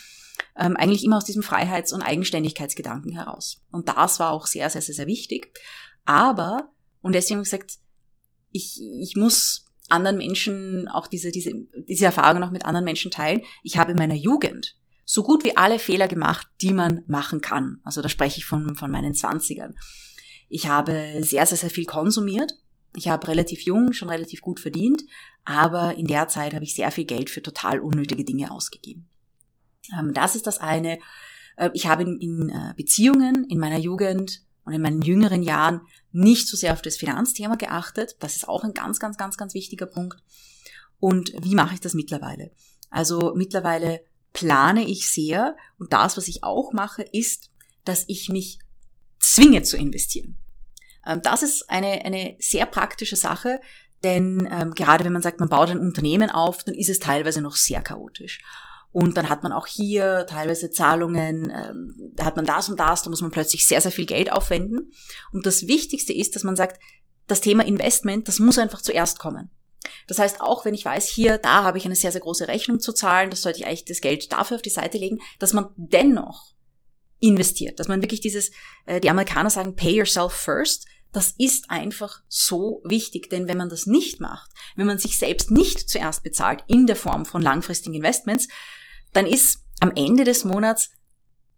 Ähm, 0.57 0.77
eigentlich 0.77 1.05
immer 1.05 1.17
aus 1.17 1.25
diesem 1.25 1.43
Freiheits- 1.43 1.93
und 1.93 2.03
Eigenständigkeitsgedanken 2.03 3.13
heraus. 3.13 3.63
Und 3.73 3.89
das 3.89 4.21
war 4.21 4.31
auch 4.31 4.47
sehr, 4.47 4.71
sehr, 4.71 4.83
sehr, 4.83 4.95
sehr 4.95 5.07
wichtig. 5.07 5.53
Aber, 6.05 6.71
und 7.03 7.15
deswegen 7.15 7.39
habe 7.39 7.47
ich 7.47 7.51
gesagt, 7.51 7.79
ich, 8.53 8.81
ich 9.01 9.17
muss 9.17 9.66
anderen 9.89 10.19
Menschen 10.19 10.89
auch 10.89 11.07
diese, 11.07 11.31
diese, 11.31 11.53
diese 11.89 12.07
Erfahrung 12.07 12.41
noch 12.41 12.51
mit 12.51 12.65
anderen 12.65 12.85
Menschen 12.85 13.11
teilen. 13.11 13.43
Ich 13.63 13.79
habe 13.79 13.93
in 13.93 13.99
meiner 13.99 14.15
Jugend 14.15 14.77
so 15.05 15.23
gut 15.23 15.45
wie 15.45 15.57
alle 15.57 15.79
Fehler 15.79 16.09
gemacht, 16.09 16.49
die 16.61 16.73
man 16.73 17.03
machen 17.07 17.41
kann. 17.41 17.81
Also 17.85 18.03
da 18.03 18.09
spreche 18.09 18.39
ich 18.39 18.45
von, 18.45 18.75
von 18.75 18.91
meinen 18.91 19.15
Zwanzigern. 19.15 19.75
Ich 20.49 20.69
habe 20.69 21.21
sehr, 21.21 21.47
sehr, 21.47 21.59
sehr 21.59 21.71
viel 21.71 21.87
konsumiert. 21.87 22.53
Ich 22.97 23.09
habe 23.09 23.29
relativ 23.29 23.61
jung, 23.63 23.93
schon 23.93 24.09
relativ 24.09 24.41
gut 24.41 24.59
verdient, 24.59 25.03
aber 25.45 25.97
in 25.97 26.07
der 26.07 26.29
Zeit 26.29 26.55
habe 26.55 26.65
ich 26.65 26.75
sehr 26.75 26.91
viel 26.91 27.05
Geld 27.05 27.31
für 27.31 27.43
total 27.43 27.81
unnötige 27.81 28.25
Dinge 28.25 28.51
ausgegeben. 28.51 29.09
Ähm, 29.97 30.15
das 30.15 30.35
ist 30.35 30.47
das 30.47 30.59
eine. 30.59 30.99
Äh, 31.57 31.71
ich 31.75 31.87
habe 31.87 32.05
in, 32.05 32.19
in 32.19 32.49
äh, 32.49 32.75
Beziehungen 32.75 33.45
in 33.49 33.59
meiner 33.59 33.79
Jugend 33.79 34.46
und 34.67 34.75
in 34.75 34.83
meinen 34.83 35.01
jüngeren 35.01 35.43
Jahren 35.43 35.81
nicht 36.13 36.49
so 36.49 36.57
sehr 36.57 36.73
auf 36.73 36.83
das 36.83 36.97
Finanzthema 36.97 37.55
geachtet. 37.55 38.17
Das 38.19 38.37
ist 38.37 38.49
auch 38.49 38.65
ein 38.65 38.75
ganz, 38.75 38.99
ganz, 38.99 39.17
ganz, 39.17 39.37
ganz 39.37 39.55
wichtiger 39.55 39.87
Punkt. 39.87 40.23
Und 40.99 41.33
wie 41.41 41.55
mache 41.55 41.75
ich 41.75 41.81
das 41.81 41.95
mittlerweile? 41.95 42.51
Also 42.91 43.33
mittlerweile 43.35 44.01
plane 44.33 44.85
ich 44.85 45.09
sehr 45.09 45.57
und 45.79 45.93
das, 45.93 46.17
was 46.17 46.29
ich 46.29 46.43
auch 46.43 46.73
mache, 46.73 47.03
ist, 47.03 47.51
dass 47.85 48.05
ich 48.09 48.29
mich 48.29 48.59
zwinge 49.21 49.63
zu 49.63 49.77
investieren. 49.77 50.37
Ähm, 51.07 51.23
das 51.23 51.43
ist 51.43 51.71
eine, 51.71 52.05
eine 52.05 52.37
sehr 52.41 52.67
praktische 52.67 53.17
Sache, 53.17 53.61
denn 54.03 54.49
ähm, 54.51 54.75
gerade 54.75 55.05
wenn 55.05 55.13
man 55.13 55.23
sagt, 55.23 55.41
man 55.41 55.49
baut 55.49 55.71
ein 55.71 55.79
Unternehmen 55.79 56.31
auf, 56.31 56.65
dann 56.65 56.75
ist 56.75 56.91
es 56.91 56.99
teilweise 56.99 57.41
noch 57.41 57.57
sehr 57.57 57.83
chaotisch. 57.83 58.41
Und 58.99 59.19
dann 59.19 59.29
hat 59.29 59.43
man 59.43 59.53
auch 59.53 59.67
hier 59.67 60.25
teilweise 60.27 60.71
Zahlungen, 60.71 61.53
ähm, 61.55 62.13
da 62.15 62.25
hat 62.25 62.37
man 62.37 62.47
das 62.47 62.71
und 62.71 62.81
das, 62.81 63.03
da 63.03 63.11
muss 63.11 63.21
man 63.21 63.31
plötzlich 63.31 63.67
sehr, 63.67 63.83
sehr 63.83 63.93
viel 63.93 64.07
Geld 64.07 64.33
aufwenden. 64.33 64.91
Und 65.33 65.45
das 65.45 65.67
Wichtigste 65.67 66.15
ist, 66.15 66.35
dass 66.35 66.45
man 66.45 66.57
sagt, 66.57 66.81
das 67.27 67.43
Thema 67.43 67.67
Investment, 67.67 68.27
das 68.27 68.39
muss 68.39 68.57
einfach 68.57 68.81
zuerst 68.81 69.19
kommen. 69.19 69.51
Das 70.07 70.19
heißt, 70.19 70.41
auch 70.41 70.65
wenn 70.65 70.73
ich 70.73 70.87
weiß, 70.87 71.09
hier, 71.09 71.37
da 71.37 71.63
habe 71.63 71.77
ich 71.77 71.85
eine 71.85 71.95
sehr, 71.95 72.11
sehr 72.11 72.23
große 72.23 72.49
Rechnung 72.49 72.81
zu 72.81 72.95
zahlen, 72.95 73.29
das 73.29 73.43
sollte 73.43 73.59
ich 73.59 73.67
eigentlich 73.67 73.85
das 73.85 74.01
Geld 74.01 74.33
dafür 74.33 74.55
auf 74.55 74.63
die 74.63 74.71
Seite 74.71 74.97
legen, 74.97 75.21
dass 75.39 75.53
man 75.53 75.69
dennoch 75.77 76.55
investiert, 77.21 77.79
dass 77.79 77.89
man 77.89 78.01
wirklich 78.01 78.23
dieses, 78.23 78.51
äh, 78.87 78.99
die 78.99 79.11
Amerikaner 79.11 79.51
sagen, 79.51 79.77
pay 79.77 79.95
yourself 79.95 80.33
first, 80.33 80.87
das 81.13 81.35
ist 81.37 81.71
einfach 81.71 82.23
so 82.29 82.81
wichtig, 82.85 83.29
denn 83.29 83.47
wenn 83.47 83.59
man 83.59 83.69
das 83.69 83.87
nicht 83.87 84.21
macht, 84.21 84.51
wenn 84.75 84.87
man 84.87 84.99
sich 84.99 85.19
selbst 85.19 85.51
nicht 85.51 85.91
zuerst 85.91 86.23
bezahlt 86.23 86.65
in 86.67 86.87
der 86.87 86.97
Form 86.97 87.27
von 87.27 87.43
langfristigen 87.43 87.95
Investments, 87.95 88.49
dann 89.17 89.27
ist 89.27 89.65
am 89.81 89.93
Ende 89.95 90.25
des 90.25 90.45
Monats 90.45 90.91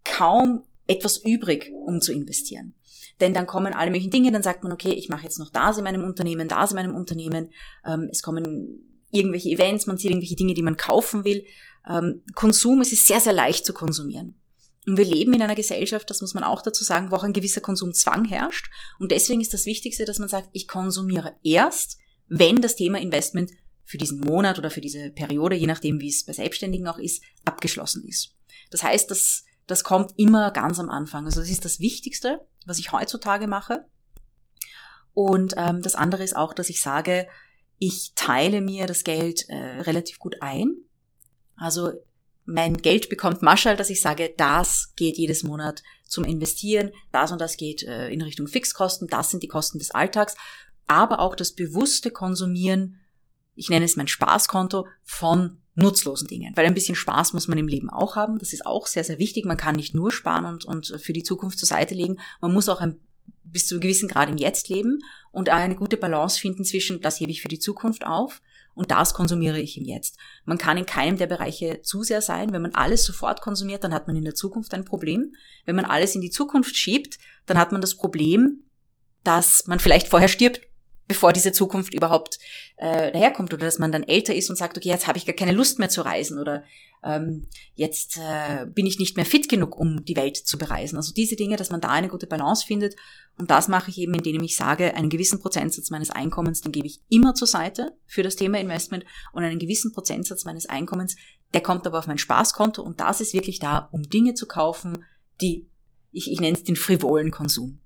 kaum 0.03 0.63
etwas 0.87 1.17
übrig, 1.17 1.71
um 1.85 2.01
zu 2.01 2.13
investieren. 2.13 2.73
Denn 3.19 3.33
dann 3.33 3.47
kommen 3.47 3.73
alle 3.73 3.91
möglichen 3.91 4.11
Dinge, 4.11 4.31
dann 4.31 4.43
sagt 4.43 4.63
man, 4.63 4.71
okay, 4.71 4.91
ich 4.91 5.09
mache 5.09 5.23
jetzt 5.23 5.39
noch 5.39 5.49
das 5.49 5.77
in 5.77 5.83
meinem 5.83 6.03
Unternehmen, 6.03 6.47
das 6.47 6.71
in 6.71 6.75
meinem 6.75 6.95
Unternehmen, 6.95 7.51
ähm, 7.85 8.07
es 8.11 8.21
kommen 8.21 8.85
irgendwelche 9.11 9.49
Events, 9.49 9.87
man 9.87 9.97
sieht 9.97 10.11
irgendwelche 10.11 10.35
Dinge, 10.35 10.53
die 10.53 10.61
man 10.61 10.77
kaufen 10.77 11.25
will. 11.25 11.43
Ähm, 11.87 12.21
Konsum, 12.33 12.81
es 12.81 12.93
ist 12.93 13.07
sehr, 13.07 13.19
sehr 13.19 13.33
leicht 13.33 13.65
zu 13.65 13.73
konsumieren. 13.73 14.35
Und 14.87 14.97
wir 14.97 15.05
leben 15.05 15.33
in 15.33 15.41
einer 15.41 15.55
Gesellschaft, 15.55 16.09
das 16.09 16.21
muss 16.21 16.33
man 16.33 16.43
auch 16.43 16.61
dazu 16.61 16.83
sagen, 16.83 17.11
wo 17.11 17.15
auch 17.17 17.23
ein 17.23 17.33
gewisser 17.33 17.61
Konsumzwang 17.61 18.25
herrscht. 18.25 18.71
Und 18.99 19.11
deswegen 19.11 19.41
ist 19.41 19.53
das 19.53 19.65
Wichtigste, 19.65 20.05
dass 20.05 20.19
man 20.19 20.29
sagt, 20.29 20.49
ich 20.53 20.67
konsumiere 20.67 21.35
erst, 21.43 21.97
wenn 22.27 22.61
das 22.61 22.75
Thema 22.75 22.99
Investment 22.99 23.51
für 23.89 23.97
diesen 23.97 24.19
Monat 24.19 24.59
oder 24.59 24.69
für 24.69 24.81
diese 24.81 25.09
Periode, 25.09 25.55
je 25.55 25.65
nachdem, 25.65 25.99
wie 25.99 26.09
es 26.09 26.23
bei 26.23 26.31
Selbstständigen 26.31 26.87
auch 26.87 26.99
ist, 26.99 27.23
abgeschlossen 27.43 28.07
ist. 28.07 28.35
Das 28.69 28.83
heißt, 28.83 29.09
das, 29.09 29.45
das 29.65 29.83
kommt 29.83 30.13
immer 30.15 30.51
ganz 30.51 30.77
am 30.79 30.91
Anfang. 30.91 31.25
Also 31.25 31.39
das 31.39 31.49
ist 31.49 31.65
das 31.65 31.79
Wichtigste, 31.79 32.45
was 32.67 32.77
ich 32.77 32.91
heutzutage 32.91 33.47
mache. 33.47 33.85
Und 35.15 35.55
ähm, 35.57 35.81
das 35.81 35.95
andere 35.95 36.23
ist 36.23 36.35
auch, 36.35 36.53
dass 36.53 36.69
ich 36.69 36.83
sage, 36.83 37.27
ich 37.79 38.11
teile 38.13 38.61
mir 38.61 38.85
das 38.85 39.03
Geld 39.03 39.49
äh, 39.49 39.55
relativ 39.55 40.19
gut 40.19 40.35
ein. 40.39 40.77
Also 41.55 41.91
mein 42.45 42.77
Geld 42.77 43.09
bekommt 43.09 43.41
Marschall, 43.41 43.75
dass 43.75 43.89
ich 43.89 44.01
sage, 44.01 44.35
das 44.37 44.93
geht 44.97 45.17
jedes 45.17 45.41
Monat 45.41 45.81
zum 46.05 46.25
Investieren, 46.25 46.91
das 47.11 47.31
und 47.31 47.41
das 47.41 47.57
geht 47.57 47.81
äh, 47.81 48.09
in 48.09 48.21
Richtung 48.21 48.45
Fixkosten, 48.45 49.07
das 49.07 49.31
sind 49.31 49.41
die 49.41 49.47
Kosten 49.47 49.79
des 49.79 49.89
Alltags, 49.89 50.35
aber 50.85 51.21
auch 51.21 51.35
das 51.35 51.53
bewusste 51.53 52.11
Konsumieren, 52.11 52.99
ich 53.59 53.69
nenne 53.69 53.85
es 53.85 53.97
mein 53.97 54.07
Spaßkonto, 54.07 54.87
von 55.03 55.57
nutzlosen 55.75 56.27
Dingen. 56.27 56.55
Weil 56.55 56.65
ein 56.65 56.73
bisschen 56.73 56.95
Spaß 56.95 57.33
muss 57.33 57.47
man 57.47 57.57
im 57.57 57.67
Leben 57.67 57.89
auch 57.89 58.15
haben. 58.15 58.39
Das 58.39 58.53
ist 58.53 58.65
auch 58.65 58.87
sehr, 58.87 59.03
sehr 59.03 59.19
wichtig. 59.19 59.45
Man 59.45 59.57
kann 59.57 59.75
nicht 59.75 59.93
nur 59.93 60.11
sparen 60.11 60.45
und, 60.45 60.65
und 60.65 60.87
für 61.01 61.13
die 61.13 61.23
Zukunft 61.23 61.59
zur 61.59 61.67
Seite 61.67 61.93
legen. 61.93 62.17
Man 62.41 62.53
muss 62.53 62.69
auch 62.69 62.81
ein, 62.81 62.99
bis 63.43 63.67
zu 63.67 63.75
einem 63.75 63.81
gewissen 63.81 64.07
Grad 64.07 64.29
im 64.29 64.37
Jetzt 64.37 64.69
leben 64.69 64.99
und 65.31 65.49
eine 65.49 65.75
gute 65.75 65.97
Balance 65.97 66.39
finden 66.39 66.63
zwischen, 66.63 67.01
das 67.01 67.19
hebe 67.19 67.31
ich 67.31 67.41
für 67.41 67.47
die 67.47 67.59
Zukunft 67.59 68.05
auf 68.05 68.41
und 68.75 68.91
das 68.91 69.13
konsumiere 69.13 69.59
ich 69.59 69.77
im 69.77 69.83
Jetzt. 69.83 70.17
Man 70.45 70.57
kann 70.57 70.77
in 70.77 70.85
keinem 70.85 71.17
der 71.17 71.27
Bereiche 71.27 71.81
zu 71.81 72.03
sehr 72.03 72.21
sein. 72.21 72.53
Wenn 72.53 72.61
man 72.61 72.75
alles 72.75 73.03
sofort 73.03 73.41
konsumiert, 73.41 73.83
dann 73.83 73.93
hat 73.93 74.07
man 74.07 74.15
in 74.15 74.23
der 74.23 74.35
Zukunft 74.35 74.73
ein 74.73 74.85
Problem. 74.85 75.33
Wenn 75.65 75.75
man 75.75 75.85
alles 75.85 76.15
in 76.15 76.21
die 76.21 76.29
Zukunft 76.29 76.77
schiebt, 76.77 77.17
dann 77.45 77.57
hat 77.57 77.73
man 77.73 77.81
das 77.81 77.95
Problem, 77.95 78.63
dass 79.23 79.67
man 79.67 79.79
vielleicht 79.79 80.07
vorher 80.07 80.29
stirbt, 80.29 80.61
bevor 81.09 81.33
diese 81.33 81.51
Zukunft 81.51 81.93
überhaupt 81.93 82.37
äh, 82.77 83.11
daherkommt 83.11 83.51
oder 83.51 83.65
dass 83.65 83.79
man 83.79 83.91
dann 83.91 84.03
älter 84.03 84.33
ist 84.35 84.51
und 84.51 84.55
sagt, 84.55 84.77
okay, 84.77 84.89
jetzt 84.89 85.07
habe 85.07 85.17
ich 85.17 85.25
gar 85.25 85.33
keine 85.33 85.51
Lust 85.51 85.79
mehr 85.79 85.89
zu 85.89 86.01
reisen 86.01 86.37
oder 86.37 86.63
ähm, 87.03 87.47
jetzt 87.73 88.17
äh, 88.17 88.67
bin 88.67 88.85
ich 88.85 88.99
nicht 88.99 89.15
mehr 89.15 89.25
fit 89.25 89.49
genug, 89.49 89.75
um 89.75 90.05
die 90.05 90.15
Welt 90.15 90.37
zu 90.37 90.59
bereisen. 90.59 90.97
Also 90.97 91.11
diese 91.11 91.35
Dinge, 91.35 91.55
dass 91.55 91.71
man 91.71 91.81
da 91.81 91.89
eine 91.89 92.09
gute 92.09 92.27
Balance 92.27 92.63
findet. 92.63 92.95
Und 93.39 93.49
das 93.49 93.67
mache 93.67 93.89
ich 93.89 93.97
eben, 93.97 94.13
indem 94.13 94.43
ich 94.43 94.55
sage, 94.55 94.93
einen 94.93 95.09
gewissen 95.09 95.39
Prozentsatz 95.39 95.89
meines 95.89 96.11
Einkommens, 96.11 96.61
den 96.61 96.71
gebe 96.71 96.85
ich 96.85 97.01
immer 97.09 97.33
zur 97.33 97.47
Seite 97.47 97.97
für 98.05 98.21
das 98.21 98.35
Thema 98.35 98.59
Investment 98.59 99.03
und 99.33 99.43
einen 99.43 99.57
gewissen 99.59 99.91
Prozentsatz 99.91 100.45
meines 100.45 100.67
Einkommens, 100.67 101.15
der 101.55 101.61
kommt 101.61 101.87
aber 101.87 101.97
auf 101.97 102.07
mein 102.07 102.19
Spaßkonto 102.19 102.83
und 102.83 102.99
das 102.99 103.19
ist 103.19 103.33
wirklich 103.33 103.57
da, 103.57 103.89
um 103.91 104.03
Dinge 104.03 104.35
zu 104.35 104.45
kaufen, 104.45 105.03
die 105.41 105.67
ich, 106.11 106.31
ich 106.31 106.39
nenne 106.39 106.55
es 106.55 106.63
den 106.63 106.75
frivolen 106.75 107.31
Konsum. 107.31 107.79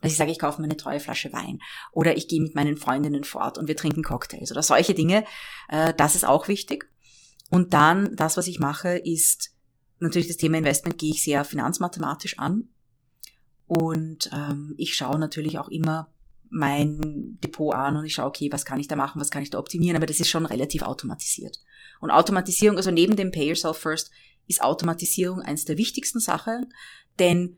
Also 0.00 0.12
ich 0.12 0.16
sage, 0.16 0.30
ich 0.30 0.38
kaufe 0.38 0.60
mir 0.60 0.66
eine 0.66 0.76
treue 0.76 1.00
Flasche 1.00 1.32
Wein 1.32 1.58
oder 1.92 2.16
ich 2.16 2.28
gehe 2.28 2.40
mit 2.40 2.54
meinen 2.54 2.76
Freundinnen 2.76 3.24
fort 3.24 3.58
und 3.58 3.68
wir 3.68 3.76
trinken 3.76 4.02
Cocktails 4.02 4.50
oder 4.50 4.62
solche 4.62 4.94
Dinge. 4.94 5.24
Äh, 5.68 5.94
das 5.96 6.14
ist 6.14 6.24
auch 6.24 6.48
wichtig. 6.48 6.88
Und 7.50 7.74
dann, 7.74 8.14
das, 8.16 8.36
was 8.36 8.46
ich 8.46 8.60
mache, 8.60 8.96
ist 8.96 9.50
natürlich 9.98 10.28
das 10.28 10.36
Thema 10.36 10.58
Investment 10.58 10.98
gehe 10.98 11.10
ich 11.10 11.22
sehr 11.22 11.44
finanzmathematisch 11.44 12.38
an. 12.38 12.68
Und 13.66 14.30
ähm, 14.32 14.74
ich 14.78 14.94
schaue 14.94 15.18
natürlich 15.18 15.58
auch 15.58 15.68
immer 15.68 16.12
mein 16.48 17.38
Depot 17.44 17.74
an 17.74 17.96
und 17.96 18.04
ich 18.04 18.14
schaue, 18.14 18.26
okay, 18.26 18.50
was 18.50 18.64
kann 18.64 18.80
ich 18.80 18.88
da 18.88 18.96
machen, 18.96 19.20
was 19.20 19.30
kann 19.30 19.42
ich 19.42 19.50
da 19.50 19.58
optimieren, 19.58 19.96
aber 19.96 20.06
das 20.06 20.18
ist 20.18 20.28
schon 20.28 20.46
relativ 20.46 20.82
automatisiert. 20.82 21.58
Und 22.00 22.10
Automatisierung, 22.10 22.76
also 22.76 22.90
neben 22.90 23.14
dem 23.14 23.30
Pay 23.30 23.48
Yourself 23.48 23.76
First, 23.76 24.10
ist 24.48 24.62
Automatisierung 24.62 25.40
eins 25.40 25.64
der 25.64 25.78
wichtigsten 25.78 26.18
Sachen, 26.18 26.72
denn 27.20 27.56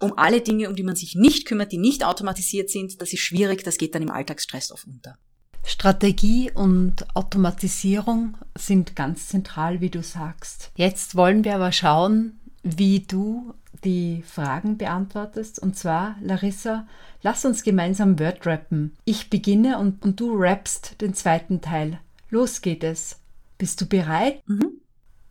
um 0.00 0.16
alle 0.16 0.40
Dinge, 0.40 0.68
um 0.68 0.76
die 0.76 0.82
man 0.82 0.96
sich 0.96 1.14
nicht 1.14 1.46
kümmert, 1.46 1.72
die 1.72 1.78
nicht 1.78 2.04
automatisiert 2.04 2.70
sind, 2.70 3.00
das 3.00 3.12
ist 3.12 3.20
schwierig, 3.20 3.64
das 3.64 3.78
geht 3.78 3.94
dann 3.94 4.02
im 4.02 4.10
Alltagsstress 4.10 4.72
oft 4.72 4.86
unter. 4.86 5.16
Strategie 5.64 6.50
und 6.50 7.14
Automatisierung 7.14 8.38
sind 8.56 8.96
ganz 8.96 9.28
zentral, 9.28 9.80
wie 9.80 9.90
du 9.90 10.02
sagst. 10.02 10.70
Jetzt 10.76 11.14
wollen 11.14 11.44
wir 11.44 11.56
aber 11.56 11.72
schauen, 11.72 12.40
wie 12.62 13.00
du 13.00 13.54
die 13.84 14.22
Fragen 14.22 14.78
beantwortest. 14.78 15.58
Und 15.58 15.76
zwar, 15.76 16.16
Larissa, 16.22 16.86
lass 17.22 17.44
uns 17.44 17.62
gemeinsam 17.62 18.18
Word 18.18 18.46
rappen. 18.46 18.96
Ich 19.04 19.30
beginne 19.30 19.78
und, 19.78 20.02
und 20.04 20.18
du 20.18 20.34
rappst 20.36 21.00
den 21.00 21.14
zweiten 21.14 21.60
Teil. 21.60 22.00
Los 22.30 22.60
geht 22.60 22.84
es. 22.84 23.20
Bist 23.58 23.80
du 23.80 23.86
bereit? 23.86 24.42
Mhm. 24.48 24.80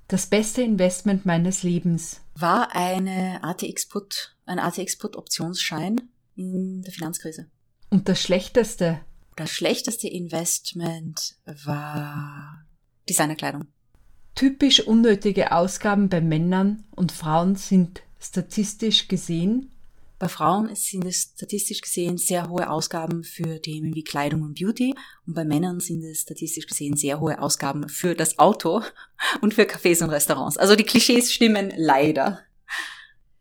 Das 0.07 0.27
beste 0.27 0.61
Investment 0.61 1.25
meines 1.25 1.63
Lebens. 1.63 2.21
War 2.35 2.75
eine 2.75 3.43
ATX-Put, 3.43 4.36
ein 4.47 4.59
ATX-Put-Optionsschein 4.59 6.01
in 6.35 6.81
der 6.81 6.93
Finanzkrise. 6.93 7.47
Und 7.89 8.09
das 8.09 8.21
schlechteste? 8.21 9.01
Das 9.35 9.51
schlechteste 9.51 10.07
Investment 10.07 11.35
war 11.45 12.65
Designerkleidung. 13.07 13.67
Typisch 14.35 14.81
unnötige 14.81 15.51
Ausgaben 15.51 16.09
bei 16.09 16.21
Männern 16.21 16.83
und 16.95 17.11
Frauen 17.11 17.55
sind 17.55 18.01
statistisch 18.19 19.07
gesehen 19.07 19.71
bei 20.19 20.29
Frauen 20.29 20.73
sind 20.75 21.05
es 21.05 21.33
statistisch 21.35 21.81
gesehen 21.81 22.17
sehr 22.17 22.49
hohe 22.49 22.71
Ausgaben 22.71 23.23
für 23.23 23.61
Themen 23.61 23.93
wie 23.93 24.03
Kleidung 24.03 24.41
und 24.41 24.59
Beauty 24.59 24.95
und 25.27 25.35
bei 25.35 25.45
Männern 25.45 25.79
sind 25.79 26.03
es 26.03 26.21
statistisch 26.21 26.65
gesehen 26.65 26.97
sehr 26.97 27.19
hohe 27.19 27.39
Ausgaben 27.39 27.87
für 27.87 28.15
das 28.15 28.39
Auto 28.39 28.81
und 29.41 29.53
für 29.53 29.63
Cafés 29.63 30.03
und 30.03 30.09
Restaurants. 30.09 30.57
Also 30.57 30.75
die 30.75 30.85
Klischees 30.85 31.31
stimmen 31.31 31.71
leider. 31.75 32.39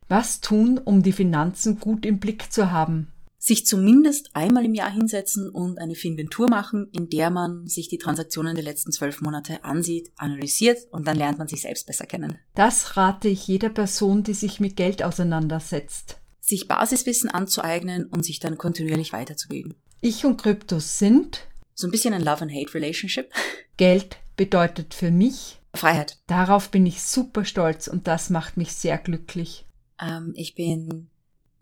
Was 0.08 0.40
tun, 0.40 0.78
um 0.78 1.02
die 1.02 1.12
Finanzen 1.12 1.80
gut 1.80 2.06
im 2.06 2.18
Blick 2.18 2.52
zu 2.52 2.70
haben? 2.70 3.12
sich 3.46 3.64
zumindest 3.64 4.30
einmal 4.34 4.64
im 4.64 4.74
Jahr 4.74 4.90
hinsetzen 4.90 5.48
und 5.48 5.78
eine 5.78 5.94
Finventur 5.94 6.48
machen, 6.50 6.88
in 6.92 7.08
der 7.08 7.30
man 7.30 7.66
sich 7.68 7.88
die 7.88 7.98
Transaktionen 7.98 8.56
der 8.56 8.64
letzten 8.64 8.90
zwölf 8.90 9.20
Monate 9.20 9.62
ansieht, 9.62 10.10
analysiert 10.16 10.78
und 10.90 11.06
dann 11.06 11.16
lernt 11.16 11.38
man 11.38 11.46
sich 11.46 11.62
selbst 11.62 11.86
besser 11.86 12.06
kennen. 12.06 12.38
Das 12.54 12.96
rate 12.96 13.28
ich 13.28 13.46
jeder 13.46 13.68
Person, 13.68 14.24
die 14.24 14.34
sich 14.34 14.58
mit 14.58 14.76
Geld 14.76 15.02
auseinandersetzt. 15.02 16.18
Sich 16.40 16.66
Basiswissen 16.66 17.30
anzueignen 17.30 18.06
und 18.06 18.24
sich 18.24 18.40
dann 18.40 18.58
kontinuierlich 18.58 19.12
weiterzubilden. 19.12 19.74
Ich 20.00 20.24
und 20.24 20.42
Kryptos 20.42 20.98
sind 20.98 21.46
so 21.74 21.86
ein 21.86 21.92
bisschen 21.92 22.14
ein 22.14 22.24
Love-and-Hate-Relationship. 22.24 23.30
Geld 23.76 24.16
bedeutet 24.36 24.92
für 24.92 25.12
mich 25.12 25.60
Freiheit. 25.74 26.18
Darauf 26.26 26.70
bin 26.70 26.86
ich 26.86 27.02
super 27.02 27.44
stolz 27.44 27.86
und 27.86 28.08
das 28.08 28.30
macht 28.30 28.56
mich 28.56 28.72
sehr 28.72 28.98
glücklich. 28.98 29.65
Ähm, 30.00 30.32
ich 30.36 30.54
bin 30.54 31.08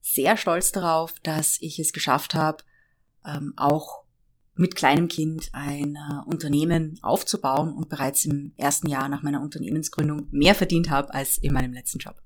sehr 0.00 0.36
stolz 0.36 0.72
darauf, 0.72 1.14
dass 1.22 1.58
ich 1.60 1.78
es 1.78 1.92
geschafft 1.92 2.34
habe, 2.34 2.58
ähm, 3.26 3.54
auch 3.56 4.04
mit 4.54 4.76
kleinem 4.76 5.08
Kind 5.08 5.50
ein 5.52 5.96
äh, 5.96 6.28
Unternehmen 6.28 6.98
aufzubauen 7.02 7.72
und 7.72 7.88
bereits 7.88 8.24
im 8.24 8.52
ersten 8.56 8.88
Jahr 8.88 9.08
nach 9.08 9.22
meiner 9.22 9.40
Unternehmensgründung 9.40 10.28
mehr 10.30 10.54
verdient 10.54 10.90
habe 10.90 11.12
als 11.12 11.38
in 11.38 11.52
meinem 11.52 11.72
letzten 11.72 11.98
Job. 11.98 12.22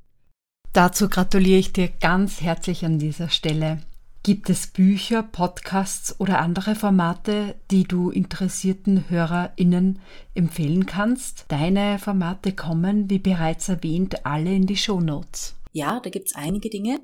Dazu 0.73 1.09
gratuliere 1.09 1.59
ich 1.59 1.73
dir 1.73 1.89
ganz 1.89 2.41
herzlich 2.41 2.85
an 2.85 2.99
dieser 2.99 3.31
Stelle. 3.31 3.81
Gibt 4.23 4.51
es 4.51 4.67
Bücher, 4.67 5.23
Podcasts 5.23 6.21
oder 6.21 6.41
andere 6.41 6.75
Formate, 6.75 7.55
die 7.71 7.85
du 7.85 8.11
interessierten 8.11 9.09
HörerInnen 9.09 10.01
empfehlen 10.35 10.85
kannst? 10.85 11.47
Deine 11.49 11.99
Formate 11.99 12.53
kommen, 12.53 13.09
wie 13.09 13.21
bereits 13.21 13.69
erwähnt, 13.69 14.27
alle 14.27 14.55
in 14.55 14.67
die 14.67 14.77
Show 14.77 15.01
Notes. 15.01 15.55
Ja, 15.73 16.01
da 16.01 16.11
gibt's 16.11 16.35
einige 16.35 16.71
Dinge. 16.71 17.01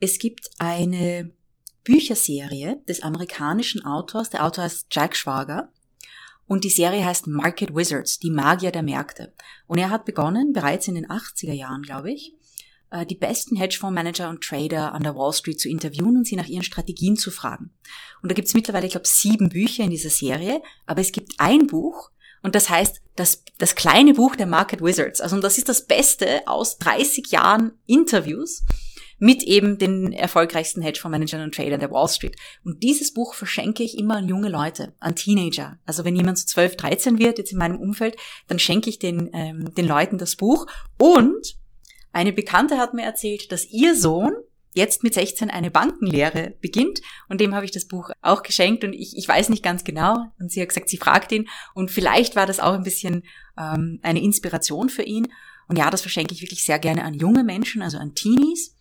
Es 0.00 0.18
gibt 0.18 0.50
eine 0.58 1.32
Bücherserie 1.84 2.82
des 2.88 3.02
amerikanischen 3.02 3.84
Autors, 3.84 4.30
der 4.30 4.44
Autor 4.44 4.64
heißt 4.64 4.86
Jack 4.90 5.16
Schwager. 5.16 5.70
Und 6.46 6.64
die 6.64 6.70
Serie 6.70 7.04
heißt 7.04 7.26
Market 7.26 7.74
Wizards, 7.74 8.18
die 8.18 8.30
Magier 8.30 8.70
der 8.70 8.82
Märkte. 8.82 9.32
Und 9.66 9.78
er 9.78 9.90
hat 9.90 10.04
begonnen, 10.04 10.52
bereits 10.52 10.88
in 10.88 10.94
den 10.94 11.06
80er 11.06 11.52
Jahren, 11.52 11.82
glaube 11.82 12.12
ich, 12.12 12.34
äh, 12.90 13.06
die 13.06 13.14
besten 13.14 13.56
Hedgefondsmanager 13.56 14.28
und 14.28 14.42
Trader 14.42 14.92
an 14.92 15.02
der 15.02 15.16
Wall 15.16 15.32
Street 15.32 15.60
zu 15.60 15.68
interviewen 15.68 16.16
und 16.16 16.26
sie 16.26 16.36
nach 16.36 16.46
ihren 16.46 16.62
Strategien 16.62 17.16
zu 17.16 17.30
fragen. 17.30 17.70
Und 18.22 18.30
da 18.30 18.34
gibt 18.34 18.48
es 18.48 18.54
mittlerweile, 18.54 18.86
ich 18.86 18.92
glaube, 18.92 19.08
sieben 19.08 19.48
Bücher 19.48 19.84
in 19.84 19.90
dieser 19.90 20.10
Serie, 20.10 20.62
aber 20.86 21.00
es 21.00 21.12
gibt 21.12 21.34
ein 21.38 21.66
Buch, 21.66 22.10
und 22.44 22.54
das 22.54 22.68
heißt, 22.68 23.00
das, 23.16 23.42
das 23.56 23.74
kleine 23.74 24.12
Buch 24.12 24.36
der 24.36 24.46
Market 24.46 24.82
Wizards. 24.82 25.22
Also, 25.22 25.34
und 25.34 25.42
das 25.42 25.56
ist 25.56 25.70
das 25.70 25.86
Beste 25.86 26.42
aus 26.46 26.76
30 26.76 27.28
Jahren 27.28 27.72
Interviews 27.86 28.62
mit 29.18 29.42
eben 29.42 29.78
den 29.78 30.12
erfolgreichsten 30.12 30.82
Hedgefondsmanagern 30.82 31.40
und 31.40 31.54
Tradern 31.54 31.80
der 31.80 31.90
Wall 31.90 32.06
Street. 32.06 32.36
Und 32.62 32.82
dieses 32.82 33.14
Buch 33.14 33.32
verschenke 33.32 33.82
ich 33.82 33.96
immer 33.96 34.16
an 34.16 34.28
junge 34.28 34.50
Leute, 34.50 34.92
an 35.00 35.16
Teenager. 35.16 35.78
Also 35.86 36.04
wenn 36.04 36.16
jemand 36.16 36.36
so 36.36 36.44
12, 36.44 36.76
13 36.76 37.18
wird, 37.18 37.38
jetzt 37.38 37.52
in 37.52 37.58
meinem 37.58 37.78
Umfeld, 37.78 38.16
dann 38.46 38.58
schenke 38.58 38.90
ich 38.90 38.98
den, 38.98 39.30
ähm, 39.32 39.74
den 39.74 39.86
Leuten 39.86 40.18
das 40.18 40.36
Buch. 40.36 40.66
Und 40.98 41.56
eine 42.12 42.34
Bekannte 42.34 42.76
hat 42.76 42.92
mir 42.92 43.04
erzählt, 43.04 43.52
dass 43.52 43.64
ihr 43.70 43.96
Sohn 43.96 44.34
jetzt 44.74 45.02
mit 45.02 45.14
16 45.14 45.50
eine 45.50 45.70
Bankenlehre 45.70 46.54
beginnt 46.60 47.00
und 47.28 47.40
dem 47.40 47.54
habe 47.54 47.64
ich 47.64 47.70
das 47.70 47.86
Buch 47.86 48.10
auch 48.22 48.42
geschenkt 48.42 48.84
und 48.84 48.92
ich, 48.92 49.16
ich 49.16 49.26
weiß 49.26 49.48
nicht 49.48 49.62
ganz 49.62 49.84
genau 49.84 50.26
und 50.38 50.52
sie 50.52 50.60
hat 50.60 50.68
gesagt, 50.68 50.88
sie 50.88 50.98
fragt 50.98 51.32
ihn 51.32 51.48
und 51.74 51.90
vielleicht 51.90 52.36
war 52.36 52.46
das 52.46 52.60
auch 52.60 52.74
ein 52.74 52.82
bisschen 52.82 53.22
ähm, 53.56 54.00
eine 54.02 54.22
Inspiration 54.22 54.88
für 54.88 55.02
ihn 55.02 55.28
und 55.68 55.78
ja, 55.78 55.90
das 55.90 56.02
verschenke 56.02 56.34
ich 56.34 56.42
wirklich 56.42 56.64
sehr 56.64 56.78
gerne 56.78 57.04
an 57.04 57.14
junge 57.14 57.44
Menschen, 57.44 57.82
also 57.82 57.98
an 57.98 58.14
Teenies. 58.14 58.76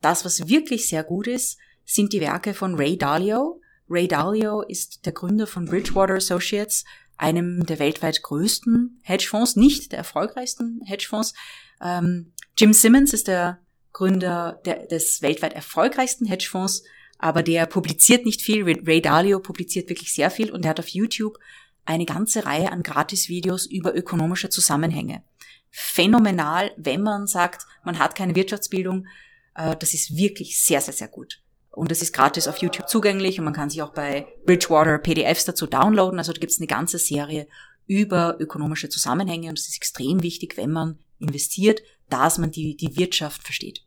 Das, 0.00 0.24
was 0.24 0.48
wirklich 0.48 0.88
sehr 0.88 1.04
gut 1.04 1.26
ist, 1.26 1.58
sind 1.84 2.12
die 2.12 2.20
Werke 2.20 2.54
von 2.54 2.74
Ray 2.74 2.96
Dalio. 2.96 3.60
Ray 3.88 4.08
Dalio 4.08 4.62
ist 4.62 5.06
der 5.06 5.12
Gründer 5.12 5.46
von 5.46 5.66
Bridgewater 5.66 6.14
Associates, 6.14 6.84
einem 7.16 7.64
der 7.66 7.78
weltweit 7.78 8.22
größten 8.22 9.00
Hedgefonds, 9.02 9.56
nicht 9.56 9.92
der 9.92 9.98
erfolgreichsten 9.98 10.80
Hedgefonds. 10.84 11.34
Ähm, 11.80 12.32
Jim 12.56 12.72
Simmons 12.72 13.12
ist 13.12 13.28
der 13.28 13.60
Gründer 13.94 14.60
der, 14.66 14.86
des 14.86 15.22
weltweit 15.22 15.54
erfolgreichsten 15.54 16.26
Hedgefonds, 16.26 16.82
aber 17.18 17.42
der 17.42 17.64
publiziert 17.64 18.26
nicht 18.26 18.42
viel. 18.42 18.64
Ray 18.64 19.00
Dalio 19.00 19.40
publiziert 19.40 19.88
wirklich 19.88 20.12
sehr 20.12 20.30
viel 20.30 20.50
und 20.52 20.64
er 20.64 20.70
hat 20.70 20.80
auf 20.80 20.88
YouTube 20.88 21.38
eine 21.86 22.04
ganze 22.04 22.44
Reihe 22.44 22.72
an 22.72 22.82
Gratis-Videos 22.82 23.66
über 23.66 23.94
ökonomische 23.94 24.50
Zusammenhänge. 24.50 25.22
Phänomenal, 25.70 26.72
wenn 26.76 27.02
man 27.02 27.26
sagt, 27.26 27.66
man 27.84 27.98
hat 27.98 28.14
keine 28.14 28.34
Wirtschaftsbildung. 28.34 29.06
Äh, 29.54 29.76
das 29.76 29.94
ist 29.94 30.16
wirklich 30.16 30.60
sehr, 30.62 30.80
sehr, 30.80 30.94
sehr 30.94 31.08
gut. 31.08 31.40
Und 31.70 31.90
es 31.90 32.02
ist 32.02 32.12
gratis 32.12 32.48
auf 32.48 32.58
YouTube 32.58 32.88
zugänglich 32.88 33.38
und 33.38 33.44
man 33.44 33.54
kann 33.54 33.70
sich 33.70 33.82
auch 33.82 33.92
bei 33.92 34.26
Bridgewater 34.46 34.98
PDFs 34.98 35.44
dazu 35.44 35.66
downloaden. 35.66 36.18
Also 36.18 36.32
da 36.32 36.38
gibt 36.38 36.52
es 36.52 36.60
eine 36.60 36.68
ganze 36.68 36.98
Serie 36.98 37.48
über 37.86 38.36
ökonomische 38.40 38.88
Zusammenhänge 38.88 39.48
und 39.48 39.58
es 39.58 39.68
ist 39.68 39.76
extrem 39.76 40.22
wichtig, 40.22 40.56
wenn 40.56 40.70
man 40.70 40.98
investiert, 41.18 41.82
dass 42.08 42.38
man 42.38 42.50
die, 42.50 42.76
die 42.76 42.96
Wirtschaft 42.96 43.42
versteht. 43.42 43.83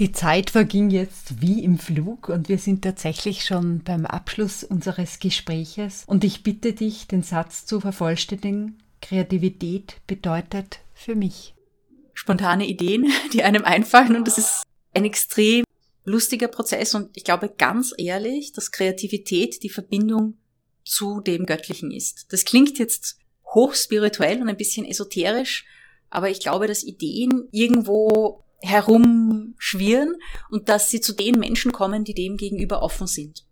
Die 0.00 0.12
Zeit 0.12 0.48
verging 0.48 0.88
jetzt 0.88 1.42
wie 1.42 1.62
im 1.62 1.78
Flug 1.78 2.30
und 2.30 2.48
wir 2.48 2.56
sind 2.56 2.80
tatsächlich 2.80 3.44
schon 3.44 3.80
beim 3.84 4.06
Abschluss 4.06 4.64
unseres 4.64 5.18
Gespräches 5.18 6.04
und 6.06 6.24
ich 6.24 6.42
bitte 6.42 6.72
dich, 6.72 7.06
den 7.06 7.22
Satz 7.22 7.66
zu 7.66 7.80
vervollständigen. 7.80 8.82
Kreativität 9.02 9.96
bedeutet 10.06 10.78
für 10.94 11.14
mich. 11.14 11.54
Spontane 12.14 12.66
Ideen, 12.66 13.12
die 13.34 13.42
einem 13.42 13.62
einfallen 13.62 14.16
und 14.16 14.26
das 14.26 14.38
ist 14.38 14.62
ein 14.94 15.04
extrem 15.04 15.64
lustiger 16.06 16.48
Prozess 16.48 16.94
und 16.94 17.14
ich 17.14 17.24
glaube 17.24 17.50
ganz 17.58 17.92
ehrlich, 17.98 18.52
dass 18.52 18.72
Kreativität 18.72 19.62
die 19.62 19.68
Verbindung 19.68 20.38
zu 20.82 21.20
dem 21.20 21.44
Göttlichen 21.44 21.90
ist. 21.90 22.32
Das 22.32 22.46
klingt 22.46 22.78
jetzt 22.78 23.18
hochspirituell 23.44 24.40
und 24.40 24.48
ein 24.48 24.56
bisschen 24.56 24.86
esoterisch, 24.86 25.66
aber 26.08 26.30
ich 26.30 26.40
glaube, 26.40 26.68
dass 26.68 26.84
Ideen 26.84 27.48
irgendwo 27.52 28.44
herumschwirren 28.62 30.16
und 30.50 30.68
dass 30.68 30.90
sie 30.90 31.00
zu 31.00 31.14
den 31.14 31.38
Menschen 31.38 31.72
kommen, 31.72 32.04
die 32.04 32.14
dem 32.14 32.36
gegenüber 32.36 32.82
offen 32.82 33.06
sind. 33.06 33.44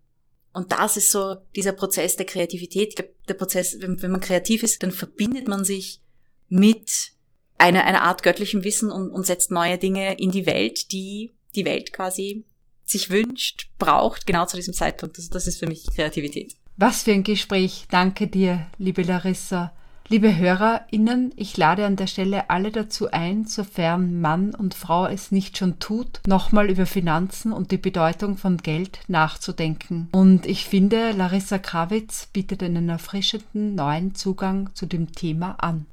Und 0.53 0.73
das 0.73 0.97
ist 0.97 1.11
so 1.11 1.37
dieser 1.55 1.73
Prozess 1.73 2.17
der 2.17 2.27
Kreativität. 2.27 2.99
Der 3.29 3.35
Prozess, 3.35 3.77
wenn, 3.81 4.03
wenn, 4.03 4.11
man 4.11 4.21
kreativ 4.21 4.63
ist, 4.63 4.83
dann 4.83 4.91
verbindet 4.91 5.47
man 5.47 5.65
sich 5.65 6.01
mit 6.49 7.13
einer, 7.59 7.85
einer 7.85 8.03
Art 8.03 8.23
göttlichem 8.23 8.65
Wissen 8.65 8.91
und, 8.91 9.11
und 9.11 9.27
setzt 9.27 9.51
neue 9.51 9.79
Dinge 9.79 10.19
in 10.19 10.31
die 10.31 10.47
Welt, 10.47 10.93
die 10.93 11.35
die 11.55 11.65
Welt 11.65 11.93
quasi 11.93 12.45
sich 12.85 13.11
wünscht, 13.11 13.69
braucht, 13.79 14.27
genau 14.27 14.47
zu 14.47 14.57
diesem 14.57 14.75
Zeitpunkt. 14.75 15.19
Das, 15.19 15.29
das 15.29 15.47
ist 15.47 15.59
für 15.59 15.67
mich 15.67 15.87
Kreativität. 15.95 16.57
Was 16.77 17.03
für 17.03 17.13
ein 17.13 17.25
Gespräch. 17.25 17.87
Danke 17.91 18.29
dir, 18.29 18.67
liebe 18.79 19.03
Larissa. 19.03 19.73
Liebe 20.11 20.35
HörerInnen, 20.39 21.35
ich 21.37 21.59
lade 21.59 21.85
an 21.85 21.97
der 21.97 22.07
Stelle 22.07 22.49
alle 22.49 22.71
dazu 22.71 23.11
ein, 23.11 23.45
sofern 23.45 24.23
Mann 24.23 24.55
und 24.55 24.73
Frau 24.73 25.05
es 25.05 25.33
nicht 25.33 25.59
schon 25.59 25.81
tut, 25.81 26.23
nochmal 26.27 26.71
über 26.71 26.87
Finanzen 26.87 27.53
und 27.53 27.73
die 27.73 27.77
Bedeutung 27.77 28.39
von 28.39 28.57
Geld 28.57 29.01
nachzudenken. 29.09 30.09
Und 30.13 30.47
ich 30.47 30.65
finde, 30.65 31.11
Larissa 31.11 31.59
Krawitz 31.59 32.25
bietet 32.33 32.63
einen 32.63 32.89
erfrischenden 32.89 33.75
neuen 33.75 34.15
Zugang 34.15 34.71
zu 34.73 34.87
dem 34.87 35.13
Thema 35.13 35.57
an. 35.59 35.85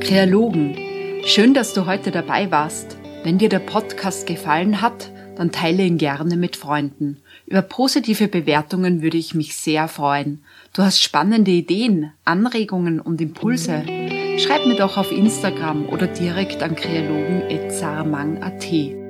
Kreologen, 0.00 0.76
schön, 1.26 1.54
dass 1.54 1.74
du 1.74 1.86
heute 1.86 2.10
dabei 2.10 2.50
warst. 2.50 2.96
Wenn 3.22 3.38
dir 3.38 3.48
der 3.48 3.60
Podcast 3.60 4.26
gefallen 4.26 4.80
hat, 4.80 5.12
dann 5.36 5.52
teile 5.52 5.84
ihn 5.84 5.98
gerne 5.98 6.36
mit 6.36 6.56
Freunden. 6.56 7.22
Über 7.48 7.62
positive 7.62 8.28
Bewertungen 8.28 9.00
würde 9.00 9.16
ich 9.16 9.34
mich 9.34 9.56
sehr 9.56 9.88
freuen. 9.88 10.42
Du 10.74 10.82
hast 10.82 11.02
spannende 11.02 11.50
Ideen, 11.50 12.12
Anregungen 12.26 13.00
und 13.00 13.22
Impulse. 13.22 13.84
Schreib 14.36 14.66
mir 14.66 14.76
doch 14.76 14.98
auf 14.98 15.10
Instagram 15.10 15.88
oder 15.88 16.08
direkt 16.08 16.62
an 16.62 16.76
kreologen.saramang.at. 16.76 19.07